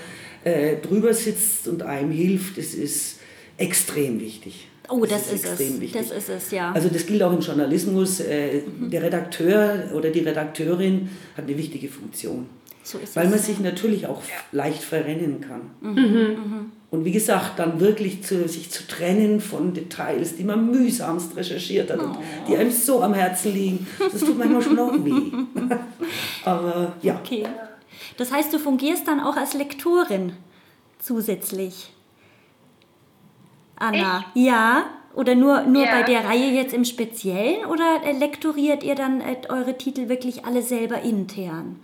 äh, 0.47 0.77
drüber 0.81 1.13
sitzt 1.13 1.67
und 1.67 1.83
einem 1.83 2.11
hilft, 2.11 2.57
das 2.57 2.73
ist 2.73 3.19
extrem 3.57 4.19
wichtig. 4.19 4.67
Oh, 4.89 5.01
das, 5.05 5.25
das 5.25 5.33
ist, 5.33 5.45
ist 5.45 5.59
es. 5.59 5.81
Wichtig. 5.81 5.91
Das 5.91 6.11
ist 6.11 6.29
es, 6.29 6.51
ja. 6.51 6.71
Also 6.71 6.89
das 6.89 7.05
gilt 7.05 7.21
auch 7.21 7.33
im 7.33 7.41
Journalismus. 7.41 8.21
Äh, 8.21 8.61
mhm. 8.61 8.89
Der 8.89 9.03
Redakteur 9.03 9.91
oder 9.93 10.09
die 10.09 10.21
Redakteurin 10.21 11.09
hat 11.35 11.45
eine 11.45 11.57
wichtige 11.57 11.89
Funktion. 11.89 12.47
So 12.83 12.99
weil 13.15 13.27
man 13.27 13.37
sich 13.37 13.59
natürlich 13.59 14.07
auch 14.07 14.21
ja. 14.23 14.35
leicht 14.53 14.81
verrennen 14.81 15.41
kann. 15.41 15.61
Mhm. 15.81 15.89
Mhm. 15.89 16.17
mhm. 16.19 16.71
Und 16.89 17.03
wie 17.03 17.11
gesagt, 17.11 17.59
dann 17.59 17.81
wirklich 17.81 18.23
zu, 18.23 18.47
sich 18.47 18.69
zu 18.71 18.87
trennen 18.87 19.41
von 19.41 19.73
Details, 19.73 20.37
die 20.37 20.45
man 20.45 20.71
mühsamst 20.71 21.35
recherchiert 21.35 21.91
hat 21.91 21.99
oh. 21.99 22.05
und 22.05 22.17
die 22.47 22.55
einem 22.55 22.71
so 22.71 23.01
am 23.01 23.13
Herzen 23.13 23.53
liegen, 23.53 23.85
das 23.99 24.21
tut 24.21 24.37
manchmal 24.37 24.61
schon 24.61 24.79
auch 24.79 24.93
weh. 24.93 25.11
Aber 26.45 26.93
ja. 27.01 27.19
Okay. 27.19 27.43
Das 28.17 28.31
heißt, 28.31 28.51
du 28.51 28.59
fungierst 28.59 29.07
dann 29.07 29.19
auch 29.19 29.37
als 29.37 29.53
Lektorin 29.53 30.35
zusätzlich. 30.99 31.93
Anna, 33.75 34.25
ich? 34.33 34.45
ja? 34.45 34.89
Oder 35.13 35.33
nur, 35.33 35.61
nur 35.63 35.85
ja. 35.85 35.91
bei 35.91 36.03
der 36.03 36.25
Reihe 36.25 36.51
jetzt 36.51 36.73
im 36.73 36.85
Speziellen? 36.85 37.65
Oder 37.65 38.01
lektoriert 38.13 38.83
ihr 38.83 38.95
dann 38.95 39.21
äh, 39.21 39.37
eure 39.49 39.77
Titel 39.77 40.09
wirklich 40.09 40.45
alle 40.45 40.61
selber 40.61 41.01
intern? 41.01 41.83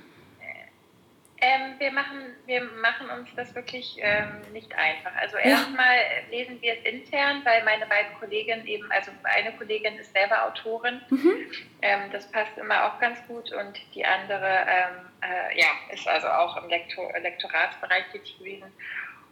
Ähm, 1.42 1.74
wir, 1.78 1.92
machen, 1.92 2.20
wir 2.46 2.64
machen 2.82 3.10
uns 3.10 3.28
das 3.36 3.54
wirklich 3.54 3.98
ähm, 4.00 4.40
nicht 4.54 4.74
einfach. 4.78 5.14
Also 5.16 5.38
ja. 5.38 5.44
erstmal 5.44 5.98
lesen 6.32 6.62
wir 6.62 6.74
es 6.74 6.86
intern, 6.86 7.42
weil 7.44 7.66
meine 7.66 7.86
beiden 7.86 8.14
Kolleginnen 8.18 8.66
eben, 8.66 8.90
also 8.92 9.12
eine 9.24 9.52
Kollegin 9.58 9.98
ist 9.98 10.14
selber 10.14 10.46
Autorin, 10.46 11.02
mhm. 11.10 11.34
ähm, 11.82 12.02
das 12.14 12.32
passt 12.32 12.58
immer 12.58 12.86
auch 12.86 13.00
ganz 13.00 13.20
gut 13.28 13.52
und 13.52 13.78
die 13.94 14.06
andere 14.06 14.48
ähm, 14.48 15.06
äh, 15.24 15.60
ja, 15.60 15.68
ist 15.92 16.08
also 16.08 16.28
auch 16.28 16.58
im 16.58 16.70
Lektor 16.70 17.12
Lektoratsbereich 17.20 18.06
tätig 18.12 18.38
gewesen. 18.38 18.72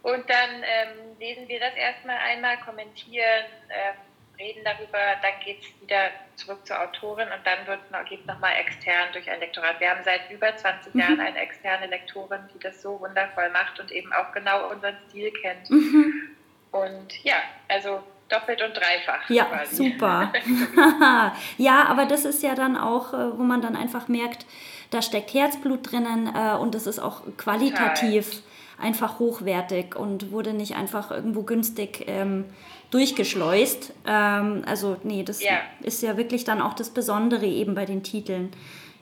Und 0.02 0.28
dann 0.28 0.62
ähm, 0.64 1.18
lesen 1.18 1.48
wir 1.48 1.60
das 1.60 1.74
erstmal 1.74 2.16
einmal, 2.16 2.58
kommentieren, 2.58 3.44
ähm, 3.70 3.94
reden 4.38 4.64
darüber, 4.64 4.98
dann 5.22 5.32
geht 5.44 5.60
es 5.60 5.80
wieder 5.80 6.10
zurück 6.34 6.66
zur 6.66 6.80
Autorin 6.80 7.28
und 7.28 7.46
dann 7.46 8.04
geht 8.06 8.20
es 8.20 8.26
nochmal 8.26 8.54
extern 8.58 9.12
durch 9.12 9.30
ein 9.30 9.38
Lektorat. 9.38 9.78
Wir 9.78 9.90
haben 9.90 10.02
seit 10.04 10.28
über 10.30 10.56
20 10.56 10.94
mhm. 10.94 11.00
Jahren 11.00 11.20
eine 11.20 11.38
externe 11.38 11.86
Lektorin, 11.86 12.40
die 12.52 12.58
das 12.58 12.82
so 12.82 12.98
wundervoll 13.00 13.50
macht 13.50 13.78
und 13.78 13.92
eben 13.92 14.12
auch 14.12 14.32
genau 14.32 14.70
unseren 14.70 14.96
Stil 15.08 15.32
kennt. 15.40 15.70
Mhm. 15.70 16.30
Und 16.72 17.22
ja, 17.22 17.36
also 17.68 18.02
doppelt 18.28 18.62
und 18.62 18.74
dreifach. 18.76 19.28
Ja, 19.28 19.44
quasi. 19.44 19.90
super. 19.90 20.32
ja, 21.58 21.84
aber 21.84 22.06
das 22.06 22.24
ist 22.24 22.42
ja 22.42 22.54
dann 22.54 22.76
auch, 22.76 23.12
äh, 23.12 23.38
wo 23.38 23.42
man 23.42 23.60
dann 23.60 23.76
einfach 23.76 24.08
merkt, 24.08 24.46
da 24.92 25.00
steckt 25.00 25.32
Herzblut 25.32 25.90
drinnen 25.90 26.30
äh, 26.34 26.54
und 26.54 26.74
es 26.74 26.86
ist 26.86 26.98
auch 26.98 27.22
qualitativ 27.38 28.28
Total. 28.28 28.86
einfach 28.86 29.18
hochwertig 29.18 29.96
und 29.96 30.30
wurde 30.30 30.52
nicht 30.52 30.76
einfach 30.76 31.10
irgendwo 31.10 31.42
günstig 31.42 32.04
ähm, 32.06 32.44
durchgeschleust. 32.90 33.94
Ähm, 34.06 34.62
also 34.66 34.98
nee, 35.02 35.22
das 35.22 35.42
ja. 35.42 35.60
ist 35.80 36.02
ja 36.02 36.18
wirklich 36.18 36.44
dann 36.44 36.60
auch 36.60 36.74
das 36.74 36.90
Besondere 36.90 37.46
eben 37.46 37.74
bei 37.74 37.86
den 37.86 38.02
Titeln 38.02 38.52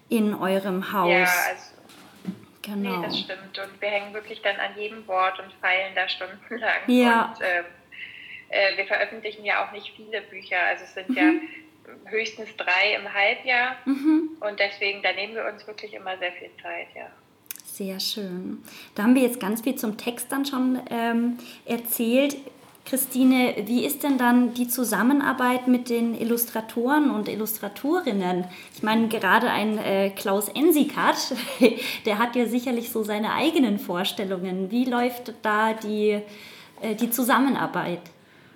in 0.09 0.33
eurem 0.33 0.93
Haus. 0.93 1.11
Ja, 1.11 1.25
also 1.25 2.37
genau. 2.63 2.99
Nee, 2.99 3.07
das 3.07 3.19
stimmt. 3.19 3.59
Und 3.59 3.81
wir 3.81 3.89
hängen 3.89 4.15
wirklich 4.15 4.41
dann 4.43 4.57
an 4.61 4.79
jedem 4.79 5.05
Wort 5.09 5.41
und 5.41 5.53
feilen 5.61 5.93
da 5.97 6.09
stundenlang. 6.09 6.83
Ja. 6.87 7.35
Und 7.35 7.45
ähm, 7.45 7.65
äh, 8.51 8.77
wir 8.77 8.85
veröffentlichen 8.85 9.45
ja 9.45 9.67
auch 9.67 9.73
nicht 9.73 9.93
viele 9.97 10.21
Bücher. 10.23 10.59
Also 10.69 10.85
es 10.85 10.95
sind 10.95 11.09
mhm. 11.09 11.17
ja 11.17 11.33
höchstens 12.07 12.49
drei 12.57 12.95
im 12.97 13.13
Halbjahr. 13.13 13.77
Mhm. 13.85 14.31
Und 14.41 14.59
deswegen, 14.59 15.03
da 15.03 15.13
nehmen 15.13 15.35
wir 15.35 15.47
uns 15.47 15.67
wirklich 15.67 15.95
immer 15.95 16.17
sehr 16.19 16.33
viel 16.33 16.51
Zeit, 16.63 16.89
ja. 16.95 17.07
Sehr 17.65 18.01
schön. 18.01 18.63
Da 18.95 19.05
haben 19.05 19.15
wir 19.15 19.23
jetzt 19.23 19.41
ganz 19.41 19.63
viel 19.63 19.75
zum 19.77 19.97
Text 19.97 20.31
dann 20.31 20.45
schon 20.45 20.81
ähm, 20.91 21.39
erzählt. 21.65 22.37
Christine, 22.85 23.55
wie 23.67 23.85
ist 23.85 24.03
denn 24.03 24.19
dann 24.19 24.53
die 24.55 24.67
Zusammenarbeit 24.67 25.69
mit 25.69 25.89
den 25.89 26.15
Illustratoren 26.15 27.11
und 27.11 27.29
Illustratorinnen? 27.29 28.47
Ich 28.75 28.83
meine, 28.83 29.09
gerade 29.09 29.49
ein 29.49 29.79
äh, 29.79 30.11
Klaus 30.11 30.49
Ensikat, 30.49 31.35
der 32.05 32.19
hat 32.19 32.35
ja 32.35 32.47
sicherlich 32.47 32.91
so 32.91 33.05
seine 33.05 33.33
eigenen 33.33 33.79
Vorstellungen. 33.79 34.71
Wie 34.71 34.87
läuft 34.87 35.35
da 35.43 35.73
die, 35.73 36.21
äh, 36.83 36.95
die 36.99 37.11
Zusammenarbeit? 37.11 38.01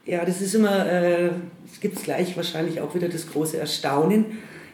Ja, 0.06 0.24
das 0.24 0.40
ist 0.40 0.54
immer, 0.54 0.86
äh, 0.86 1.30
es 1.64 1.80
gibt 1.80 2.02
gleich 2.02 2.36
wahrscheinlich 2.36 2.80
auch 2.80 2.94
wieder 2.94 3.08
das 3.08 3.30
große 3.30 3.58
Erstaunen. 3.58 4.26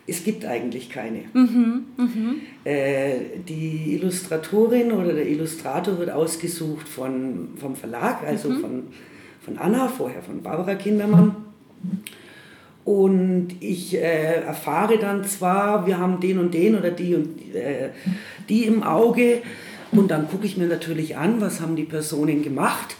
es 0.06 0.24
gibt 0.24 0.44
eigentlich 0.44 0.90
keine. 0.90 1.20
Mhm, 1.32 2.40
äh, 2.64 3.12
die 3.48 3.94
Illustratorin 3.94 4.90
oder 4.90 5.12
der 5.12 5.28
Illustrator 5.28 5.98
wird 5.98 6.10
ausgesucht 6.10 6.88
von, 6.88 7.50
vom 7.56 7.76
Verlag, 7.76 8.26
also 8.26 8.50
mhm. 8.50 8.60
von, 8.60 8.82
von 9.40 9.58
Anna, 9.58 9.86
vorher 9.86 10.22
von 10.22 10.42
Barbara 10.42 10.74
Kindermann. 10.74 11.36
Und 12.84 13.50
ich 13.60 13.94
äh, 13.94 14.42
erfahre 14.42 14.98
dann 14.98 15.24
zwar, 15.24 15.86
wir 15.86 15.98
haben 15.98 16.18
den 16.18 16.40
und 16.40 16.54
den 16.54 16.74
oder 16.76 16.90
die 16.90 17.14
und 17.14 17.54
äh, 17.54 17.90
die 18.48 18.64
im 18.64 18.82
Auge. 18.82 19.42
Und 19.92 20.10
dann 20.10 20.28
gucke 20.28 20.46
ich 20.46 20.56
mir 20.56 20.66
natürlich 20.66 21.16
an, 21.16 21.40
was 21.40 21.60
haben 21.60 21.76
die 21.76 21.84
Personen 21.84 22.42
gemacht 22.42 22.96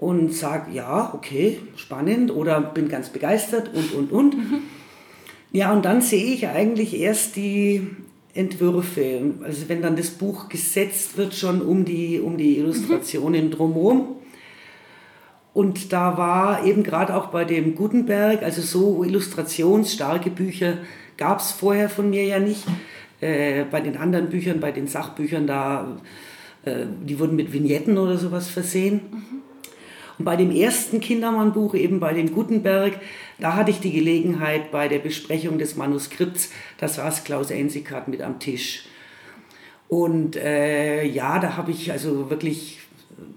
und 0.00 0.34
sage, 0.34 0.72
ja, 0.72 1.12
okay, 1.14 1.58
spannend 1.76 2.34
oder 2.34 2.58
bin 2.62 2.88
ganz 2.88 3.10
begeistert 3.10 3.70
und, 3.74 3.92
und, 3.92 4.12
und. 4.12 4.34
Mhm. 4.34 4.62
Ja, 5.52 5.72
und 5.74 5.84
dann 5.84 6.00
sehe 6.00 6.24
ich 6.24 6.48
eigentlich 6.48 6.98
erst 6.98 7.36
die 7.36 7.86
Entwürfe. 8.32 9.34
Also 9.44 9.68
wenn 9.68 9.82
dann 9.82 9.96
das 9.96 10.08
Buch 10.08 10.48
gesetzt 10.48 11.18
wird, 11.18 11.34
schon 11.34 11.60
um 11.60 11.84
die, 11.84 12.18
um 12.18 12.38
die 12.38 12.56
Illustrationen 12.56 13.46
mhm. 13.46 13.50
drumherum. 13.50 14.16
Und 15.52 15.92
da 15.92 16.16
war 16.16 16.64
eben 16.64 16.82
gerade 16.82 17.14
auch 17.14 17.26
bei 17.26 17.44
dem 17.44 17.74
Gutenberg, 17.74 18.42
also 18.42 18.62
so 18.62 19.04
illustrationsstarke 19.04 20.30
Bücher 20.30 20.78
gab 21.18 21.40
es 21.40 21.50
vorher 21.50 21.90
von 21.90 22.08
mir 22.08 22.24
ja 22.24 22.38
nicht. 22.38 22.64
Äh, 23.20 23.64
bei 23.70 23.82
den 23.82 23.98
anderen 23.98 24.30
Büchern, 24.30 24.60
bei 24.60 24.72
den 24.72 24.86
Sachbüchern, 24.86 25.46
da, 25.46 25.98
äh, 26.64 26.86
die 27.04 27.18
wurden 27.18 27.36
mit 27.36 27.52
Vignetten 27.52 27.98
oder 27.98 28.16
sowas 28.16 28.48
versehen. 28.48 29.02
Mhm. 29.10 29.39
Und 30.20 30.26
bei 30.26 30.36
dem 30.36 30.50
ersten 30.50 31.00
Kindermann-Buch, 31.00 31.74
eben 31.74 31.98
bei 31.98 32.12
dem 32.12 32.34
Gutenberg, 32.34 33.00
da 33.38 33.54
hatte 33.54 33.70
ich 33.70 33.80
die 33.80 33.90
Gelegenheit 33.90 34.70
bei 34.70 34.86
der 34.86 34.98
Besprechung 34.98 35.56
des 35.56 35.76
Manuskripts, 35.76 36.50
da 36.76 36.88
saß 36.88 37.24
Klaus 37.24 37.50
Ensikat 37.50 38.06
mit 38.06 38.20
am 38.20 38.38
Tisch. 38.38 38.84
Und 39.88 40.36
äh, 40.36 41.04
ja, 41.04 41.38
da 41.38 41.56
habe 41.56 41.70
ich 41.70 41.90
also 41.90 42.28
wirklich, 42.28 42.80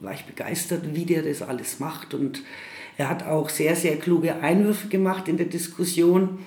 war 0.01 0.11
ich 0.11 0.25
begeistert, 0.25 0.93
wie 0.93 1.05
der 1.05 1.21
das 1.21 1.41
alles 1.41 1.79
macht. 1.79 2.13
Und 2.13 2.43
er 2.97 3.07
hat 3.07 3.25
auch 3.25 3.47
sehr, 3.47 3.77
sehr 3.77 3.95
kluge 3.95 4.35
Einwürfe 4.41 4.89
gemacht 4.89 5.29
in 5.29 5.37
der 5.37 5.45
Diskussion 5.45 6.39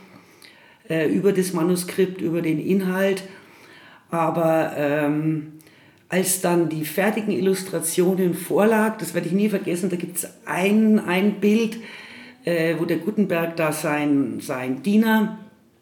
äh, 0.91 1.09
über 1.09 1.33
das 1.33 1.55
Manuskript, 1.55 2.21
über 2.21 2.43
den 2.43 2.61
Inhalt. 2.61 3.23
Aber 4.11 4.75
ähm, 4.77 5.56
als 6.09 6.41
dann 6.41 6.69
die 6.69 6.85
fertigen 6.85 7.33
Illustrationen 7.33 8.35
vorlag, 8.35 8.99
das 8.99 9.15
werde 9.15 9.29
ich 9.29 9.35
nie 9.35 9.49
vergessen, 9.49 9.91
da 9.91 9.97
gibt 9.97 10.19
es 10.19 10.29
ein, 10.45 11.01
ein 11.01 11.41
Bild, 11.41 11.79
äh, 12.45 12.77
wo 12.79 12.85
der 12.85 12.99
Gutenberg 12.99 13.57
da 13.57 13.73
sein, 13.73 14.39
sein 14.41 14.83
Diener 14.83 15.39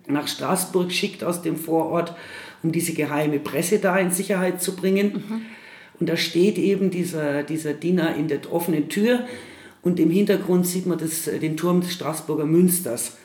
nach 0.07 0.29
Straßburg 0.29 0.93
schickt 0.93 1.25
aus 1.25 1.43
dem 1.43 1.57
Vorort, 1.57 2.15
um 2.63 2.73
diese 2.73 2.95
geheime 2.95 3.39
Presse 3.39 3.79
da 3.79 3.97
in 3.99 4.11
Sicherheit 4.11 4.63
zu 4.63 4.77
bringen. 4.77 5.25
Mhm. 5.29 5.43
Und 6.01 6.09
da 6.09 6.17
steht 6.17 6.59
eben 6.59 6.91
dieser, 6.91 7.43
dieser 7.43 7.73
Diener 7.73 8.17
in 8.17 8.29
der 8.29 8.53
offenen 8.53 8.89
Tür 8.89 9.21
und 9.83 10.01
im 10.01 10.11
Hintergrund 10.11 10.67
sieht 10.67 10.87
man 10.87 10.99
das, 10.99 11.25
den 11.25 11.57
Turm 11.57 11.83
des 11.83 11.93
Straßburger 11.93 12.47
Münsters. 12.47 13.19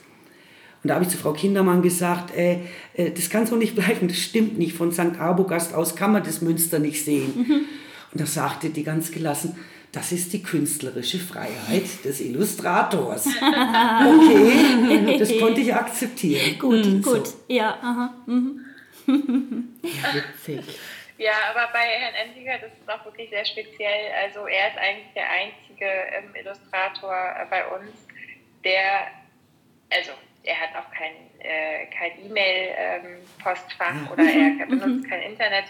Und 0.82 0.88
da 0.88 0.94
habe 0.94 1.04
ich 1.04 1.10
zu 1.10 1.18
Frau 1.18 1.32
Kindermann 1.32 1.82
gesagt, 1.82 2.34
äh, 2.34 2.60
äh, 2.94 3.10
das 3.10 3.28
kann 3.28 3.46
so 3.46 3.56
nicht 3.56 3.74
bleiben, 3.74 4.08
das 4.08 4.18
stimmt 4.18 4.58
nicht. 4.58 4.74
Von 4.74 4.92
St. 4.92 5.18
Arbogast 5.18 5.74
aus 5.74 5.94
kann 5.94 6.12
man 6.12 6.24
das 6.24 6.40
Münster 6.40 6.78
nicht 6.78 7.04
sehen. 7.04 7.32
Mhm. 7.36 7.64
Und 8.12 8.20
da 8.20 8.26
sagte 8.26 8.70
die 8.70 8.82
ganz 8.82 9.12
gelassen, 9.12 9.56
das 9.92 10.12
ist 10.12 10.32
die 10.32 10.42
künstlerische 10.42 11.18
Freiheit 11.18 12.04
des 12.04 12.20
Illustrators. 12.20 13.26
Okay, 13.26 15.18
das 15.18 15.38
konnte 15.38 15.60
ich 15.60 15.74
akzeptieren. 15.74 16.58
Gut, 16.58 16.86
mhm, 16.86 17.02
gut, 17.02 17.26
so. 17.26 17.36
ja, 17.48 17.76
aha. 17.82 18.14
Mhm. 18.26 18.60
Witzig. 19.82 20.78
Ja, 21.18 21.32
aber 21.50 21.70
bei 21.72 21.80
Herrn 21.80 22.14
Ensiger, 22.14 22.58
das 22.58 22.70
ist 22.72 22.88
auch 22.88 23.04
wirklich 23.04 23.28
sehr 23.28 23.44
speziell. 23.44 24.10
Also 24.24 24.46
er 24.46 24.68
ist 24.68 24.78
eigentlich 24.78 25.12
der 25.14 25.28
einzige 25.28 25.84
ähm, 25.84 26.34
Illustrator 26.34 27.12
äh, 27.12 27.46
bei 27.50 27.66
uns, 27.66 27.90
der, 28.64 29.08
also 29.90 30.12
er 30.42 30.60
hat 30.60 30.70
auch 30.76 30.90
kein 30.92 31.14
äh, 31.40 31.86
kein 31.86 32.24
E-Mail-Postfach 32.26 33.90
ähm, 33.90 34.08
oder 34.10 34.24
er 34.24 34.66
benutzt 34.68 35.08
kein 35.08 35.22
Internet, 35.22 35.64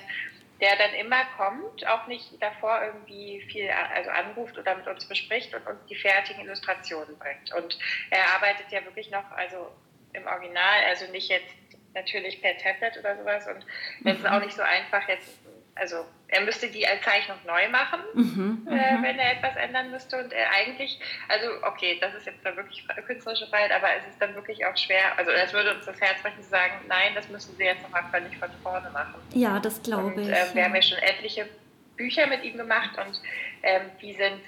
der 0.61 0.77
dann 0.77 0.95
immer 0.95 1.25
kommt, 1.37 1.87
auch 1.87 2.07
nicht 2.07 2.41
davor 2.41 2.83
irgendwie 2.85 3.41
viel 3.51 3.71
also 3.71 4.11
anruft 4.11 4.59
oder 4.59 4.77
mit 4.77 4.87
uns 4.87 5.07
bespricht 5.07 5.55
und 5.55 5.67
uns 5.67 5.85
die 5.89 5.97
fertigen 5.97 6.45
Illustrationen 6.45 7.19
bringt. 7.19 7.53
Und 7.55 7.79
er 8.11 8.27
arbeitet 8.35 8.71
ja 8.71 8.85
wirklich 8.85 9.11
noch 9.11 9.31
also 9.33 9.71
im 10.13 10.27
Original, 10.27 10.85
also 10.89 11.11
nicht 11.13 11.31
jetzt 11.31 11.55
natürlich 11.95 12.41
per 12.41 12.57
Tablet 12.59 12.99
oder 12.99 13.17
sowas. 13.17 13.47
Und 13.47 13.67
es 14.05 14.17
ist 14.19 14.23
mhm. 14.23 14.27
auch 14.27 14.41
nicht 14.41 14.55
so 14.55 14.63
einfach, 14.63 15.09
jetzt 15.09 15.40
also 15.81 16.05
er 16.29 16.43
müsste 16.43 16.69
die 16.69 16.87
Zeichnung 17.03 17.39
neu 17.47 17.69
machen, 17.71 18.01
mhm, 18.15 18.69
äh, 18.71 18.93
mhm. 18.93 19.03
wenn 19.03 19.19
er 19.19 19.33
etwas 19.33 19.57
ändern 19.57 19.91
müsste. 19.91 20.19
Und 20.19 20.33
er 20.33 20.51
eigentlich, 20.51 21.01
also 21.29 21.47
okay, 21.67 21.99
das 22.01 22.15
ist 22.15 22.27
jetzt 22.27 22.45
dann 22.45 22.55
wirklich 22.57 22.87
künstlerische 23.07 23.47
Freiheit, 23.47 23.73
aber 23.73 23.89
es 23.99 24.07
ist 24.07 24.21
dann 24.21 24.35
wirklich 24.35 24.65
auch 24.67 24.77
schwer, 24.77 25.17
also 25.17 25.31
es 25.31 25.53
würde 25.53 25.75
uns 25.75 25.87
das 25.87 25.99
Herz 26.01 26.21
brechen 26.23 26.43
zu 26.43 26.51
sagen, 26.51 26.75
nein, 26.87 27.13
das 27.15 27.29
müssen 27.29 27.57
Sie 27.57 27.65
jetzt 27.65 27.83
nochmal 27.83 28.05
völlig 28.11 28.37
von 28.37 28.51
vorne 28.63 28.91
machen. 28.91 29.15
Ja, 29.33 29.59
das 29.59 29.83
glaube 29.83 30.21
ich. 30.21 30.29
Äh, 30.29 30.55
wir 30.55 30.61
ja. 30.61 30.69
haben 30.69 30.75
ja 30.75 30.83
schon 30.83 30.99
etliche 30.99 31.49
Bücher 31.97 32.27
mit 32.27 32.45
ihm 32.45 32.59
gemacht 32.59 32.91
und 32.99 33.21
ähm, 33.63 33.91
die 34.01 34.13
sind 34.13 34.41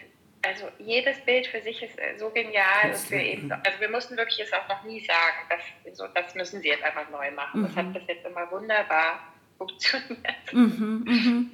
also 0.45 0.67
jedes 0.79 1.21
Bild 1.21 1.47
für 1.47 1.63
sich 1.63 1.83
ist 1.83 1.97
äh, 1.99 2.19
so 2.19 2.29
genial 2.31 2.91
und 2.93 3.11
wir 3.11 3.21
eben, 3.21 3.53
also 3.53 3.81
wir 3.81 3.89
mussten 3.89 4.17
wirklich 4.17 4.41
es 4.41 4.53
auch 4.53 4.69
noch 4.69 4.83
nie 4.83 5.01
sagen, 5.01 5.37
dass, 5.49 5.97
so, 5.97 6.09
das 6.09 6.35
müssen 6.35 6.61
sie 6.61 6.69
jetzt 6.69 6.83
einfach 6.83 7.09
neu 7.11 7.31
machen. 7.31 7.61
Mhm. 7.61 7.67
Das 7.67 7.77
hat 7.77 7.93
bis 7.93 8.03
jetzt 8.09 8.27
immer 8.27 8.51
wunderbar 8.51 9.32
funktioniert. 9.67 10.53
Mhm, 10.53 11.05
mhm. 11.07 11.51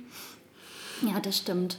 Ja, 1.03 1.21
das 1.21 1.39
stimmt. 1.39 1.79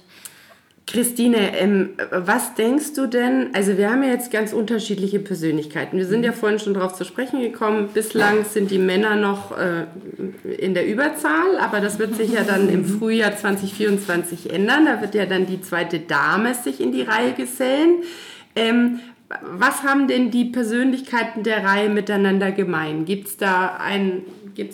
Christine, 0.89 1.55
ähm, 1.55 1.91
was 2.09 2.55
denkst 2.55 2.93
du 2.95 3.05
denn? 3.05 3.53
Also 3.53 3.77
wir 3.77 3.91
haben 3.91 4.01
ja 4.01 4.09
jetzt 4.09 4.31
ganz 4.31 4.53
unterschiedliche 4.53 5.19
Persönlichkeiten. 5.19 5.99
Wir 5.99 6.07
sind 6.07 6.23
ja 6.23 6.31
vorhin 6.31 6.57
schon 6.57 6.73
darauf 6.73 6.95
zu 6.95 7.05
sprechen 7.05 7.41
gekommen. 7.41 7.89
Bislang 7.93 8.43
sind 8.43 8.71
die 8.71 8.79
Männer 8.79 9.15
noch 9.15 9.55
äh, 9.55 9.85
in 10.57 10.73
der 10.73 10.87
Überzahl, 10.87 11.59
aber 11.59 11.79
das 11.79 11.99
wird 11.99 12.15
sich 12.15 12.31
ja 12.31 12.43
dann 12.43 12.69
im 12.69 12.85
Frühjahr 12.85 13.37
2024 13.37 14.51
ändern. 14.51 14.85
Da 14.87 14.99
wird 14.99 15.13
ja 15.13 15.27
dann 15.27 15.45
die 15.45 15.61
zweite 15.61 15.99
Dame 15.99 16.55
sich 16.55 16.81
in 16.81 16.91
die 16.91 17.03
Reihe 17.03 17.33
gesellen. 17.33 18.01
Ähm, 18.55 18.99
was 19.43 19.83
haben 19.83 20.07
denn 20.07 20.31
die 20.31 20.45
Persönlichkeiten 20.45 21.43
der 21.43 21.63
Reihe 21.63 21.89
miteinander 21.89 22.51
gemein? 22.51 23.05
Gibt 23.05 23.27
es 23.27 23.37
da, 23.37 23.77
ein, 23.79 24.23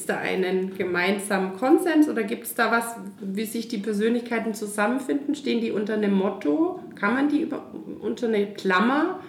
da 0.05 0.17
einen 0.17 0.77
gemeinsamen 0.77 1.57
Konsens 1.57 2.09
oder 2.09 2.23
gibt 2.23 2.43
es 2.43 2.55
da 2.55 2.71
was, 2.71 2.95
wie 3.21 3.45
sich 3.45 3.67
die 3.67 3.77
Persönlichkeiten 3.77 4.53
zusammenfinden? 4.53 5.35
Stehen 5.35 5.61
die 5.61 5.71
unter 5.71 5.93
einem 5.93 6.13
Motto? 6.13 6.79
Kann 6.95 7.13
man 7.13 7.29
die 7.29 7.41
über, 7.41 7.71
unter 8.01 8.27
eine 8.27 8.53
Klammer 8.53 9.19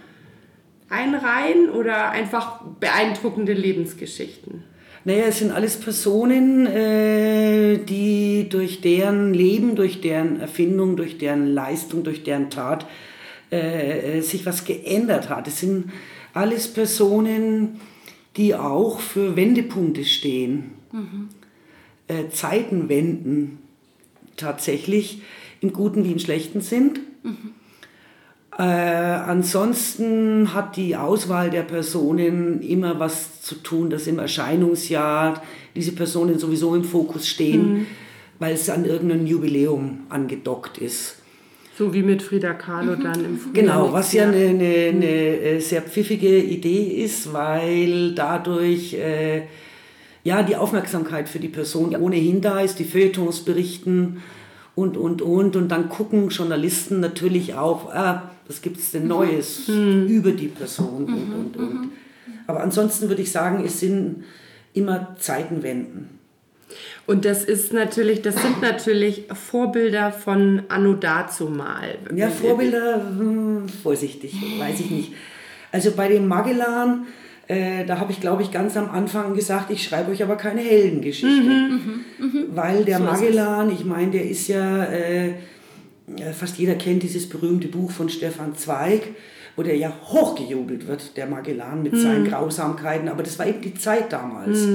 einreihen 0.89 1.71
oder 1.71 2.11
einfach 2.11 2.61
beeindruckende 2.81 3.53
Lebensgeschichten? 3.53 4.65
Naja, 5.05 5.27
es 5.29 5.39
sind 5.39 5.53
alles 5.53 5.77
Personen, 5.77 6.67
äh, 6.67 7.79
die 7.79 8.49
durch 8.49 8.81
deren 8.81 9.33
Leben, 9.33 9.77
durch 9.77 10.01
deren 10.01 10.41
Erfindung, 10.41 10.97
durch 10.97 11.17
deren 11.17 11.47
Leistung, 11.47 12.03
durch 12.03 12.25
deren 12.25 12.51
Tat 12.51 12.87
äh, 13.51 14.21
sich 14.21 14.47
was 14.47 14.65
geändert 14.65 15.29
hat. 15.29 15.47
Es 15.47 15.61
sind 15.61 15.93
alles 16.35 16.67
Personen, 16.67 17.81
die 18.37 18.55
auch 18.55 19.01
für 19.01 19.37
Wendepunkte 19.37 20.05
stehen, 20.05 20.73
mhm. 20.93 21.29
äh, 22.09 22.29
Zeitenwenden 22.31 23.59
tatsächlich 24.37 25.23
im 25.61 25.73
Guten 25.73 26.05
wie 26.05 26.13
im 26.13 26.19
Schlechten 26.19 26.61
sind. 26.61 27.01
Mhm. 27.23 27.55
Äh, 28.59 28.63
ansonsten 28.63 30.55
hat 30.55 30.77
die 30.77 30.97
Auswahl 30.97 31.51
der 31.51 31.63
Personen 31.63 32.63
immer 32.63 32.99
was 32.99 33.43
zu 33.43 33.57
tun, 33.57 33.91
dass 33.91 34.07
im 34.07 34.19
Erscheinungsjahr 34.19 35.43
diese 35.75 35.93
Personen 35.93 36.39
sowieso 36.39 36.75
im 36.75 36.85
Fokus 36.85 37.29
stehen, 37.29 37.73
mhm. 37.73 37.87
weil 38.39 38.55
es 38.55 38.71
an 38.71 38.85
irgendeinem 38.87 39.27
Jubiläum 39.27 40.01
angedockt 40.09 40.79
ist. 40.79 41.17
So 41.77 41.93
wie 41.93 42.03
mit 42.03 42.23
Frida 42.23 42.55
Kahlo 42.55 42.97
mhm. 42.97 43.03
dann 43.03 43.25
im 43.25 43.39
Frühjahr. 43.39 43.53
Genau, 43.53 43.93
was 43.93 44.13
ja 44.13 44.25
eine, 44.25 44.37
eine, 44.37 44.65
eine 44.65 45.07
äh, 45.07 45.61
sehr 45.61 45.83
pfiffige 45.83 46.39
Idee 46.39 47.03
ist, 47.05 47.33
weil 47.33 48.15
dadurch 48.15 48.95
äh, 48.95 49.43
ja 50.25 50.43
die 50.43 50.57
Aufmerksamkeit 50.57 51.29
für 51.29 51.39
die 51.39 51.49
Person 51.49 51.91
ja. 51.93 51.99
ohnehin 51.99 52.41
da 52.41 52.61
ist, 52.61 52.79
die 52.79 52.85
Feuilletons 52.85 53.41
berichten 53.41 54.23
und, 54.75 54.97
und, 54.97 55.21
und. 55.21 55.55
Und 55.55 55.69
dann 55.69 55.91
gucken 55.91 56.31
Journalisten 56.31 57.01
natürlich 57.01 57.55
auch, 57.55 57.93
ah, 57.93 58.31
was 58.47 58.63
gibt 58.63 58.79
es 58.79 58.93
denn 58.93 59.03
mhm. 59.03 59.09
Neues 59.09 59.69
mhm. 59.69 60.07
über 60.07 60.33
die 60.33 60.49
Person 60.49 61.05
und, 61.05 61.29
mhm. 61.29 61.35
und, 61.35 61.57
und. 61.57 61.75
Mhm. 61.75 61.91
Aber 62.47 62.63
ansonsten 62.63 63.09
würde 63.09 63.23
ich 63.23 63.31
sagen, 63.31 63.63
es 63.65 63.81
sind 63.81 64.25
immer 64.73 65.17
Zeitenwenden. 65.19 66.16
Und 67.07 67.25
das 67.25 67.45
ist 67.45 67.73
natürlich, 67.73 68.23
das 68.23 68.35
sind 68.41 68.61
natürlich 68.63 69.25
Vorbilder 69.33 70.11
von 70.13 70.63
Anno 70.69 70.95
dazumal. 70.95 71.99
Ja, 72.15 72.29
Vorbilder, 72.29 73.01
hm, 73.17 73.69
vorsichtig, 73.83 74.35
weiß 74.59 74.81
ich 74.81 74.91
nicht. 74.91 75.13
Also 75.73 75.93
bei 75.93 76.09
dem 76.09 76.27
Magellan, 76.29 77.07
Äh, 77.49 77.85
da 77.87 78.01
habe 78.01 78.11
ich, 78.11 78.21
glaube 78.21 78.43
ich, 78.43 78.51
ganz 78.51 78.77
am 78.77 78.91
Anfang 78.91 79.33
gesagt, 79.35 79.71
ich 79.71 79.85
schreibe 79.85 80.11
euch 80.11 80.21
aber 80.21 80.35
keine 80.35 80.61
Heldengeschichte. 80.63 81.29
Mhm, 81.49 82.01
Weil 82.57 82.85
der 82.85 82.99
Magellan, 82.99 83.71
ich 83.71 83.85
meine, 83.85 84.11
der 84.11 84.29
ist 84.29 84.49
ja, 84.49 84.83
äh, 84.87 85.35
fast 86.33 86.59
jeder 86.59 86.75
kennt 86.75 87.05
dieses 87.05 87.29
berühmte 87.29 87.69
Buch 87.69 87.93
von 87.93 88.09
Stefan 88.09 88.57
Zweig, 88.57 89.03
wo 89.55 89.63
der 89.63 89.77
ja 89.77 89.93
hochgejubelt 90.07 90.89
wird, 90.89 91.17
der 91.17 91.29
Magellan 91.29 91.85
mit 91.85 91.97
seinen 91.97 92.25
Mhm. 92.25 92.29
Grausamkeiten. 92.31 93.09
Aber 93.09 93.23
das 93.23 93.39
war 93.39 93.47
eben 93.47 93.61
die 93.61 93.75
Zeit 93.75 94.13
damals. 94.13 94.67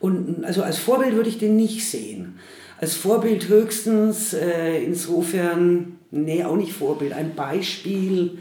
Und 0.00 0.44
also 0.44 0.62
als 0.62 0.78
Vorbild 0.78 1.14
würde 1.14 1.28
ich 1.28 1.38
den 1.38 1.56
nicht 1.56 1.88
sehen. 1.88 2.38
Als 2.78 2.94
Vorbild 2.94 3.48
höchstens, 3.48 4.34
äh, 4.34 4.84
insofern, 4.84 5.98
nee, 6.10 6.44
auch 6.44 6.56
nicht 6.56 6.72
Vorbild, 6.72 7.12
ein 7.12 7.34
Beispiel, 7.34 8.38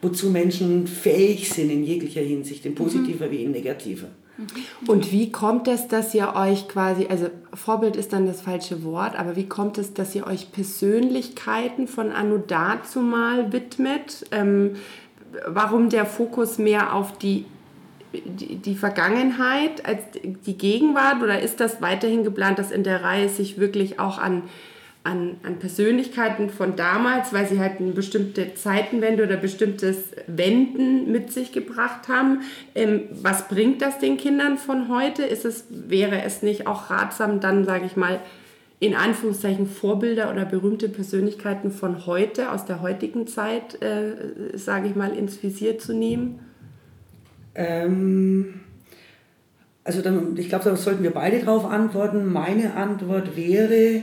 wozu 0.00 0.30
Menschen 0.30 0.86
fähig 0.86 1.50
sind 1.50 1.70
in 1.70 1.84
jeglicher 1.84 2.22
Hinsicht, 2.22 2.64
in 2.66 2.74
positiver 2.74 3.30
wie 3.30 3.44
in 3.44 3.52
negativer. 3.52 4.08
Und 4.88 5.12
wie 5.12 5.30
kommt 5.30 5.68
es, 5.68 5.86
dass 5.86 6.12
ihr 6.12 6.34
euch 6.34 6.66
quasi, 6.66 7.06
also 7.08 7.28
Vorbild 7.52 7.94
ist 7.94 8.12
dann 8.12 8.26
das 8.26 8.40
falsche 8.40 8.82
Wort, 8.82 9.16
aber 9.16 9.36
wie 9.36 9.46
kommt 9.48 9.78
es, 9.78 9.94
dass 9.94 10.14
ihr 10.14 10.26
euch 10.26 10.50
Persönlichkeiten 10.50 11.86
von 11.86 12.10
Anno 12.10 12.38
dazumal 12.38 13.52
widmet? 13.52 14.26
Ähm, 14.32 14.72
warum 15.46 15.88
der 15.88 16.04
Fokus 16.04 16.58
mehr 16.58 16.94
auf 16.94 17.16
die, 17.16 17.44
die, 18.22 18.74
Vergangenheit 18.74 19.84
als 19.86 20.02
die 20.46 20.58
Gegenwart? 20.58 21.22
Oder 21.22 21.40
ist 21.40 21.60
das 21.60 21.80
weiterhin 21.80 22.24
geplant, 22.24 22.58
dass 22.58 22.70
in 22.70 22.84
der 22.84 23.02
Reihe 23.02 23.28
sich 23.28 23.58
wirklich 23.58 23.98
auch 23.98 24.18
an, 24.18 24.42
an, 25.04 25.36
an 25.42 25.58
Persönlichkeiten 25.58 26.50
von 26.50 26.76
damals, 26.76 27.32
weil 27.32 27.46
sie 27.46 27.60
halt 27.60 27.80
eine 27.80 27.92
bestimmte 27.92 28.54
Zeitenwende 28.54 29.24
oder 29.24 29.36
bestimmtes 29.36 30.12
Wenden 30.26 31.12
mit 31.12 31.32
sich 31.32 31.52
gebracht 31.52 32.08
haben. 32.08 32.40
Ähm, 32.74 33.02
was 33.10 33.48
bringt 33.48 33.82
das 33.82 33.98
den 33.98 34.16
Kindern 34.16 34.56
von 34.58 34.88
heute? 34.88 35.22
Ist 35.24 35.44
es, 35.44 35.66
wäre 35.68 36.22
es 36.22 36.42
nicht 36.42 36.66
auch 36.66 36.90
ratsam, 36.90 37.40
dann, 37.40 37.64
sage 37.64 37.86
ich 37.86 37.96
mal, 37.96 38.20
in 38.80 38.94
Anführungszeichen 38.94 39.66
Vorbilder 39.66 40.30
oder 40.30 40.44
berühmte 40.44 40.88
Persönlichkeiten 40.88 41.70
von 41.70 42.06
heute, 42.06 42.50
aus 42.50 42.66
der 42.66 42.82
heutigen 42.82 43.26
Zeit, 43.26 43.80
äh, 43.82 44.56
sage 44.58 44.88
ich 44.88 44.94
mal, 44.94 45.16
ins 45.16 45.42
Visier 45.42 45.78
zu 45.78 45.94
nehmen? 45.94 46.40
Ähm, 47.54 48.60
also 49.84 50.00
dann, 50.00 50.36
ich 50.36 50.48
glaube, 50.48 50.64
da 50.64 50.76
sollten 50.76 51.02
wir 51.02 51.10
beide 51.10 51.40
drauf 51.40 51.64
antworten. 51.66 52.32
Meine 52.32 52.74
Antwort 52.74 53.36
wäre, 53.36 54.02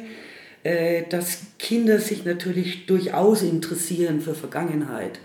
äh, 0.63 1.03
dass 1.09 1.39
Kinder 1.57 1.97
sich 1.99 2.23
natürlich 2.23 2.85
durchaus 2.85 3.41
interessieren 3.41 4.21
für 4.21 4.35
Vergangenheit. 4.35 5.19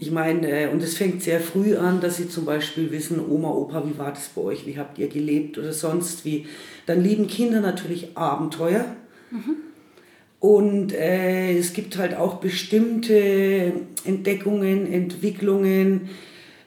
Ich 0.00 0.10
meine, 0.10 0.64
äh, 0.64 0.68
und 0.68 0.82
es 0.82 0.96
fängt 0.96 1.22
sehr 1.22 1.40
früh 1.40 1.76
an, 1.76 2.00
dass 2.00 2.16
sie 2.16 2.28
zum 2.28 2.44
Beispiel 2.44 2.90
wissen, 2.90 3.20
Oma, 3.24 3.50
Opa, 3.50 3.84
wie 3.86 3.96
war 3.96 4.10
das 4.10 4.28
bei 4.34 4.42
euch, 4.42 4.66
wie 4.66 4.76
habt 4.76 4.98
ihr 4.98 5.08
gelebt 5.08 5.56
oder 5.56 5.72
sonst 5.72 6.24
wie. 6.24 6.46
Dann 6.86 7.00
lieben 7.00 7.28
Kinder 7.28 7.60
natürlich 7.60 8.16
Abenteuer. 8.16 8.86
Und 10.40 10.92
äh, 10.92 11.56
es 11.56 11.72
gibt 11.72 11.96
halt 11.96 12.16
auch 12.16 12.34
bestimmte 12.36 13.72
Entdeckungen, 14.04 14.92
Entwicklungen, 14.92 16.08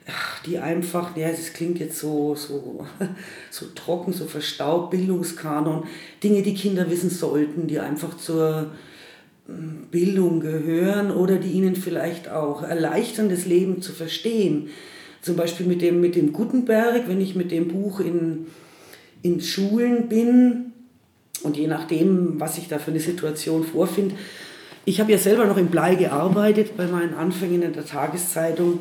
ach, 0.09 0.41
die 0.43 0.57
einfach, 0.57 1.15
ja, 1.15 1.29
das 1.29 1.53
klingt 1.53 1.79
jetzt 1.79 1.99
so, 1.99 2.35
so, 2.35 2.85
so 3.51 3.65
trocken, 3.75 4.13
so 4.13 4.25
verstaubt, 4.25 4.91
Bildungskanon, 4.91 5.85
Dinge, 6.23 6.41
die 6.41 6.53
Kinder 6.53 6.89
wissen 6.89 7.09
sollten, 7.09 7.67
die 7.67 7.79
einfach 7.79 8.17
zur 8.17 8.71
mm, 9.47 9.89
Bildung 9.91 10.39
gehören 10.39 11.11
oder 11.11 11.37
die 11.37 11.51
ihnen 11.51 11.75
vielleicht 11.75 12.29
auch 12.29 12.63
erleichtern, 12.63 13.29
das 13.29 13.45
Leben 13.45 13.81
zu 13.81 13.91
verstehen. 13.91 14.69
Zum 15.21 15.35
Beispiel 15.35 15.65
mit 15.65 15.81
dem, 15.81 16.01
mit 16.01 16.15
dem 16.15 16.33
Gutenberg, 16.33 17.07
wenn 17.07 17.21
ich 17.21 17.35
mit 17.35 17.51
dem 17.51 17.67
Buch 17.67 17.99
in, 17.99 18.47
in 19.21 19.41
Schulen 19.41 20.07
bin, 20.07 20.65
und 21.41 21.55
je 21.55 21.67
nachdem, 21.67 22.39
was 22.39 22.57
ich 22.57 22.67
da 22.67 22.79
für 22.79 22.91
eine 22.91 22.99
Situation 22.99 23.63
vorfinde, 23.63 24.15
ich 24.89 24.99
habe 24.99 25.11
ja 25.11 25.19
selber 25.19 25.45
noch 25.45 25.57
im 25.57 25.67
Blei 25.67 25.93
gearbeitet 25.93 26.75
bei 26.75 26.87
meinen 26.87 27.13
Anfängen 27.13 27.61
in 27.61 27.73
der 27.73 27.85
Tageszeitung. 27.85 28.79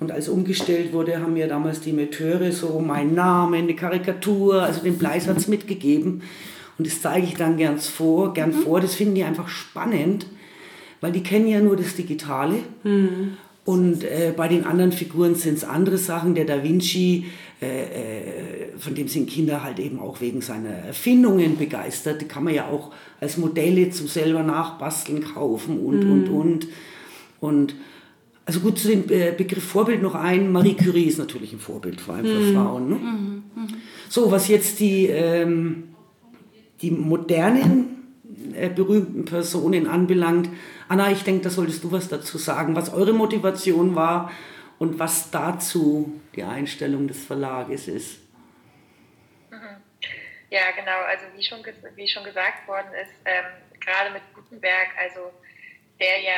Und 0.00 0.10
als 0.10 0.30
umgestellt 0.30 0.94
wurde, 0.94 1.20
haben 1.20 1.34
mir 1.34 1.48
damals 1.48 1.82
die 1.82 1.92
Metteure 1.92 2.50
so 2.50 2.80
meinen 2.80 3.14
Namen, 3.14 3.64
eine 3.64 3.74
Karikatur, 3.74 4.62
also 4.62 4.82
den 4.82 4.96
Bleisatz 4.96 5.48
mitgegeben. 5.48 6.22
Und 6.78 6.86
das 6.86 7.02
zeige 7.02 7.26
ich 7.26 7.34
dann 7.34 7.58
gern 7.58 7.78
vor, 7.78 8.32
gern 8.32 8.54
vor. 8.54 8.80
Das 8.80 8.94
finden 8.94 9.16
die 9.16 9.22
einfach 9.24 9.48
spannend, 9.48 10.24
weil 11.02 11.12
die 11.12 11.22
kennen 11.22 11.46
ja 11.46 11.60
nur 11.60 11.76
das 11.76 11.94
Digitale 11.94 12.54
und 13.64 14.04
äh, 14.04 14.32
bei 14.36 14.48
den 14.48 14.64
anderen 14.64 14.92
Figuren 14.92 15.34
sind 15.34 15.58
es 15.58 15.64
andere 15.64 15.98
Sachen. 15.98 16.34
Der 16.34 16.44
Da 16.44 16.62
Vinci, 16.62 17.26
äh, 17.60 17.66
äh, 17.66 18.78
von 18.78 18.94
dem 18.94 19.06
sind 19.06 19.28
Kinder 19.28 19.62
halt 19.62 19.78
eben 19.78 20.00
auch 20.00 20.20
wegen 20.20 20.40
seiner 20.40 20.70
Erfindungen 20.70 21.58
begeistert. 21.58 22.22
Die 22.22 22.26
kann 22.26 22.44
man 22.44 22.54
ja 22.54 22.68
auch 22.68 22.90
als 23.20 23.36
Modelle 23.36 23.90
zum 23.90 24.08
selber 24.08 24.42
nachbasteln 24.42 25.22
kaufen 25.22 25.78
und, 25.78 26.04
und, 26.04 26.28
und. 26.28 26.68
Und 27.40 27.74
also 28.46 28.60
gut, 28.60 28.78
zu 28.78 28.88
dem 28.88 29.04
äh, 29.10 29.32
Begriff 29.36 29.62
Vorbild 29.62 30.02
noch 30.02 30.14
ein. 30.14 30.50
Marie 30.50 30.74
Curie 30.74 31.04
ist 31.04 31.18
natürlich 31.18 31.52
ein 31.52 31.60
Vorbild, 31.60 32.00
vor 32.00 32.14
allem 32.14 32.26
für 32.26 32.52
Frauen. 32.52 32.88
Ne? 32.88 32.98
So, 34.08 34.30
was 34.32 34.48
jetzt 34.48 34.80
die, 34.80 35.06
ähm, 35.06 35.84
die 36.80 36.90
modernen 36.90 37.99
berühmten 38.74 39.24
Personen 39.24 39.86
anbelangt. 39.86 40.48
Anna, 40.88 41.10
ich 41.10 41.22
denke, 41.22 41.44
da 41.44 41.50
solltest 41.50 41.84
du 41.84 41.92
was 41.92 42.08
dazu 42.08 42.38
sagen, 42.38 42.74
was 42.74 42.92
eure 42.92 43.12
Motivation 43.12 43.94
war 43.94 44.32
und 44.78 44.98
was 44.98 45.30
dazu 45.30 46.20
die 46.34 46.42
Einstellung 46.42 47.06
des 47.06 47.24
Verlages 47.24 47.88
ist. 47.88 48.20
Ja, 50.50 50.72
genau. 50.72 50.98
Also 51.08 51.26
wie 51.36 51.42
schon, 51.42 51.64
wie 51.94 52.08
schon 52.08 52.24
gesagt 52.24 52.66
worden 52.66 52.92
ist, 52.94 53.14
ähm, 53.24 53.44
gerade 53.78 54.10
mit 54.10 54.22
Gutenberg, 54.34 54.88
also 55.00 55.32
der 56.00 56.20
ja 56.20 56.32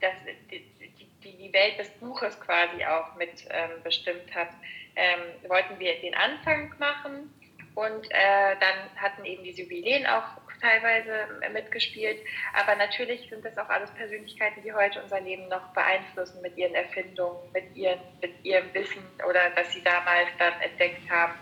das, 0.00 0.12
die, 0.50 1.32
die, 1.32 1.52
Welt 1.52 1.78
des 1.78 1.90
Buches 1.98 2.38
quasi 2.40 2.84
auch 2.84 3.16
mit 3.16 3.44
ähm, 3.50 3.82
bestimmt 3.82 4.32
hat, 4.34 4.50
ähm, 4.94 5.20
wollten 5.48 5.78
wir 5.80 6.00
den 6.00 6.14
Anfang 6.14 6.72
machen 6.78 7.34
und 7.74 8.06
äh, 8.10 8.56
dann 8.60 9.02
hatten 9.02 9.24
eben 9.24 9.42
die 9.42 9.50
Jubiläen 9.50 10.06
auch 10.06 10.36
teilweise 10.60 11.26
mitgespielt. 11.52 12.18
Aber 12.54 12.74
natürlich 12.76 13.28
sind 13.28 13.44
das 13.44 13.56
auch 13.58 13.68
alles 13.68 13.90
Persönlichkeiten, 13.92 14.62
die 14.62 14.72
heute 14.72 15.02
unser 15.02 15.20
Leben 15.20 15.48
noch 15.48 15.72
beeinflussen 15.72 16.40
mit 16.42 16.56
ihren 16.56 16.74
Erfindungen, 16.74 17.38
mit, 17.52 17.74
ihren, 17.76 18.00
mit 18.20 18.32
ihrem 18.44 18.72
Wissen 18.74 19.02
oder 19.28 19.40
was 19.54 19.72
sie 19.72 19.82
damals 19.82 20.28
dann 20.38 20.60
entdeckt 20.60 21.08
haben. 21.10 21.34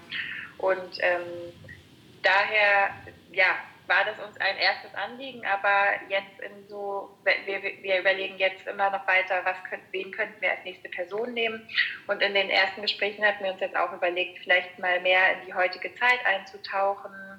Und 0.58 0.98
ähm, 1.00 1.52
daher, 2.22 2.90
ja, 3.32 3.56
war 3.86 4.04
das 4.04 4.18
uns 4.26 4.40
ein 4.40 4.56
erstes 4.56 4.94
Anliegen, 4.94 5.44
aber 5.44 6.00
jetzt 6.08 6.40
in 6.40 6.66
so, 6.68 7.18
wir, 7.24 7.62
wir 7.62 8.00
überlegen 8.00 8.38
jetzt 8.38 8.66
immer 8.66 8.88
noch 8.90 9.06
weiter, 9.06 9.44
was 9.44 9.62
könnt, 9.68 9.82
wen 9.90 10.10
könnten 10.10 10.40
wir 10.40 10.52
als 10.52 10.64
nächste 10.64 10.88
Person 10.88 11.34
nehmen. 11.34 11.68
Und 12.06 12.22
in 12.22 12.34
den 12.34 12.48
ersten 12.48 12.80
Gesprächen 12.80 13.24
hatten 13.24 13.44
wir 13.44 13.52
uns 13.52 13.60
jetzt 13.60 13.76
auch 13.76 13.92
überlegt, 13.92 14.38
vielleicht 14.38 14.78
mal 14.78 15.00
mehr 15.00 15.34
in 15.34 15.46
die 15.46 15.54
heutige 15.54 15.92
Zeit 15.94 16.24
einzutauchen 16.24 17.33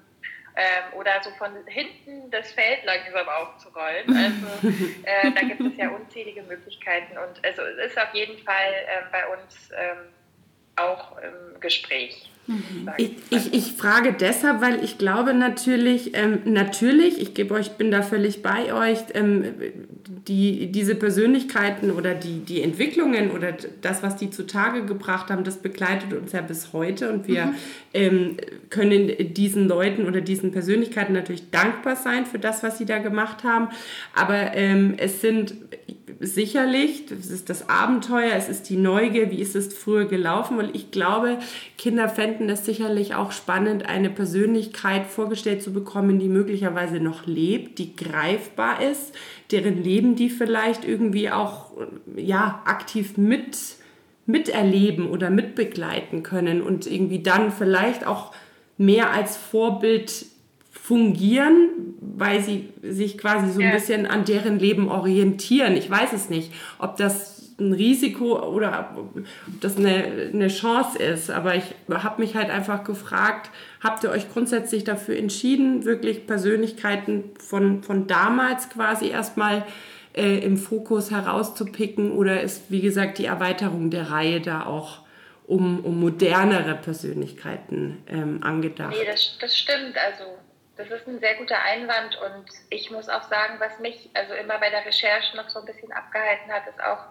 ähm, 0.56 0.98
oder 0.98 1.22
so 1.24 1.30
von 1.32 1.52
hinten 1.68 2.32
das 2.32 2.52
Feld 2.52 2.84
langsam 2.86 3.28
aufzurollen. 3.28 4.06
Also 4.16 4.68
äh, 5.04 5.32
da 5.32 5.42
gibt 5.42 5.62
es 5.62 5.78
ja 5.78 5.90
unzählige 5.90 6.44
Möglichkeiten 6.44 7.18
und 7.18 7.46
also 7.46 7.62
es 7.62 7.92
ist 7.92 7.98
auf 8.00 8.14
jeden 8.14 8.38
Fall 8.44 8.74
äh, 8.88 9.04
bei 9.12 9.28
uns 9.28 9.70
ähm, 9.76 10.14
auch 10.78 11.18
im 11.18 11.60
Gespräch. 11.60 12.30
Sag 12.86 13.00
Ich, 13.00 13.12
ich, 13.30 13.54
ich 13.54 13.74
frage 13.74 14.14
deshalb, 14.14 14.62
weil 14.62 14.84
ich 14.84 14.98
glaube 14.98 15.34
natürlich, 15.34 16.12
ähm, 16.16 16.40
natürlich, 16.46 17.22
ich 17.22 17.34
gebe 17.34 17.54
euch, 17.54 17.72
bin 17.72 17.92
da 17.92 18.02
völlig 18.02 18.42
bei 18.42 18.74
euch, 18.74 19.00
ähm, 19.14 19.46
die, 20.28 20.72
diese 20.72 20.96
Persönlichkeiten 20.96 21.92
oder 21.92 22.14
die, 22.16 22.40
die 22.40 22.62
Entwicklungen 22.62 23.32
oder 23.32 23.54
das, 23.82 24.04
was 24.04 24.16
die 24.16 24.30
zutage 24.30 24.86
gebracht 24.86 25.30
haben, 25.30 25.44
das 25.44 25.58
begleitet 25.58 26.14
uns 26.14 26.32
ja 26.32 26.42
bis 26.42 26.74
heute 26.74 27.12
und 27.12 27.28
wir 27.28 27.54
ähm, 27.94 28.38
können 28.70 29.12
diesen 29.34 29.68
Leuten 29.68 30.06
oder 30.06 30.22
diesen 30.22 30.52
Persönlichkeiten 30.52 31.14
natürlich 31.14 31.50
dankbar 31.52 31.96
sein 31.96 32.26
für 32.26 32.40
das, 32.40 32.64
was 32.64 32.78
sie 32.78 32.86
da 32.86 33.00
gemacht 33.00 33.44
haben. 33.44 33.70
Aber 34.14 34.54
ähm, 34.56 34.96
es 34.98 35.22
sind 35.22 35.56
sicherlich, 36.20 37.06
das 37.08 37.28
ist 37.28 37.50
das 37.50 37.70
Abenteuer, 37.70 38.34
es 38.36 38.50
ist 38.50 38.70
die 38.70 38.78
Neugier, 38.78 39.32
wie 39.32 39.42
ist 39.42 39.56
es 39.56 39.74
früher 39.74 40.06
gelaufen. 40.06 40.58
Und 40.58 40.76
ich 40.76 40.92
glaube, 40.92 41.40
Kinder 41.78 42.10
fänden 42.10 42.50
es 42.50 42.66
sicherlich 42.66 43.16
auch 43.16 43.32
spannend, 43.32 43.86
eine 43.86 44.10
Persönlichkeit 44.10 45.06
vorgestellt 45.08 45.62
zu 45.62 45.74
bekommen, 45.74 46.20
die 46.20 46.30
möglicherweise 46.30 47.00
noch 47.00 47.26
lebt, 47.26 47.80
die 47.80 47.96
greifbar 47.96 48.82
ist, 48.82 49.14
deren 49.52 49.84
Leben 49.84 50.16
die 50.16 50.30
vielleicht 50.30 50.86
irgendwie 50.86 51.30
auch 51.30 51.72
ja, 52.16 52.62
aktiv 52.66 53.18
mit 53.18 53.58
miterleben 54.28 55.08
oder 55.08 55.30
mitbegleiten 55.30 56.24
können 56.24 56.62
und 56.62 56.88
irgendwie 56.88 57.22
dann 57.22 57.52
vielleicht 57.52 58.08
auch 58.08 58.34
mehr 58.78 59.12
als 59.12 59.38
Vorbild 59.38 60.26
fungieren, 60.72 61.85
weil 62.00 62.42
sie 62.42 62.70
sich 62.82 63.18
quasi 63.18 63.52
so 63.52 63.62
ein 63.62 63.72
bisschen 63.72 64.06
an 64.06 64.26
deren 64.26 64.60
Leben 64.60 64.90
orientieren. 64.90 65.76
Ich 65.76 65.90
weiß 65.90 66.14
es 66.14 66.30
nicht, 66.30 66.52
ob 66.80 66.98
das 66.98 67.36
ein 67.60 67.74
Risiko 67.74 68.40
oder 68.50 68.96
ob 68.98 69.26
das 69.62 69.78
eine, 69.78 70.30
eine 70.34 70.50
Chance 70.50 70.98
ist. 71.00 71.30
Aber 71.30 71.56
ich 71.56 71.74
habe 71.90 72.22
mich 72.22 72.36
halt 72.36 72.50
einfach 72.50 72.84
gefragt, 72.84 73.50
habt 73.82 74.04
ihr 74.04 74.12
euch 74.12 74.32
grundsätzlich 74.32 74.84
dafür 74.84 75.18
entschieden, 75.18 75.86
wirklich 75.86 76.28
Persönlichkeiten 76.28 77.32
von, 77.40 77.82
von 77.82 78.08
damals 78.08 78.70
quasi 78.70 79.10
erstmal 79.10 79.66
äh, 80.14 80.40
im 80.40 80.58
Fokus 80.58 81.12
herauszupicken 81.12 82.12
oder 82.12 82.42
ist, 82.42 82.64
wie 82.70 82.82
gesagt, 82.82 83.18
die 83.20 83.26
Erweiterung 83.26 83.90
der 83.90 84.12
Reihe 84.12 84.42
da 84.42 84.66
auch 84.66 85.06
um, 85.48 85.80
um 85.86 86.00
modernere 86.00 86.76
Persönlichkeiten 86.76 88.04
ähm, 88.08 88.40
angedacht? 88.42 88.96
Nee, 88.98 89.06
das, 89.06 89.38
das 89.40 89.58
stimmt. 89.58 89.96
Also 89.96 90.24
das 90.78 90.90
ist 90.90 91.08
ein 91.08 91.20
sehr 91.20 91.36
guter 91.36 91.62
Einwand 91.62 92.18
und 92.18 92.46
ich 92.70 92.92
muss 92.92 93.08
auch 93.08 93.24
sagen, 93.24 93.56
was 93.60 93.80
mich 93.80 94.10
also 94.14 94.34
immer 94.34 94.58
bei 94.60 94.70
der 94.70 94.86
Recherche 94.86 95.36
noch 95.38 95.50
so 95.50 95.60
ein 95.60 95.66
bisschen 95.66 95.92
abgehalten 95.92 96.52
hat, 96.52 96.68
ist 96.68 96.82
auch 96.84 97.06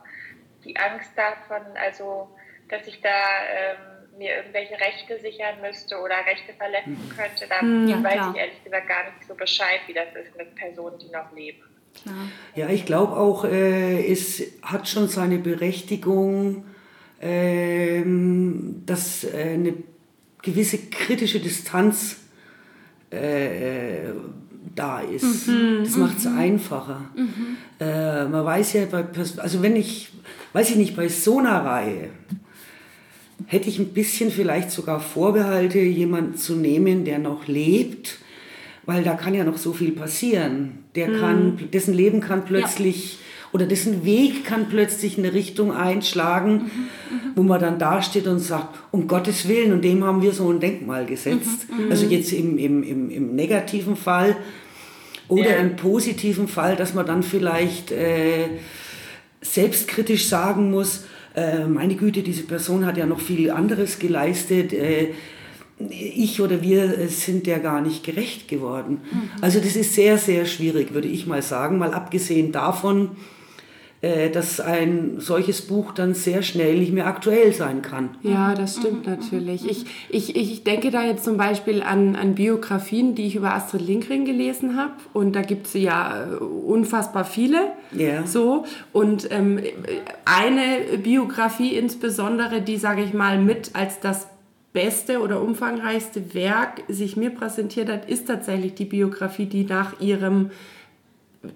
die 0.65 0.77
Angst 0.77 1.11
davon, 1.17 1.62
also 1.77 2.29
dass 2.69 2.87
ich 2.87 3.01
da 3.01 3.09
ähm, 3.09 4.19
mir 4.19 4.37
irgendwelche 4.37 4.75
Rechte 4.75 5.19
sichern 5.21 5.61
müsste 5.61 5.99
oder 5.99 6.15
Rechte 6.27 6.53
verletzen 6.55 6.99
mhm. 7.09 7.17
könnte. 7.17 7.47
Da 7.49 7.61
hm, 7.61 7.89
ja, 7.89 8.03
weiß 8.03 8.12
klar. 8.12 8.33
ich 8.35 8.41
ehrlich 8.41 8.65
gesagt 8.65 8.89
gar 8.89 9.05
nicht 9.05 9.27
so 9.27 9.35
Bescheid, 9.35 9.81
wie 9.87 9.95
das 9.95 10.09
ist 10.15 10.37
mit 10.37 10.55
Personen, 10.55 10.99
die 10.99 11.11
noch 11.11 11.33
leben. 11.33 11.62
Ja, 12.55 12.69
ich 12.69 12.87
glaube 12.87 13.17
auch, 13.17 13.45
äh, 13.45 14.11
es 14.11 14.43
hat 14.62 14.89
schon 14.89 15.09
seine 15.09 15.39
Berechtigung, 15.39 16.65
äh, 17.21 18.03
dass 18.85 19.25
äh, 19.25 19.55
eine 19.55 19.75
gewisse 20.43 20.91
kritische 20.91 21.41
Distanz 21.41 22.24
äh, 23.15 24.12
da 24.75 25.01
ist. 25.01 25.49
Mhm. 25.49 25.81
Das 25.85 25.97
macht 25.97 26.19
es 26.19 26.25
mhm. 26.25 26.39
einfacher. 26.39 27.01
Mhm. 27.17 27.57
Äh, 27.81 28.25
man 28.27 28.45
weiß 28.45 28.73
ja, 28.75 28.87
bei 28.87 29.03
Pers 29.03 29.39
also 29.39 29.62
wenn 29.62 29.77
ich, 29.77 30.11
weiß 30.53 30.71
ich 30.71 30.77
nicht, 30.77 30.97
bei 30.97 31.09
so 31.09 31.39
einer 31.39 31.65
Reihe 31.65 32.11
hätte 33.47 33.69
ich 33.69 33.79
ein 33.79 33.89
bisschen 33.89 34.31
vielleicht 34.31 34.71
sogar 34.71 35.01
Vorbehalte, 35.01 35.79
jemanden 35.79 36.37
zu 36.37 36.55
nehmen, 36.55 37.05
der 37.05 37.19
noch 37.19 37.47
lebt, 37.47 38.19
weil 38.87 39.03
da 39.03 39.15
kann 39.15 39.35
ja 39.35 39.45
noch 39.45 39.59
so 39.59 39.73
viel 39.73 39.93
passieren. 39.93 40.85
Der 40.95 41.09
mhm. 41.09 41.21
kann, 41.21 41.59
dessen 41.73 41.95
Leben 41.95 42.21
kann 42.21 42.45
plötzlich 42.45 43.19
oder 43.55 43.67
dessen 43.67 44.05
Weg 44.05 44.45
kann 44.45 44.69
plötzlich 44.69 45.17
eine 45.17 45.33
Richtung 45.33 45.73
einschlagen, 45.73 46.55
mhm, 46.55 46.89
wo 47.37 47.45
man 47.45 47.61
dann 47.61 47.79
dasteht 47.79 48.27
und 48.27 48.41
sagt, 48.41 48.77
um 48.91 49.07
Gottes 49.07 49.47
Willen, 49.47 49.73
und 49.73 49.83
dem 49.83 50.03
haben 50.03 50.23
wir 50.23 50.33
so 50.33 50.51
ein 50.51 50.59
Denkmal 50.59 51.07
gesetzt. 51.07 51.69
Mhm, 51.71 51.85
mhm. 51.85 51.91
also 51.93 52.07
jetzt 52.07 52.33
im, 52.33 52.59
im, 52.59 52.83
im, 52.83 53.11
im 53.11 53.37
negativen 53.37 53.95
Fall 53.95 54.37
oder 55.29 55.51
ja. 55.51 55.57
im 55.59 55.77
positiven 55.77 56.49
Fall, 56.49 56.75
dass 56.75 56.95
man 56.95 57.07
dann 57.07 57.23
vielleicht 57.23 57.93
äh, 57.93 58.49
selbstkritisch 59.41 60.27
sagen 60.27 60.73
muss, 60.73 61.05
äh, 61.37 61.65
meine 61.65 61.95
Güte, 61.95 62.25
diese 62.25 62.43
Person 62.43 62.85
hat 62.85 62.97
ja 62.97 63.07
noch 63.07 63.21
viel 63.21 63.53
anderes 63.53 64.01
geleistet. 64.01 64.73
Äh, 64.73 65.11
ich 65.89 66.41
oder 66.41 66.61
wir 66.61 67.07
sind 67.09 67.47
der 67.47 67.61
gar 67.61 67.81
nicht 67.81 68.03
gerecht 68.03 68.49
geworden. 68.49 69.03
Mhm. 69.13 69.31
Also 69.43 69.61
das 69.61 69.77
ist 69.77 69.95
sehr, 69.95 70.19
sehr 70.19 70.45
schwierig, 70.45 70.93
würde 70.93 71.09
ich 71.09 71.29
mal 71.29 71.43
sagen. 71.43 71.79
Mal 71.79 71.95
abgesehen 71.95 72.51
davon, 72.51 73.07
äh, 73.07 73.11
dass 74.33 74.61
ein 74.61 75.17
solches 75.19 75.63
Buch 75.63 75.93
dann 75.93 76.15
sehr 76.15 76.43
schnell 76.43 76.79
nicht 76.79 76.93
mehr 76.93 77.07
aktuell 77.07 77.53
sein 77.53 77.81
kann. 77.81 78.11
Ja, 78.23 78.55
das 78.55 78.77
stimmt 78.77 79.07
natürlich. 79.07 79.69
Ich, 79.69 79.87
ich, 80.09 80.37
ich 80.37 80.65
denke 80.65 80.91
da 80.91 81.05
jetzt 81.05 81.25
zum 81.25 81.37
Beispiel 81.37 81.83
an, 81.83 82.17
an 82.17 82.35
Biografien, 82.35 83.15
die 83.15 83.27
ich 83.27 83.37
über 83.37 83.55
Astrid 83.55 83.87
Lindgren 83.87 84.25
gelesen 84.25 84.77
habe. 84.77 84.95
Und 85.13 85.35
da 85.35 85.43
gibt 85.43 85.67
es 85.69 85.75
ja 85.75 86.25
äh, 86.25 86.37
unfassbar 86.37 87.25
viele. 87.25 87.73
Ja. 87.93 88.27
So. 88.27 88.65
Und 88.93 89.31
ähm, 89.31 89.61
eine 90.25 90.99
Biografie 90.99 91.77
insbesondere, 91.77 92.61
die, 92.63 92.77
sage 92.77 93.03
ich 93.03 93.15
mal, 93.15 93.39
mit 93.39 93.71
als 93.75 94.01
das 94.01 94.27
beste 94.75 95.21
oder 95.21 95.41
umfangreichste 95.41 96.35
Werk 96.35 96.83
sich 96.89 97.17
mir 97.17 97.31
präsentiert 97.31 97.89
hat, 97.89 98.11
ist 98.11 98.27
tatsächlich 98.27 98.75
die 98.75 98.85
Biografie, 98.85 99.47
die 99.47 99.65
nach 99.65 100.01
ihrem 100.01 100.51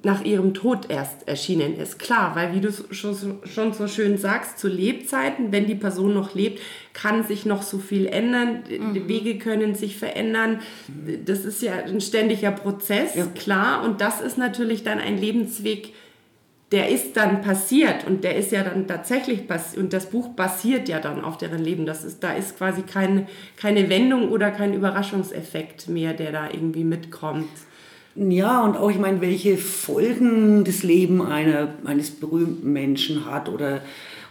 nach 0.03 0.25
ihrem 0.25 0.55
Tod 0.55 0.91
erst 0.91 1.27
erschienen 1.27 1.77
ist. 1.77 1.99
Klar, 1.99 2.35
weil 2.35 2.55
wie 2.55 2.61
du 2.61 2.73
schon, 2.91 3.17
schon 3.45 3.73
so 3.73 3.89
schön 3.89 4.19
sagst, 4.19 4.59
zu 4.59 4.69
Lebzeiten, 4.69 5.53
wenn 5.53 5.67
die 5.67 5.75
Person 5.75 6.15
noch 6.15 6.35
lebt, 6.35 6.61
kann 6.93 7.25
sich 7.25 7.47
noch 7.47 7.63
so 7.63 7.79
viel 7.79 8.07
ändern, 8.07 8.65
mhm. 8.69 8.95
die 8.95 9.09
Wege 9.09 9.39
können 9.39 9.75
sich 9.75 9.97
verändern. 9.97 10.61
Das 11.25 11.45
ist 11.45 11.63
ja 11.63 11.75
ein 11.75 12.01
ständiger 12.01 12.51
Prozess, 12.51 13.15
ja. 13.15 13.27
klar. 13.27 13.85
Und 13.85 14.01
das 14.01 14.21
ist 14.21 14.39
natürlich 14.39 14.83
dann 14.83 14.99
ein 14.99 15.19
Lebensweg, 15.19 15.93
der 16.71 16.91
ist 16.91 17.17
dann 17.17 17.41
passiert 17.41 18.07
und 18.07 18.25
der 18.25 18.37
ist 18.37 18.53
ja 18.53 18.63
dann 18.63 18.87
tatsächlich 18.87 19.49
passiert 19.49 19.83
und 19.83 19.93
das 19.95 20.11
Buch 20.11 20.29
basiert 20.35 20.89
ja 20.89 21.01
dann 21.01 21.25
auf 21.25 21.39
deren 21.39 21.65
Leben. 21.65 21.87
Das 21.87 22.05
ist, 22.05 22.23
da 22.23 22.33
ist 22.33 22.59
quasi 22.59 22.83
kein, 22.83 23.27
keine 23.57 23.89
Wendung 23.89 24.29
oder 24.29 24.51
kein 24.51 24.75
Überraschungseffekt 24.75 25.89
mehr, 25.89 26.13
der 26.13 26.33
da 26.33 26.51
irgendwie 26.51 26.85
mitkommt. 26.85 27.49
Ja, 28.19 28.63
und 28.63 28.77
auch, 28.77 28.91
ich 28.91 28.99
meine, 28.99 29.21
welche 29.21 29.57
Folgen 29.57 30.65
das 30.65 30.83
Leben 30.83 31.23
einer, 31.23 31.75
eines 31.85 32.11
berühmten 32.11 32.73
Menschen 32.73 33.27
hat 33.27 33.49
oder, 33.49 33.83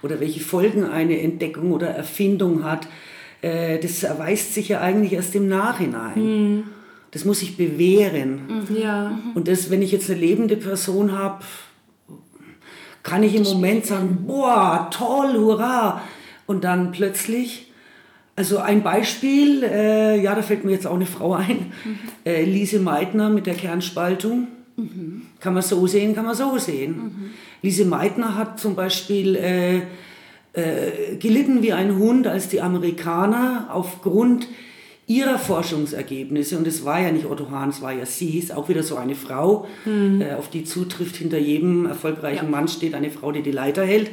oder 0.03 0.19
welche 0.19 0.41
Folgen 0.41 0.83
eine 0.83 1.21
Entdeckung 1.21 1.71
oder 1.71 1.87
Erfindung 1.87 2.65
hat, 2.65 2.87
äh, 3.41 3.79
das 3.79 4.03
erweist 4.03 4.53
sich 4.53 4.69
ja 4.69 4.81
eigentlich 4.81 5.13
erst 5.13 5.35
im 5.35 5.47
Nachhinein. 5.47 6.19
Mhm. 6.19 6.63
Das 7.11 7.23
muss 7.23 7.39
sich 7.39 7.55
bewähren. 7.55 8.65
Mhm. 8.69 8.77
Ja. 8.77 9.19
Und 9.35 9.47
das, 9.47 9.69
wenn 9.69 9.81
ich 9.81 9.93
jetzt 9.93 10.09
eine 10.09 10.19
lebende 10.19 10.57
Person 10.57 11.17
habe, 11.17 11.45
kann 13.03 13.23
ich 13.23 13.35
im 13.35 13.43
Moment 13.43 13.85
sagen, 13.85 14.25
boah, 14.27 14.89
toll, 14.91 15.33
hurra. 15.37 16.01
Und 16.45 16.65
dann 16.65 16.91
plötzlich 16.91 17.66
also 18.37 18.59
ein 18.59 18.83
Beispiel, 18.83 19.63
äh, 19.63 20.21
ja, 20.21 20.35
da 20.35 20.43
fällt 20.43 20.63
mir 20.63 20.71
jetzt 20.71 20.85
auch 20.85 20.93
eine 20.93 21.07
Frau 21.07 21.33
ein, 21.33 21.73
mhm. 21.83 21.99
äh, 22.23 22.43
Lise 22.43 22.79
Meitner 22.79 23.29
mit 23.29 23.47
der 23.47 23.55
Kernspaltung. 23.55 24.47
Mhm. 24.75 25.23
Kann 25.39 25.55
man 25.55 25.63
so 25.63 25.87
sehen, 25.87 26.13
kann 26.13 26.25
man 26.25 26.35
so 26.35 26.55
sehen. 26.59 26.91
Mhm. 26.91 27.29
Lise 27.63 27.85
Meitner 27.85 28.35
hat 28.35 28.59
zum 28.59 28.75
Beispiel 28.75 29.35
äh, 29.35 29.77
äh 30.53 31.15
gelitten 31.19 31.63
wie 31.63 31.73
ein 31.73 31.97
Hund, 31.97 32.27
als 32.27 32.47
die 32.47 32.61
Amerikaner 32.61 33.69
aufgrund 33.73 34.47
ihrer 35.07 35.39
Forschungsergebnisse, 35.39 36.57
und 36.57 36.67
es 36.67 36.83
war 36.83 36.99
ja 36.99 37.11
nicht 37.11 37.25
Otto 37.25 37.49
Hahn, 37.49 37.69
es 37.69 37.81
war 37.81 37.93
ja 37.93 38.05
sie, 38.05 38.37
ist 38.37 38.53
auch 38.53 38.67
wieder 38.67 38.83
so 38.83 38.97
eine 38.97 39.15
Frau, 39.15 39.65
mhm. 39.85 40.21
äh, 40.21 40.33
auf 40.33 40.49
die 40.49 40.65
zutrifft, 40.65 41.15
hinter 41.15 41.37
jedem 41.37 41.85
erfolgreichen 41.85 42.45
ja. 42.45 42.51
Mann 42.51 42.67
steht 42.67 42.93
eine 42.93 43.09
Frau, 43.09 43.31
die 43.31 43.41
die 43.41 43.51
Leiter 43.51 43.85
hält. 43.85 44.11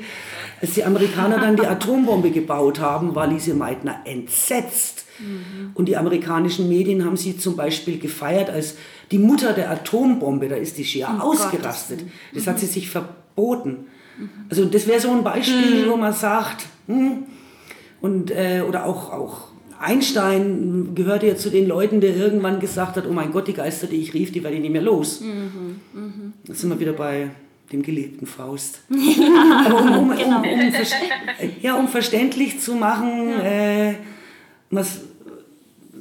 Als 0.61 0.75
die 0.75 0.85
Amerikaner 0.85 1.39
dann 1.41 1.57
die 1.57 1.67
Atombombe 1.67 2.31
gebaut 2.31 2.79
haben, 2.79 3.17
war 3.17 3.27
Lise 3.27 3.55
Meitner 3.55 4.03
entsetzt. 4.05 5.07
Mhm. 5.19 5.73
Und 5.75 5.87
die 5.87 5.97
amerikanischen 5.97 6.69
Medien 6.69 7.05
haben 7.05 7.17
sie 7.17 7.37
zum 7.37 7.57
Beispiel 7.57 7.99
gefeiert 7.99 8.49
als 8.49 8.77
die 9.11 9.19
Mutter 9.19 9.53
der 9.53 9.73
Atombombe. 9.73 10.49
Da 10.49 10.57
ist 10.57 10.79
die 10.79 10.85
schier 10.85 11.09
oh 11.19 11.33
ausgerastet. 11.33 12.01
Gott. 12.01 12.09
Das 12.35 12.47
hat 12.47 12.61
sie 12.61 12.67
sich 12.67 12.89
verboten. 12.89 13.87
Mhm. 14.17 14.31
Also 14.49 14.65
das 14.67 14.87
wäre 14.87 15.01
so 15.01 15.11
ein 15.11 15.25
Beispiel, 15.25 15.87
mhm. 15.87 15.91
wo 15.91 15.97
man 15.97 16.13
sagt, 16.13 16.67
hm, 16.87 17.25
und, 18.01 18.31
äh, 18.31 18.63
oder 18.67 18.87
auch, 18.87 19.13
auch 19.13 19.54
Einstein 19.85 20.95
gehörte 20.95 21.27
ja 21.27 21.37
zu 21.37 21.51
den 21.51 21.69
Leuten, 21.69 22.01
der 22.01 22.17
irgendwann 22.17 22.61
gesagt 22.61 22.97
hat, 22.97 23.07
oh 23.09 23.13
mein 23.13 23.33
Gott, 23.33 23.49
die 23.49 23.53
Geister, 23.53 23.87
die 23.87 23.97
ich 23.97 24.15
rief, 24.15 24.33
die 24.33 24.43
werde 24.43 24.57
ich 24.57 24.63
nicht 24.63 24.73
mehr 24.73 24.83
los. 24.83 25.21
Mhm, 25.21 25.81
mh. 25.93 26.13
Jetzt 26.49 26.61
sind 26.61 26.71
wir 26.71 26.81
wieder 26.81 26.93
bei 26.93 27.31
dem 27.73 27.83
geliebten 27.83 28.27
Faust. 28.27 28.81
Ja, 28.91 29.67
Aber 29.67 29.99
um, 29.99 30.11
um, 30.11 30.17
genau. 30.17 30.39
um, 30.39 30.45
um, 30.45 31.51
ja, 31.61 31.75
um 31.75 31.89
verständlich 31.89 32.61
zu 32.61 32.75
machen, 32.75 33.29
ja. 33.29 33.45
äh, 33.45 33.95
was, 34.71 35.01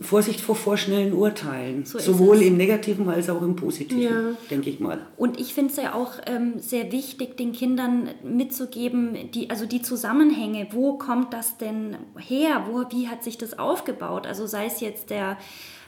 Vorsicht 0.04 0.41
vor 0.41 0.56
vorschnellen 0.56 1.14
Urteilen. 1.14 1.86
So 1.86 1.99
Sowohl 1.99 2.41
im 2.41 2.58
Negativen 2.58 3.10
als 3.10 3.30
auch 3.30 3.41
im 3.41 3.56
Positiven, 3.56 4.01
ja. 4.01 4.38
denke 4.49 4.70
ich 4.70 4.80
mal. 4.80 4.99
Und 5.18 5.39
ich 5.39 5.54
finde 5.54 5.72
es 5.72 5.78
ja 5.78 5.93
auch 5.93 6.14
ähm, 6.28 6.60
sehr 6.60 6.91
wichtig, 6.91 7.38
den 7.38 7.51
Kindern 7.51 8.10
mitzugeben, 8.24 9.32
die, 9.34 9.49
also 9.49 9.66
die 9.66 9.82
Zusammenhänge, 9.82 10.68
wo 10.72 10.97
kommt 10.97 11.34
das 11.34 11.58
denn 11.58 11.97
her? 12.18 12.68
Wo, 12.70 12.86
wie 12.91 13.08
hat 13.08 13.24
sich 13.24 13.38
das 13.38 13.58
aufgebaut? 13.58 14.28
Also 14.28 14.45
sei 14.45 14.66
es 14.66 14.80
jetzt 14.80 15.10
der 15.10 15.38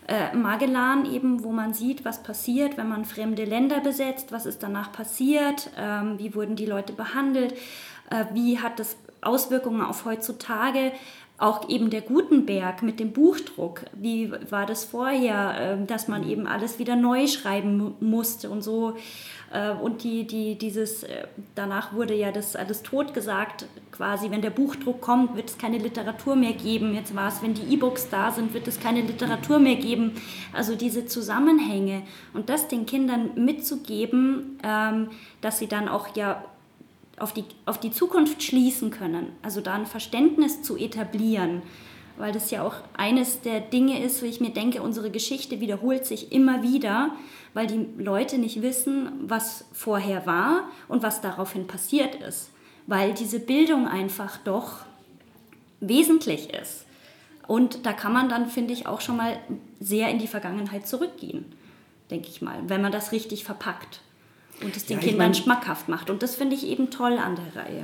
äh, 0.07 0.35
Magellan 0.35 1.11
eben, 1.11 1.43
wo 1.43 1.51
man 1.51 1.73
sieht, 1.73 2.05
was 2.05 2.21
passiert, 2.21 2.77
wenn 2.77 2.87
man 2.87 3.05
fremde 3.05 3.43
Länder 3.43 3.79
besetzt, 3.79 4.31
was 4.31 4.45
ist 4.45 4.61
danach 4.61 4.91
passiert, 4.91 5.69
ähm, 5.77 6.19
wie 6.19 6.35
wurden 6.35 6.55
die 6.55 6.65
Leute 6.65 6.93
behandelt, 6.93 7.53
äh, 8.11 8.25
wie 8.33 8.59
hat 8.59 8.79
das 8.79 8.97
Auswirkungen 9.21 9.81
auf 9.81 10.05
heutzutage, 10.05 10.91
auch 11.37 11.67
eben 11.67 11.89
der 11.89 12.01
Gutenberg 12.01 12.81
mit 12.81 12.99
dem 12.99 13.11
Buchdruck, 13.11 13.81
wie 13.93 14.31
war 14.49 14.65
das 14.65 14.85
vorher, 14.85 15.55
ähm, 15.59 15.87
dass 15.87 16.07
man 16.07 16.27
eben 16.27 16.47
alles 16.47 16.79
wieder 16.79 16.95
neu 16.95 17.27
schreiben 17.27 17.95
musste 17.99 18.49
und 18.49 18.61
so. 18.61 18.95
Äh, 19.51 19.71
und 19.71 20.03
die, 20.03 20.25
die, 20.25 20.57
dieses, 20.57 21.03
äh, 21.03 21.27
danach 21.53 21.93
wurde 21.93 22.15
ja 22.15 22.31
das 22.31 22.55
alles 22.55 22.83
totgesagt, 22.83 23.65
quasi, 23.91 24.31
wenn 24.31 24.41
der 24.41 24.49
Buchdruck 24.49 25.01
kommt, 25.01 25.35
wird 25.35 25.49
es 25.49 25.57
keine 25.57 25.77
Literatur 25.77 26.37
mehr 26.37 26.53
geben. 26.53 26.95
Jetzt 26.95 27.13
war 27.15 27.27
es, 27.27 27.41
wenn 27.41 27.53
die 27.53 27.73
E-Books 27.73 28.09
da 28.09 28.31
sind, 28.31 28.53
wird 28.53 28.67
es 28.69 28.79
keine 28.79 29.01
Literatur 29.01 29.59
mehr 29.59 29.75
geben. 29.75 30.13
Also 30.53 30.75
diese 30.75 31.05
Zusammenhänge 31.05 32.03
und 32.33 32.49
das 32.49 32.69
den 32.69 32.85
Kindern 32.85 33.31
mitzugeben, 33.35 34.57
ähm, 34.63 35.09
dass 35.41 35.59
sie 35.59 35.67
dann 35.67 35.89
auch 35.89 36.15
ja 36.15 36.43
auf 37.17 37.33
die, 37.33 37.45
auf 37.65 37.79
die 37.79 37.91
Zukunft 37.91 38.43
schließen 38.43 38.91
können. 38.91 39.27
Also 39.41 39.61
da 39.61 39.73
ein 39.73 39.85
Verständnis 39.85 40.61
zu 40.61 40.77
etablieren. 40.77 41.61
Weil 42.17 42.31
das 42.31 42.49
ja 42.49 42.63
auch 42.63 42.75
eines 42.95 43.41
der 43.41 43.59
Dinge 43.59 44.01
ist, 44.01 44.21
wo 44.21 44.25
ich 44.25 44.39
mir 44.39 44.51
denke, 44.51 44.81
unsere 44.81 45.11
Geschichte 45.11 45.59
wiederholt 45.59 46.05
sich 46.05 46.31
immer 46.31 46.63
wieder, 46.63 47.11
weil 47.53 47.67
die 47.67 47.87
Leute 47.97 48.37
nicht 48.37 48.61
wissen, 48.61 49.11
was 49.21 49.65
vorher 49.73 50.25
war 50.25 50.69
und 50.87 51.03
was 51.03 51.21
daraufhin 51.21 51.67
passiert 51.67 52.15
ist. 52.15 52.51
Weil 52.87 53.13
diese 53.13 53.39
Bildung 53.39 53.87
einfach 53.87 54.37
doch 54.37 54.85
wesentlich 55.81 56.53
ist. 56.53 56.85
Und 57.47 57.85
da 57.85 57.93
kann 57.93 58.13
man 58.13 58.29
dann, 58.29 58.47
finde 58.47 58.73
ich, 58.73 58.87
auch 58.87 59.01
schon 59.01 59.17
mal 59.17 59.37
sehr 59.79 60.09
in 60.09 60.19
die 60.19 60.27
Vergangenheit 60.27 60.87
zurückgehen, 60.87 61.45
denke 62.09 62.29
ich 62.29 62.41
mal, 62.41 62.57
wenn 62.67 62.81
man 62.81 62.91
das 62.91 63.11
richtig 63.11 63.43
verpackt 63.43 64.01
und 64.63 64.75
es 64.75 64.85
den 64.85 64.97
Ja, 64.97 64.99
ich 65.03 65.09
Kindern 65.09 65.27
mein- 65.27 65.35
schmackhaft 65.35 65.89
macht. 65.89 66.09
Und 66.09 66.23
das 66.23 66.35
finde 66.35 66.55
ich 66.55 66.67
eben 66.67 66.89
toll 66.89 67.13
an 67.13 67.35
der 67.35 67.61
Reihe. 67.63 67.83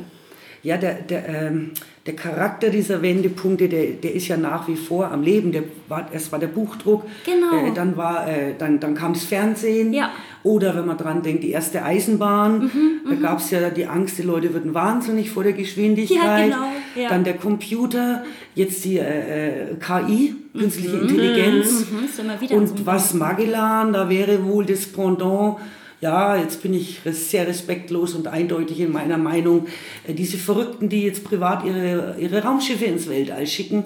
Ja, 0.64 0.78
der, 0.78 0.94
der, 1.02 1.28
ähm, 1.28 1.72
der 2.06 2.16
Charakter 2.16 2.70
dieser 2.70 3.02
Wendepunkte, 3.02 3.68
der, 3.68 3.94
der 3.94 4.14
ist 4.14 4.28
ja 4.28 4.38
nach 4.38 4.68
wie 4.68 4.76
vor 4.76 5.10
am 5.12 5.24
Leben. 5.24 5.52
Der 5.52 5.64
war, 5.88 6.08
erst 6.14 6.32
war 6.32 6.38
der 6.38 6.50
Buchdruck, 6.50 7.04
Genau. 7.26 7.66
äh, 7.66 7.74
dann, 7.74 7.98
war, 7.98 8.28
äh, 8.28 8.54
dann, 8.56 8.80
dann 8.80 8.94
kam 8.94 9.14
das 9.14 9.24
Fernsehen. 9.24 9.92
Ja. 9.92 10.12
Oder 10.44 10.76
wenn 10.76 10.86
man 10.86 10.98
dran 10.98 11.24
denkt, 11.24 11.44
die 11.44 11.50
erste 11.50 11.84
Eisenbahn. 11.84 12.60
Mhm, 12.60 13.10
da 13.10 13.16
gab 13.16 13.40
es 13.40 13.50
ja 13.50 13.72
die 13.72 13.88
Angst, 13.88 14.20
die 14.20 14.22
Leute 14.22 14.54
würden 14.54 14.76
wahnsinnig 14.76 15.32
vor 15.32 15.44
der 15.44 15.54
Geschwindigkeit. 15.54 16.20
Ja, 16.24 16.44
genau, 16.46 16.66
ja. 16.96 17.10
Dann 17.10 17.24
der 17.24 17.38
Computer, 17.38 18.24
jetzt 18.54 18.86
die 18.86 19.00
äh, 19.00 19.72
äh, 19.72 19.76
KI, 19.80 20.36
künstliche 20.56 20.98
Intelligenz. 20.98 21.88
Mhm, 21.90 22.08
so 22.08 22.22
einem 22.22 22.62
Und 22.62 22.86
was 22.86 23.16
Magellan, 23.16 23.94
da 23.94 24.08
wäre 24.10 24.46
wohl 24.46 24.64
das 24.68 24.86
Pendant. 24.86 25.58
Ja, 26.02 26.36
jetzt 26.36 26.64
bin 26.64 26.74
ich 26.74 27.00
sehr 27.06 27.48
respektlos 27.48 28.16
und 28.16 28.28
eindeutig 28.28 28.80
in 28.80 28.92
meiner 28.92 29.18
Meinung. 29.20 29.68
Äh, 30.08 30.14
Diese 30.16 30.38
Verrückten, 30.38 30.90
die 30.90 31.04
jetzt 31.04 31.24
privat 31.24 31.64
ihre, 31.64 32.16
ihre 32.20 32.42
Raumschiffe 32.44 32.86
ins 32.86 33.08
Weltall 33.08 33.46
schicken, 33.46 33.84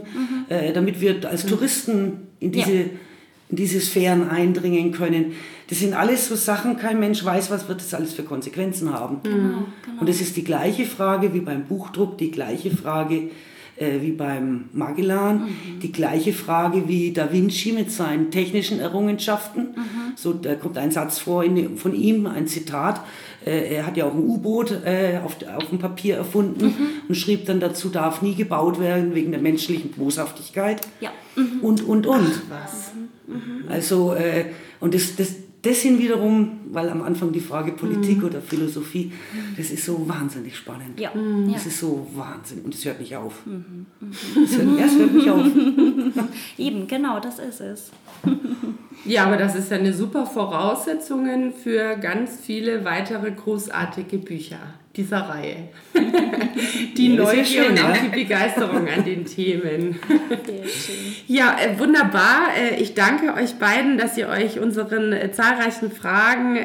äh, 0.47 0.71
damit 0.71 1.01
wir 1.01 1.27
als 1.29 1.45
Touristen 1.45 2.27
in 2.39 2.53
diese, 2.53 2.71
Ja. 2.73 2.79
in 3.49 3.57
diese 3.57 3.81
Sphären 3.81 4.29
eindringen 4.29 4.93
können. 4.93 5.33
Das 5.67 5.79
sind 5.79 5.93
alles 5.93 6.27
so 6.29 6.35
Sachen, 6.35 6.77
kein 6.77 6.99
Mensch 7.01 7.23
weiß, 7.25 7.51
was 7.51 7.67
wird 7.67 7.81
das 7.81 7.93
alles 7.93 8.13
für 8.13 8.23
Konsequenzen 8.23 8.93
haben. 8.93 9.17
Und 9.99 10.07
es 10.07 10.21
ist 10.21 10.37
die 10.37 10.43
gleiche 10.43 10.85
Frage 10.85 11.33
wie 11.33 11.39
beim 11.41 11.65
Buchdruck, 11.65 12.17
die 12.17 12.31
gleiche 12.31 12.69
Frage 12.71 13.29
äh, 13.77 14.01
wie 14.01 14.11
beim 14.11 14.65
Magellan, 14.73 15.49
die 15.81 15.91
gleiche 15.91 16.33
Frage 16.33 16.87
wie 16.87 17.11
Da 17.11 17.31
Vinci 17.31 17.71
mit 17.71 17.91
seinen 17.91 18.31
technischen 18.31 18.79
Errungenschaften. 18.79 19.75
So, 20.15 20.33
da 20.33 20.55
kommt 20.55 20.77
ein 20.77 20.91
Satz 20.91 21.19
vor 21.19 21.43
in, 21.43 21.77
von 21.77 21.93
ihm, 21.93 22.25
ein 22.25 22.47
Zitat. 22.47 23.01
Äh, 23.45 23.75
er 23.75 23.85
hat 23.85 23.97
ja 23.97 24.05
auch 24.05 24.13
ein 24.13 24.23
U-Boot 24.23 24.71
äh, 24.85 25.19
auf, 25.23 25.37
auf 25.55 25.69
dem 25.69 25.79
Papier 25.79 26.15
erfunden 26.15 26.73
und 27.07 27.15
schrieb 27.15 27.45
dann 27.45 27.59
dazu, 27.59 27.89
darf 27.89 28.21
nie 28.21 28.35
gebaut 28.35 28.79
werden 28.79 29.13
wegen 29.13 29.31
der 29.31 29.41
menschlichen 29.41 29.91
Boshaftigkeit. 29.91 30.81
Ja. 31.01 31.11
Und, 31.61 31.83
und, 31.83 32.07
und. 32.07 32.41
Was? 32.49 32.91
Also, 33.67 34.13
äh, 34.13 34.45
und 34.79 34.93
das, 34.93 35.15
das, 35.15 35.35
das 35.65 35.81
sind 35.81 35.97
wiederum, 35.97 36.59
weil 36.71 36.89
am 36.89 37.01
Anfang 37.01 37.31
die 37.31 37.39
Frage 37.39 37.71
Politik 37.71 38.23
oder 38.23 38.39
Philosophie, 38.39 39.11
das 39.57 39.71
ist 39.71 39.85
so 39.85 40.07
wahnsinnig 40.07 40.55
spannend. 40.55 40.99
Ja. 40.99 41.11
Das 41.51 41.65
ist 41.65 41.79
so 41.79 42.07
Wahnsinn 42.13 42.61
und 42.63 42.73
es 42.75 42.85
hört 42.85 42.99
nicht 42.99 43.15
auf. 43.15 43.43
Es 44.43 44.57
hört, 44.57 44.79
ja, 44.79 44.85
es 44.85 44.97
hört 44.97 45.13
nicht 45.13 45.29
auf. 45.29 45.45
Eben, 46.57 46.87
genau, 46.87 47.19
das 47.19 47.39
ist 47.39 47.61
es. 47.61 47.91
Ja, 49.07 49.25
aber 49.25 49.37
das 49.37 49.53
ist 49.53 49.69
ja 49.69 49.77
eine 49.77 49.93
super 49.93 50.25
Voraussetzung 50.25 51.53
für 51.53 51.95
ganz 51.97 52.39
viele 52.41 52.85
weitere 52.85 53.29
großartige 53.29 54.17
Bücher 54.17 54.57
dieser 54.97 55.19
Reihe. 55.19 55.69
die 56.97 57.07
Ja, 57.07 57.13
ja 57.13 57.23
Neugier 57.23 57.45
schön, 57.45 57.71
und 57.71 57.83
auch 57.83 57.89
ne? 57.89 57.99
die 58.05 58.23
Begeisterung 58.23 58.87
an 58.87 59.03
den 59.03 59.25
Themen. 59.25 59.99
Schön. 60.07 60.95
Ja, 61.27 61.57
äh, 61.59 61.77
wunderbar. 61.79 62.49
Äh, 62.57 62.81
ich 62.81 62.93
danke 62.93 63.33
euch 63.33 63.55
beiden, 63.55 63.97
dass 63.97 64.17
ihr 64.17 64.29
euch 64.29 64.59
unseren 64.59 65.13
äh, 65.13 65.31
zahlreichen 65.31 65.91
Fragen 65.91 66.57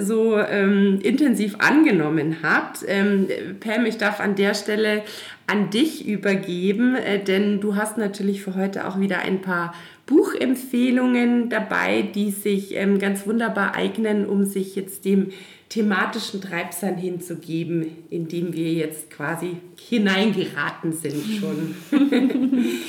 so 0.00 0.38
ähm, 0.38 0.98
intensiv 1.02 1.56
angenommen 1.58 2.38
habt. 2.42 2.84
Ähm, 2.86 3.28
Pam, 3.60 3.86
ich 3.86 3.98
darf 3.98 4.20
an 4.20 4.34
der 4.34 4.54
Stelle 4.54 5.02
an 5.46 5.70
dich 5.70 6.06
übergeben, 6.06 6.96
denn 7.26 7.60
du 7.60 7.76
hast 7.76 7.96
natürlich 7.96 8.42
für 8.42 8.54
heute 8.54 8.86
auch 8.86 9.00
wieder 9.00 9.20
ein 9.20 9.40
paar 9.40 9.74
Buchempfehlungen 10.08 11.50
dabei, 11.50 12.02
die 12.02 12.30
sich 12.30 12.74
ähm, 12.74 12.98
ganz 12.98 13.26
wunderbar 13.26 13.74
eignen, 13.74 14.26
um 14.26 14.44
sich 14.44 14.74
jetzt 14.74 15.04
dem 15.04 15.32
thematischen 15.68 16.40
Treibsand 16.40 16.98
hinzugeben, 16.98 18.04
in 18.10 18.28
dem 18.28 18.52
wir 18.52 18.72
jetzt 18.72 19.10
quasi 19.10 19.58
hineingeraten 19.88 20.92
sind 20.92 21.22
schon. 21.38 21.76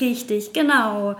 Richtig, 0.00 0.52
genau. 0.52 1.16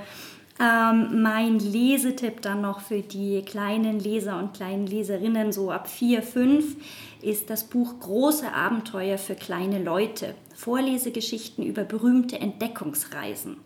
Ähm, 0.61 1.23
mein 1.23 1.61
Lesetipp 1.61 2.43
dann 2.43 2.63
noch 2.63 2.81
für 2.81 3.01
die 3.01 3.43
kleinen 3.43 4.01
Leser 4.01 4.39
und 4.39 4.55
kleinen 4.55 4.87
Leserinnen, 4.87 5.53
so 5.53 5.71
ab 5.71 5.89
4, 5.89 6.23
5, 6.23 6.77
ist 7.23 7.49
das 7.51 7.65
Buch 7.65 8.01
Große 8.01 8.53
Abenteuer 8.53 9.19
für 9.19 9.37
kleine 9.37 9.83
Leute. 9.83 10.35
Vorlesegeschichten 10.55 11.65
über 11.65 11.85
berühmte 11.85 12.41
Entdeckungsreisen. 12.41 13.57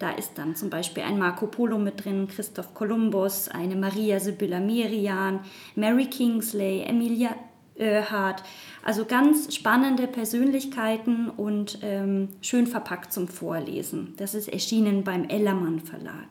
Da 0.00 0.12
ist 0.12 0.38
dann 0.38 0.56
zum 0.56 0.70
Beispiel 0.70 1.02
ein 1.02 1.18
Marco 1.18 1.46
Polo 1.46 1.78
mit 1.78 2.04
drin, 2.04 2.26
Christoph 2.26 2.72
Kolumbus, 2.72 3.48
eine 3.48 3.76
Maria 3.76 4.18
Sibylla 4.18 4.58
Merian, 4.58 5.40
Mary 5.76 6.06
Kingsley, 6.06 6.84
Emilia 6.84 7.36
Earhart. 7.76 8.42
Also 8.82 9.04
ganz 9.04 9.54
spannende 9.54 10.06
Persönlichkeiten 10.06 11.28
und 11.28 11.80
ähm, 11.82 12.30
schön 12.40 12.66
verpackt 12.66 13.12
zum 13.12 13.28
Vorlesen. 13.28 14.14
Das 14.16 14.34
ist 14.34 14.48
erschienen 14.48 15.04
beim 15.04 15.24
Ellermann 15.28 15.80
Verlag. 15.80 16.28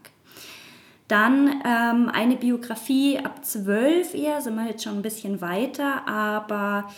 Dann 1.07 1.61
ähm, 1.63 2.09
eine 2.11 2.37
Biografie 2.37 3.19
ab 3.19 3.45
12 3.45 4.15
eher, 4.15 4.41
sind 4.41 4.55
wir 4.55 4.65
jetzt 4.65 4.83
schon 4.83 4.95
ein 4.95 5.03
bisschen 5.03 5.41
weiter, 5.41 6.07
aber 6.07 6.89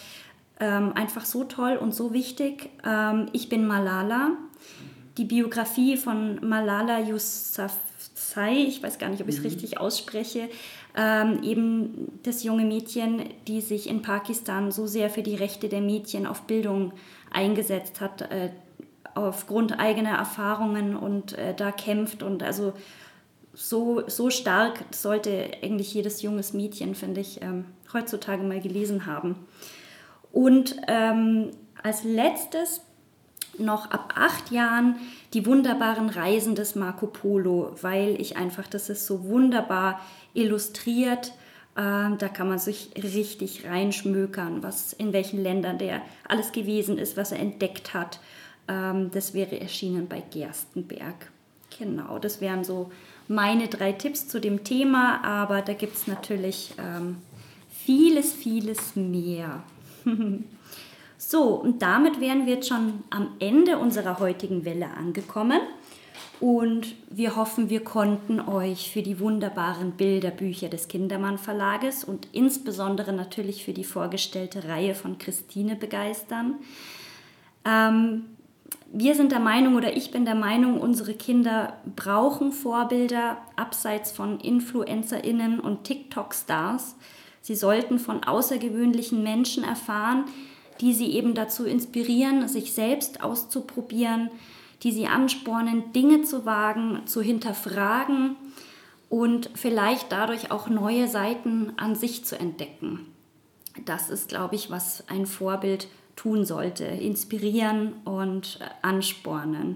ähm, 0.62 0.94
einfach 0.96 1.26
so 1.26 1.44
toll 1.44 1.76
und 1.76 1.94
so 1.94 2.14
wichtig. 2.14 2.70
Ähm, 2.86 3.28
ich 3.34 3.50
bin 3.50 3.68
Malala. 3.68 4.38
Die 5.18 5.26
Biografie 5.26 5.98
von 5.98 6.48
Malala 6.48 7.00
Yousafzai, 7.00 8.54
ich 8.68 8.82
weiß 8.82 8.98
gar 8.98 9.10
nicht, 9.10 9.22
ob 9.22 9.28
ich 9.28 9.38
es 9.38 9.44
richtig 9.44 9.78
ausspreche, 9.80 10.50
ähm, 10.96 11.44
eben 11.44 12.20
das 12.24 12.44
junge 12.44 12.66
Mädchen, 12.66 13.24
die 13.48 13.62
sich 13.62 13.90
in 13.90 14.02
Pakistan 14.02 14.72
so 14.72 14.88
sehr 14.88 15.10
für 15.10 15.24
die 15.24 15.36
Rechte 15.36 15.70
der 15.70 15.82
Mädchen 15.82 16.26
auf 16.26 16.44
Bildung 16.44 16.94
eingesetzt 17.32 18.00
hat, 18.00 18.22
äh, 18.22 18.50
aufgrund 19.16 19.80
eigener 19.80 20.18
Erfahrungen 20.18 20.96
und 20.96 21.38
äh, 21.38 21.54
da 21.54 21.72
kämpft 21.72 22.24
und 22.24 22.44
also 22.44 22.74
so, 23.54 24.04
so 24.08 24.30
stark 24.30 24.86
sollte 24.92 25.52
eigentlich 25.62 25.94
jedes 25.94 26.22
junges 26.22 26.54
Mädchen, 26.54 26.96
finde 26.96 27.22
ich, 27.22 27.42
ähm, 27.42 27.66
heutzutage 27.94 28.44
mal 28.44 28.62
gelesen 28.62 29.06
haben. 29.06 29.36
Und 30.32 30.78
ähm, 30.88 31.52
als 31.84 32.04
letztes 32.04 32.82
noch 33.58 33.92
ab 33.92 34.14
acht 34.18 34.52
Jahren 34.52 34.96
die 35.34 35.46
wunderbaren 35.46 36.10
Reisen 36.10 36.56
des 36.56 36.76
Marco 36.76 37.08
Polo, 37.08 37.76
weil 37.82 38.20
ich 38.20 38.38
einfach, 38.38 38.68
das 38.68 38.90
ist 38.90 39.06
so 39.06 39.26
wunderbar 39.26 40.00
illustriert. 40.34 41.34
Ähm, 41.78 42.18
da 42.18 42.28
kann 42.28 42.50
man 42.50 42.60
sich 42.60 42.92
richtig 43.02 43.66
reinschmökern, 43.66 44.62
was 44.62 44.94
in 44.94 45.14
welchen 45.14 45.42
Ländern 45.42 45.78
der 45.78 46.02
alles 46.28 46.52
gewesen 46.52 46.98
ist, 46.98 47.16
was 47.16 47.32
er 47.32 47.40
entdeckt 47.40 47.94
hat. 47.94 48.20
Ähm, 48.68 49.10
das 49.12 49.34
wäre 49.34 49.60
erschienen 49.60 50.08
bei 50.08 50.22
Gerstenberg. 50.32 51.32
Genau, 51.78 52.20
das 52.20 52.42
wären 52.42 52.66
so 52.66 52.92
meine 53.28 53.70
drei 53.70 53.94
Tipps 53.94 54.28
zu 54.28 54.42
dem 54.42 54.66
Thema, 54.66 55.24
aber 55.24 55.62
da 55.62 55.74
gibt 55.74 55.96
es 55.96 56.08
natürlich 56.08 56.74
ähm, 56.78 57.18
vieles, 57.70 58.34
vieles 58.34 58.96
mehr. 58.96 59.64
so, 61.32 61.44
und 61.44 61.82
damit 61.82 62.20
wären 62.20 62.46
wir 62.46 62.56
jetzt 62.56 62.68
schon 62.68 63.06
am 63.10 63.30
Ende 63.40 63.78
unserer 63.78 64.20
heutigen 64.20 64.66
Welle 64.66 64.90
angekommen. 64.90 65.62
Und 66.42 66.94
wir 67.10 67.38
hoffen, 67.38 67.70
wir 67.70 67.86
konnten 67.86 68.42
euch 68.42 68.92
für 68.92 69.02
die 69.02 69.18
wunderbaren 69.22 69.92
Bilderbücher 69.92 70.68
des 70.68 70.90
Kindermann 70.90 71.38
Verlages 71.38 72.04
und 72.04 72.28
insbesondere 72.34 73.14
natürlich 73.14 73.64
für 73.64 73.72
die 73.72 73.86
vorgestellte 73.86 74.68
Reihe 74.68 74.94
von 74.94 75.20
Christine 75.20 75.78
begeistern. 75.78 76.56
Ähm, 77.64 78.26
wir 78.92 79.16
sind 79.16 79.32
der 79.32 79.40
Meinung 79.40 79.76
oder 79.76 79.96
ich 79.96 80.12
bin 80.12 80.26
der 80.26 80.36
Meinung, 80.36 80.82
unsere 80.82 81.14
Kinder 81.14 81.78
brauchen 81.96 82.52
Vorbilder 82.52 83.38
abseits 83.56 84.12
von 84.12 84.42
InfluencerInnen 84.42 85.62
und 85.62 85.86
TikTok-Stars. 85.86 86.98
Sie 87.40 87.56
sollten 87.56 88.00
von 88.00 88.26
außergewöhnlichen 88.26 89.24
Menschen 89.24 89.64
erfahren, 89.64 90.26
die 90.82 90.94
sie 90.94 91.12
eben 91.12 91.36
dazu 91.36 91.66
inspirieren, 91.66 92.48
sich 92.48 92.74
selbst 92.74 93.24
auszuprobieren, 93.24 94.30
die 94.84 94.92
sie 94.92 95.08
anspornen, 95.08 95.94
Dinge 95.94 96.24
zu 96.24 96.46
wagen, 96.46 97.02
zu 97.06 97.22
hinterfragen 97.22 98.36
und 99.10 99.52
vielleicht 99.54 100.12
dadurch 100.12 100.52
auch 100.52 100.70
neue 100.70 101.08
Seiten 101.08 101.74
an 101.78 101.96
sich 101.96 102.26
zu 102.26 102.40
entdecken. 102.40 103.06
Das 103.86 104.10
ist, 104.10 104.30
glaube 104.30 104.56
ich, 104.56 104.72
was 104.72 105.04
ein 105.08 105.26
Vorbild 105.26 105.88
tun 106.16 106.46
sollte, 106.46 106.86
inspirieren 106.86 107.94
und 108.04 108.60
anspornen. 108.82 109.76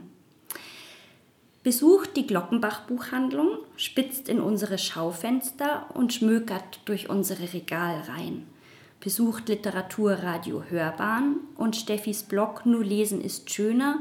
Besucht 1.63 2.15
die 2.15 2.27
Glockenbach 2.27 2.81
Buchhandlung, 2.81 3.57
spitzt 3.75 4.29
in 4.29 4.39
unsere 4.39 4.77
Schaufenster 4.77 5.87
und 5.93 6.13
schmökert 6.13 6.79
durch 6.85 7.09
unsere 7.09 7.53
Regalreihen. 7.53 8.54
Besucht 8.99 9.49
Literaturradio 9.49 10.63
Hörbahn 10.69 11.37
und 11.55 11.75
Steffis 11.75 12.23
Blog 12.23 12.65
Nur 12.65 12.83
lesen 12.83 13.21
ist 13.21 13.51
schöner 13.51 13.99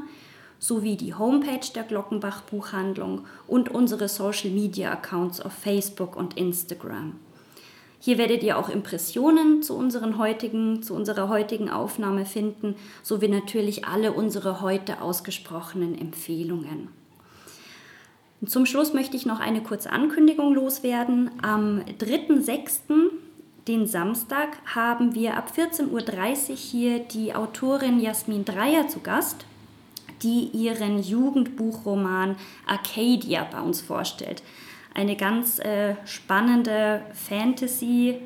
sowie 0.59 0.95
die 0.95 1.13
Homepage 1.13 1.67
der 1.75 1.83
Glockenbach 1.83 2.41
Buchhandlung 2.41 3.25
und 3.47 3.69
unsere 3.69 4.07
Social 4.07 4.49
Media 4.49 4.91
Accounts 4.91 5.41
auf 5.41 5.53
Facebook 5.53 6.15
und 6.15 6.37
Instagram. 6.37 7.13
Hier 7.99 8.17
werdet 8.17 8.43
ihr 8.43 8.57
auch 8.57 8.69
Impressionen 8.69 9.63
zu, 9.63 9.75
unseren 9.75 10.17
heutigen, 10.17 10.83
zu 10.83 10.93
unserer 10.93 11.29
heutigen 11.29 11.69
Aufnahme 11.69 12.25
finden, 12.25 12.75
sowie 13.03 13.27
natürlich 13.27 13.85
alle 13.85 14.11
unsere 14.11 14.61
heute 14.61 15.01
ausgesprochenen 15.01 15.97
Empfehlungen. 15.97 16.89
Und 18.41 18.49
zum 18.49 18.65
Schluss 18.65 18.93
möchte 18.93 19.17
ich 19.17 19.25
noch 19.25 19.39
eine 19.39 19.63
kurze 19.63 19.91
Ankündigung 19.91 20.53
loswerden. 20.53 21.31
Am 21.41 21.81
3.6., 21.99 23.09
den 23.67 23.87
Samstag, 23.87 24.49
haben 24.73 25.15
wir 25.15 25.37
ab 25.37 25.51
14.30 25.55 26.49
Uhr 26.49 26.55
hier 26.55 26.99
die 26.99 27.33
Autorin 27.33 27.99
Jasmin 27.99 28.45
Dreier 28.45 28.87
zu 28.87 28.99
Gast, 28.99 29.45
die 30.21 30.49
ihren 30.53 31.01
Jugendbuchroman 31.01 32.35
Arcadia 32.67 33.47
bei 33.51 33.59
uns 33.59 33.81
vorstellt. 33.81 34.43
Eine 34.93 35.15
ganz 35.15 35.59
äh, 35.59 35.95
spannende 36.05 37.01
Fantasy, 37.13 38.19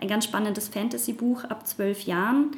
ein 0.00 0.08
ganz 0.08 0.24
spannendes 0.24 0.68
Fantasy-Buch 0.68 1.44
ab 1.44 1.66
zwölf 1.66 2.02
Jahren 2.02 2.52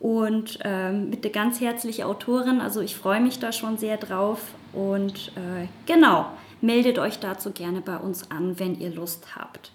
und 0.00 0.58
ähm, 0.64 1.10
mit 1.10 1.22
der 1.22 1.30
ganz 1.30 1.60
herzlichen 1.60 2.04
Autorin. 2.04 2.60
Also 2.60 2.80
ich 2.80 2.96
freue 2.96 3.20
mich 3.20 3.38
da 3.38 3.52
schon 3.52 3.78
sehr 3.78 3.96
drauf 3.98 4.40
und 4.72 5.32
äh, 5.36 5.68
genau, 5.86 6.26
meldet 6.60 6.98
euch 6.98 7.20
dazu 7.20 7.52
gerne 7.52 7.80
bei 7.80 7.96
uns 7.96 8.30
an, 8.30 8.58
wenn 8.58 8.78
ihr 8.80 8.90
Lust 8.90 9.36
habt. 9.36 9.70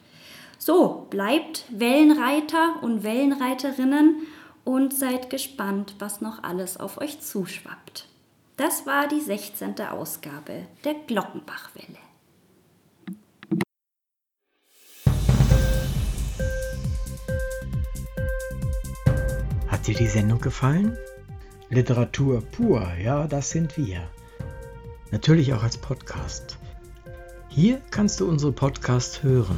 So, 0.62 1.08
bleibt 1.10 1.64
Wellenreiter 1.72 2.84
und 2.84 3.02
Wellenreiterinnen 3.02 4.28
und 4.66 4.94
seid 4.94 5.30
gespannt, 5.30 5.96
was 6.00 6.20
noch 6.20 6.44
alles 6.44 6.78
auf 6.78 7.00
euch 7.00 7.22
zuschwappt. 7.22 8.10
Das 8.58 8.86
war 8.86 9.08
die 9.08 9.22
16. 9.22 9.80
Ausgabe 9.80 10.68
der 10.84 10.96
Glockenbachwelle. 11.08 11.98
Hat 19.70 19.88
dir 19.88 19.96
die 19.96 20.08
Sendung 20.08 20.42
gefallen? 20.42 20.98
Literatur 21.70 22.42
pur, 22.42 22.86
ja, 23.02 23.28
das 23.28 23.52
sind 23.52 23.78
wir. 23.78 24.10
Natürlich 25.12 25.54
auch 25.54 25.64
als 25.64 25.78
Podcast. 25.78 26.58
Hier 27.48 27.82
kannst 27.92 28.20
du 28.20 28.28
unsere 28.28 28.52
Podcasts 28.52 29.24
hören. 29.24 29.58